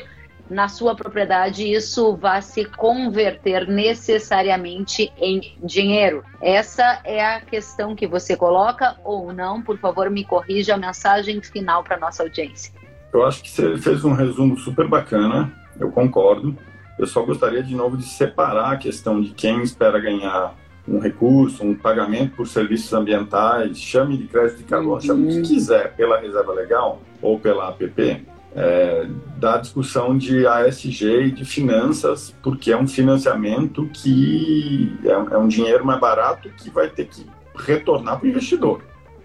na 0.50 0.68
sua 0.68 0.96
propriedade, 0.96 1.72
isso 1.72 2.16
vai 2.16 2.42
se 2.42 2.66
converter 2.66 3.68
necessariamente 3.68 5.12
em 5.18 5.56
dinheiro. 5.64 6.24
Essa 6.42 7.02
é 7.04 7.24
a 7.24 7.42
questão 7.42 7.96
que 7.96 8.08
você 8.08 8.36
coloca 8.36 8.96
ou 9.04 9.34
não? 9.34 9.62
Por 9.62 9.78
favor, 9.78 10.10
me 10.10 10.24
corrija 10.24 10.76
a 10.76 10.78
mensagem 10.78 11.42
final 11.42 11.84
para 11.84 11.98
nossa 11.98 12.24
audiência. 12.24 12.72
Eu 13.14 13.26
acho 13.26 13.42
que 13.42 13.50
você 13.50 13.78
fez 13.78 14.04
um 14.04 14.14
resumo 14.14 14.58
super 14.58 14.88
bacana, 14.88 15.52
eu 15.80 15.92
concordo. 15.92 16.56
Eu 17.00 17.08
só 17.08 17.22
gostaria 17.24 17.64
de 17.64 17.76
novo 17.76 17.98
de 17.98 18.06
separar 18.06 18.74
a 18.74 18.78
questão 18.78 19.22
de 19.22 19.30
quem 19.32 19.62
espera 19.62 20.00
ganhar 20.00 20.56
um 20.88 21.00
recurso, 21.00 21.64
um 21.64 21.76
pagamento 21.76 22.36
por 22.36 22.48
serviços 22.48 22.94
ambientais, 22.94 23.78
chame 23.78 24.18
de 24.18 24.28
crédito 24.28 24.58
de 24.58 24.64
carbono, 24.66 25.02
chame 25.02 25.26
o 25.26 25.30
que 25.30 25.36
uhum. 25.38 25.44
quiser, 25.44 25.96
pela 25.96 26.20
reserva 26.20 26.54
legal 26.54 27.02
ou 27.22 27.40
pela 27.40 27.70
APP, 27.70 28.26
é, 28.56 29.06
da 29.38 29.58
discussão 29.58 30.18
de 30.18 30.48
ASG 30.48 31.26
e 31.26 31.32
de 31.32 31.44
finanças, 31.44 32.34
porque 32.42 32.72
é 32.72 32.78
um 32.78 32.88
financiamento 32.88 33.88
que 33.94 34.98
é, 35.04 35.10
é 35.10 35.38
um 35.38 35.48
dinheiro 35.48 35.86
mais 35.86 36.00
barato 36.00 36.50
que 36.50 36.70
vai 36.70 36.90
ter 36.90 37.08
que 37.08 37.26
retornar 37.54 38.18
para 38.18 38.26
o 38.26 38.30
investidor. 38.30 38.82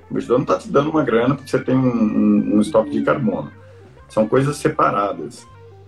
O 0.09 0.13
investidor 0.13 0.39
não 0.39 0.45
está 0.45 0.59
te 0.59 0.69
dando 0.69 0.91
uma 0.91 1.05
grana 1.05 1.37
porque 1.37 1.49
você 1.49 1.61
tem 1.61 1.77
um, 1.77 1.81
um, 1.81 2.57
um 2.57 2.61
estoque 2.61 2.91
de 2.91 3.03
carbono. 3.03 3.53
São 4.09 4.27
coisas 4.27 4.57
separadas. 4.57 5.47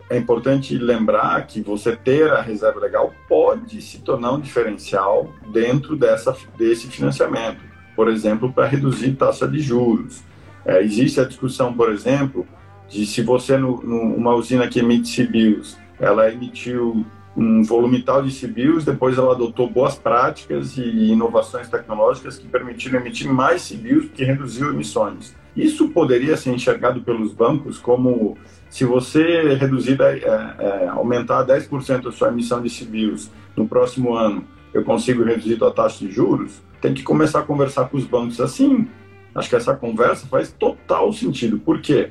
É 0.09 0.17
importante 0.17 0.79
lembrar 0.79 1.45
que 1.47 1.61
você 1.61 1.97
ter 1.97 2.31
a 2.31 2.41
reserva 2.41 2.79
legal 2.79 3.13
pode 3.29 3.83
se 3.83 3.99
tornar 3.99 4.33
um 4.33 4.41
diferencial 4.41 5.29
dentro 5.51 5.97
dessa, 5.97 6.37
desse 6.57 6.87
financiamento. 6.87 7.61
Por 7.97 8.09
exemplo, 8.09 8.53
para 8.53 8.67
reduzir 8.67 9.13
taxa 9.15 9.49
de 9.49 9.59
juros. 9.59 10.23
É, 10.65 10.81
existe 10.81 11.21
a 11.21 11.25
discussão, 11.25 11.73
por 11.73 11.91
exemplo, 11.91 12.47
de 12.93 13.07
se 13.07 13.23
você, 13.23 13.57
numa 13.57 14.35
usina 14.35 14.69
que 14.69 14.79
emite 14.79 15.25
CBIOS, 15.25 15.79
ela 15.99 16.31
emitiu 16.31 17.07
um 17.35 17.63
volume 17.63 18.03
tal 18.03 18.23
de 18.23 18.31
CBIOS, 18.31 18.85
depois 18.85 19.17
ela 19.17 19.33
adotou 19.33 19.69
boas 19.69 19.95
práticas 19.95 20.77
e 20.77 21.13
inovações 21.13 21.69
tecnológicas 21.69 22.37
que 22.37 22.47
permitiram 22.47 23.01
emitir 23.01 23.33
mais 23.33 23.67
CBIOS, 23.67 24.07
porque 24.07 24.25
reduziu 24.25 24.71
emissões. 24.71 25.35
Isso 25.57 25.89
poderia 25.89 26.37
ser 26.37 26.51
enxergado 26.51 27.01
pelos 27.01 27.33
bancos 27.33 27.79
como 27.79 28.37
se 28.69 28.85
você 28.85 29.55
reduzir, 29.55 29.99
é, 30.01 30.21
é, 30.59 30.89
aumentar 30.89 31.47
10% 31.47 32.09
a 32.09 32.13
sua 32.13 32.29
emissão 32.29 32.63
de 32.63 32.69
CBIOS 32.69 33.31
no 33.57 33.67
próximo 33.67 34.15
ano, 34.15 34.45
eu 34.73 34.85
consigo 34.85 35.23
reduzir 35.25 35.63
a 35.63 35.71
taxa 35.71 36.07
de 36.07 36.11
juros, 36.11 36.63
tem 36.81 36.95
que 36.95 37.03
começar 37.03 37.41
a 37.41 37.43
conversar 37.43 37.89
com 37.89 37.97
os 37.97 38.05
bancos 38.05 38.41
assim. 38.41 38.89
Acho 39.35 39.49
que 39.49 39.57
essa 39.57 39.75
conversa 39.75 40.27
faz 40.27 40.53
total 40.53 41.13
sentido. 41.13 41.59
Por 41.59 41.81
quê? 41.81 42.11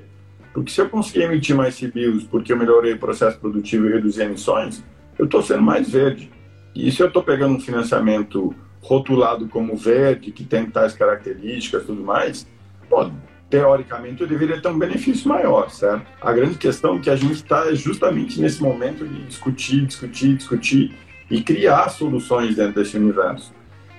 Porque 0.53 0.71
se 0.71 0.81
eu 0.81 0.89
conseguir 0.89 1.23
emitir 1.23 1.55
mais 1.55 1.79
CBIOS 1.79 2.23
porque 2.25 2.51
eu 2.51 2.57
melhorei 2.57 2.93
o 2.93 2.99
processo 2.99 3.39
produtivo 3.39 3.87
e 3.87 3.93
reduzi 3.93 4.21
emissões, 4.21 4.83
eu 5.17 5.25
estou 5.25 5.41
sendo 5.41 5.61
mais 5.61 5.89
verde. 5.89 6.31
E 6.75 6.91
se 6.91 7.01
eu 7.01 7.07
estou 7.07 7.23
pegando 7.23 7.55
um 7.55 7.59
financiamento 7.59 8.53
rotulado 8.81 9.47
como 9.47 9.75
verde, 9.77 10.31
que 10.31 10.43
tem 10.43 10.65
tais 10.65 10.93
características 10.93 11.83
e 11.83 11.85
tudo 11.85 12.03
mais, 12.03 12.47
pô, 12.89 13.09
teoricamente 13.49 14.21
eu 14.21 14.27
deveria 14.27 14.59
ter 14.59 14.69
um 14.69 14.79
benefício 14.79 15.27
maior, 15.27 15.69
certo? 15.69 16.05
A 16.21 16.33
grande 16.33 16.57
questão 16.57 16.95
é 16.95 16.99
que 16.99 17.09
a 17.09 17.15
gente 17.15 17.35
está 17.35 17.73
justamente 17.73 18.39
nesse 18.41 18.61
momento 18.61 19.07
de 19.07 19.23
discutir, 19.23 19.85
discutir, 19.85 20.35
discutir 20.35 20.95
e 21.29 21.41
criar 21.41 21.89
soluções 21.89 22.55
dentro 22.55 22.81
desse 22.81 22.97
universo. 22.97 23.53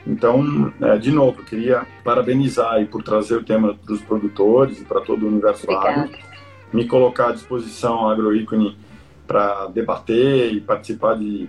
Então, 0.07 0.73
é, 0.81 0.99
de 0.99 1.13
novo, 1.13 1.41
eu 1.41 1.45
queria 1.45 1.87
parabenizar 2.03 2.73
aí 2.73 2.87
por 2.87 3.03
trazer 3.03 3.37
o 3.37 3.45
tema 3.45 3.73
dos 3.85 4.01
produtores 4.03 4.81
e 4.81 4.85
para 4.85 5.01
todo 5.01 5.25
o 5.25 5.29
universo 5.29 5.71
agro 5.71 6.11
me 6.73 6.87
colocar 6.87 7.29
à 7.29 7.33
disposição 7.33 8.09
Agroícone 8.09 8.77
para 9.27 9.67
debater 9.67 10.53
e 10.53 10.61
participar 10.61 11.15
de, 11.15 11.49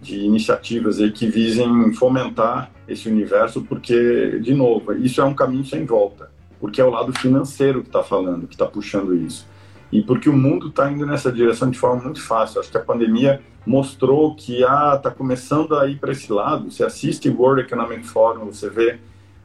de 0.00 0.18
iniciativas 0.20 1.00
aí 1.00 1.10
que 1.10 1.26
visem 1.26 1.92
fomentar 1.94 2.70
esse 2.86 3.08
universo, 3.08 3.62
porque, 3.62 4.38
de 4.40 4.54
novo, 4.54 4.92
isso 4.92 5.20
é 5.20 5.24
um 5.24 5.34
caminho 5.34 5.64
sem 5.64 5.84
volta, 5.84 6.30
porque 6.60 6.80
é 6.80 6.84
o 6.84 6.90
lado 6.90 7.12
financeiro 7.12 7.82
que 7.82 7.88
está 7.88 8.02
falando, 8.02 8.46
que 8.46 8.54
está 8.54 8.66
puxando 8.66 9.14
isso. 9.14 9.46
E 9.90 10.02
porque 10.02 10.28
o 10.28 10.32
mundo 10.32 10.68
está 10.68 10.90
indo 10.90 11.06
nessa 11.06 11.30
direção 11.30 11.70
de 11.70 11.78
forma 11.78 12.02
muito 12.02 12.20
fácil. 12.20 12.60
Acho 12.60 12.70
que 12.70 12.76
a 12.76 12.82
pandemia 12.82 13.40
mostrou 13.64 14.34
que 14.34 14.64
ah, 14.64 14.94
está 14.96 15.10
começando 15.10 15.76
a 15.76 15.88
ir 15.88 15.98
para 15.98 16.12
esse 16.12 16.32
lado. 16.32 16.70
Você 16.70 16.84
assiste 16.84 17.28
World 17.28 17.62
Economic 17.62 18.04
Forum, 18.06 18.46
você 18.46 18.68
vê 18.68 18.98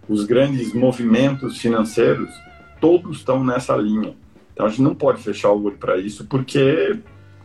os 0.09 0.25
grandes 0.25 0.73
movimentos 0.73 1.57
financeiros, 1.57 2.29
todos 2.79 3.17
estão 3.17 3.43
nessa 3.43 3.75
linha. 3.75 4.15
Então 4.53 4.65
a 4.65 4.69
gente 4.69 4.81
não 4.81 4.95
pode 4.95 5.21
fechar 5.21 5.51
o 5.51 5.63
olho 5.63 5.77
para 5.77 5.97
isso, 5.97 6.25
porque 6.25 6.99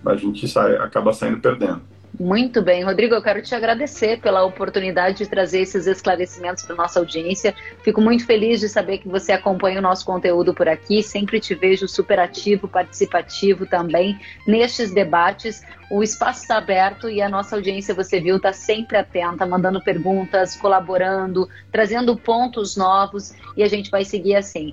a 0.04 0.16
gente 0.16 0.46
sai, 0.48 0.76
acaba 0.76 1.12
saindo 1.12 1.40
perdendo. 1.40 1.82
Muito 2.18 2.62
bem, 2.62 2.82
Rodrigo, 2.82 3.14
eu 3.14 3.20
quero 3.20 3.42
te 3.42 3.54
agradecer 3.54 4.20
pela 4.20 4.42
oportunidade 4.42 5.18
de 5.18 5.26
trazer 5.26 5.60
esses 5.60 5.86
esclarecimentos 5.86 6.62
para 6.64 6.74
nossa 6.74 6.98
audiência. 6.98 7.54
Fico 7.82 8.00
muito 8.00 8.24
feliz 8.24 8.60
de 8.60 8.70
saber 8.70 8.98
que 8.98 9.08
você 9.08 9.32
acompanha 9.32 9.80
o 9.80 9.82
nosso 9.82 10.06
conteúdo 10.06 10.54
por 10.54 10.66
aqui. 10.66 11.02
Sempre 11.02 11.38
te 11.40 11.54
vejo 11.54 11.86
super 11.86 12.18
ativo, 12.18 12.66
participativo 12.66 13.66
também 13.66 14.18
nestes 14.46 14.92
debates. 14.94 15.62
O 15.90 16.02
espaço 16.02 16.40
está 16.40 16.56
aberto 16.56 17.10
e 17.10 17.20
a 17.20 17.28
nossa 17.28 17.54
audiência, 17.54 17.94
você 17.94 18.18
viu, 18.18 18.36
está 18.36 18.52
sempre 18.52 18.96
atenta, 18.96 19.44
mandando 19.44 19.82
perguntas, 19.82 20.56
colaborando, 20.56 21.46
trazendo 21.70 22.16
pontos 22.16 22.78
novos 22.78 23.34
e 23.54 23.62
a 23.62 23.68
gente 23.68 23.90
vai 23.90 24.06
seguir 24.06 24.36
assim. 24.36 24.72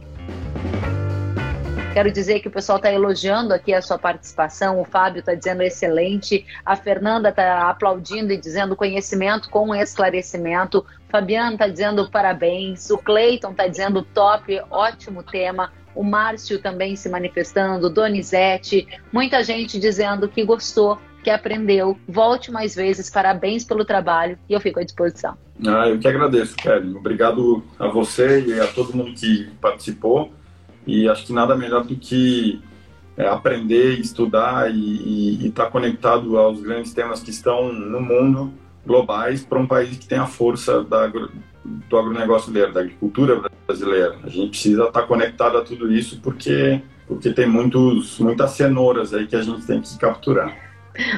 Quero 1.93 2.11
dizer 2.11 2.39
que 2.39 2.47
o 2.47 2.51
pessoal 2.51 2.77
está 2.77 2.91
elogiando 2.91 3.53
aqui 3.53 3.71
a 3.71 3.79
sua 3.79 3.99
participação, 3.99 4.81
o 4.81 4.83
Fábio 4.83 5.19
está 5.19 5.35
dizendo 5.35 5.61
excelente, 5.61 6.43
a 6.65 6.75
Fernanda 6.75 7.29
está 7.29 7.69
aplaudindo 7.69 8.33
e 8.33 8.37
dizendo 8.37 8.75
conhecimento 8.75 9.47
com 9.47 9.75
esclarecimento, 9.75 10.83
Fabiano 11.07 11.53
está 11.53 11.67
dizendo 11.67 12.09
parabéns, 12.09 12.89
o 12.89 12.97
Cleiton 12.97 13.51
está 13.51 13.67
dizendo 13.67 14.01
top, 14.01 14.59
ótimo 14.71 15.21
tema, 15.21 15.71
o 15.93 16.03
Márcio 16.03 16.59
também 16.59 16.95
se 16.95 17.07
manifestando, 17.09 17.91
Donizete, 17.91 18.87
muita 19.11 19.43
gente 19.43 19.79
dizendo 19.79 20.27
que 20.27 20.43
gostou, 20.43 20.97
que 21.23 21.29
aprendeu. 21.29 21.95
Volte 22.07 22.51
mais 22.51 22.73
vezes, 22.73 23.07
parabéns 23.07 23.63
pelo 23.63 23.85
trabalho 23.85 24.35
e 24.49 24.53
eu 24.53 24.59
fico 24.59 24.79
à 24.79 24.83
disposição. 24.83 25.37
Ah, 25.63 25.87
eu 25.87 25.99
que 25.99 26.07
agradeço, 26.07 26.55
Kevin. 26.55 26.95
Obrigado 26.95 27.63
a 27.77 27.87
você 27.87 28.41
e 28.41 28.59
a 28.59 28.65
todo 28.65 28.97
mundo 28.97 29.13
que 29.13 29.47
participou. 29.61 30.33
E 30.85 31.07
acho 31.07 31.25
que 31.25 31.33
nada 31.33 31.55
melhor 31.55 31.83
do 31.83 31.95
que 31.95 32.61
é, 33.17 33.27
aprender, 33.27 33.99
estudar 33.99 34.71
e 34.73 35.47
estar 35.47 35.65
tá 35.65 35.71
conectado 35.71 36.37
aos 36.37 36.61
grandes 36.61 36.93
temas 36.93 37.21
que 37.21 37.29
estão 37.29 37.71
no 37.71 38.01
mundo 38.01 38.53
globais 38.85 39.43
para 39.43 39.59
um 39.59 39.67
país 39.67 39.97
que 39.97 40.07
tem 40.07 40.17
a 40.17 40.25
força 40.25 40.83
da, 40.83 41.07
do 41.63 41.97
agronegócio 41.97 42.51
dele, 42.51 42.71
da 42.71 42.81
agricultura 42.81 43.41
brasileira. 43.65 44.17
A 44.23 44.29
gente 44.29 44.49
precisa 44.49 44.85
estar 44.85 45.01
tá 45.01 45.07
conectado 45.07 45.57
a 45.57 45.63
tudo 45.63 45.91
isso 45.91 46.19
porque 46.21 46.81
porque 47.05 47.31
tem 47.31 47.45
muitos 47.45 48.17
muitas 48.19 48.51
cenouras 48.51 49.13
aí 49.13 49.27
que 49.27 49.35
a 49.35 49.41
gente 49.41 49.65
tem 49.65 49.81
que 49.81 49.97
capturar. 49.97 50.55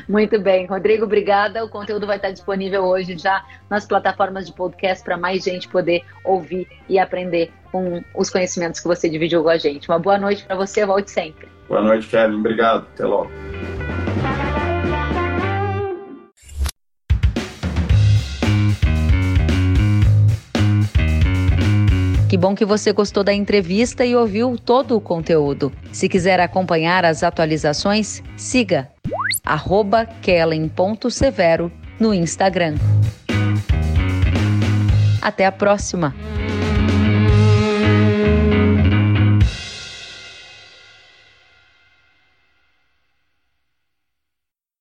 Muito 0.07 0.39
bem, 0.39 0.65
Rodrigo, 0.65 1.03
obrigada. 1.03 1.63
O 1.63 1.69
conteúdo 1.69 2.07
vai 2.07 2.15
estar 2.15 2.31
disponível 2.31 2.83
hoje 2.83 3.17
já 3.17 3.43
nas 3.69 3.85
plataformas 3.85 4.45
de 4.45 4.53
podcast 4.53 5.03
para 5.03 5.17
mais 5.17 5.43
gente 5.43 5.67
poder 5.67 6.03
ouvir 6.23 6.67
e 6.87 6.97
aprender 6.97 7.51
com 7.75 8.01
os 8.15 8.29
conhecimentos 8.29 8.79
que 8.79 8.87
você 8.87 9.09
dividiu 9.09 9.43
com 9.43 9.49
a 9.49 9.57
gente. 9.57 9.89
Uma 9.89 9.99
boa 9.99 10.17
noite 10.17 10.45
para 10.45 10.55
você, 10.55 10.85
volte 10.85 11.11
sempre. 11.11 11.49
Boa 11.67 11.81
noite, 11.81 12.07
Kevin. 12.07 12.35
Obrigado. 12.35 12.87
Até 12.93 13.05
logo. 13.05 13.29
Que 22.29 22.37
bom 22.37 22.55
que 22.55 22.63
você 22.63 22.93
gostou 22.93 23.25
da 23.25 23.33
entrevista 23.33 24.05
e 24.05 24.15
ouviu 24.15 24.57
todo 24.57 24.95
o 24.95 25.01
conteúdo. 25.01 25.69
Se 25.91 26.07
quiser 26.07 26.39
acompanhar 26.39 27.03
as 27.03 27.23
atualizações, 27.23 28.23
siga 28.37 28.89
kellen.severo 30.21 31.69
no 31.99 32.13
Instagram. 32.13 32.75
Até 35.21 35.45
a 35.45 35.51
próxima! 35.51 36.13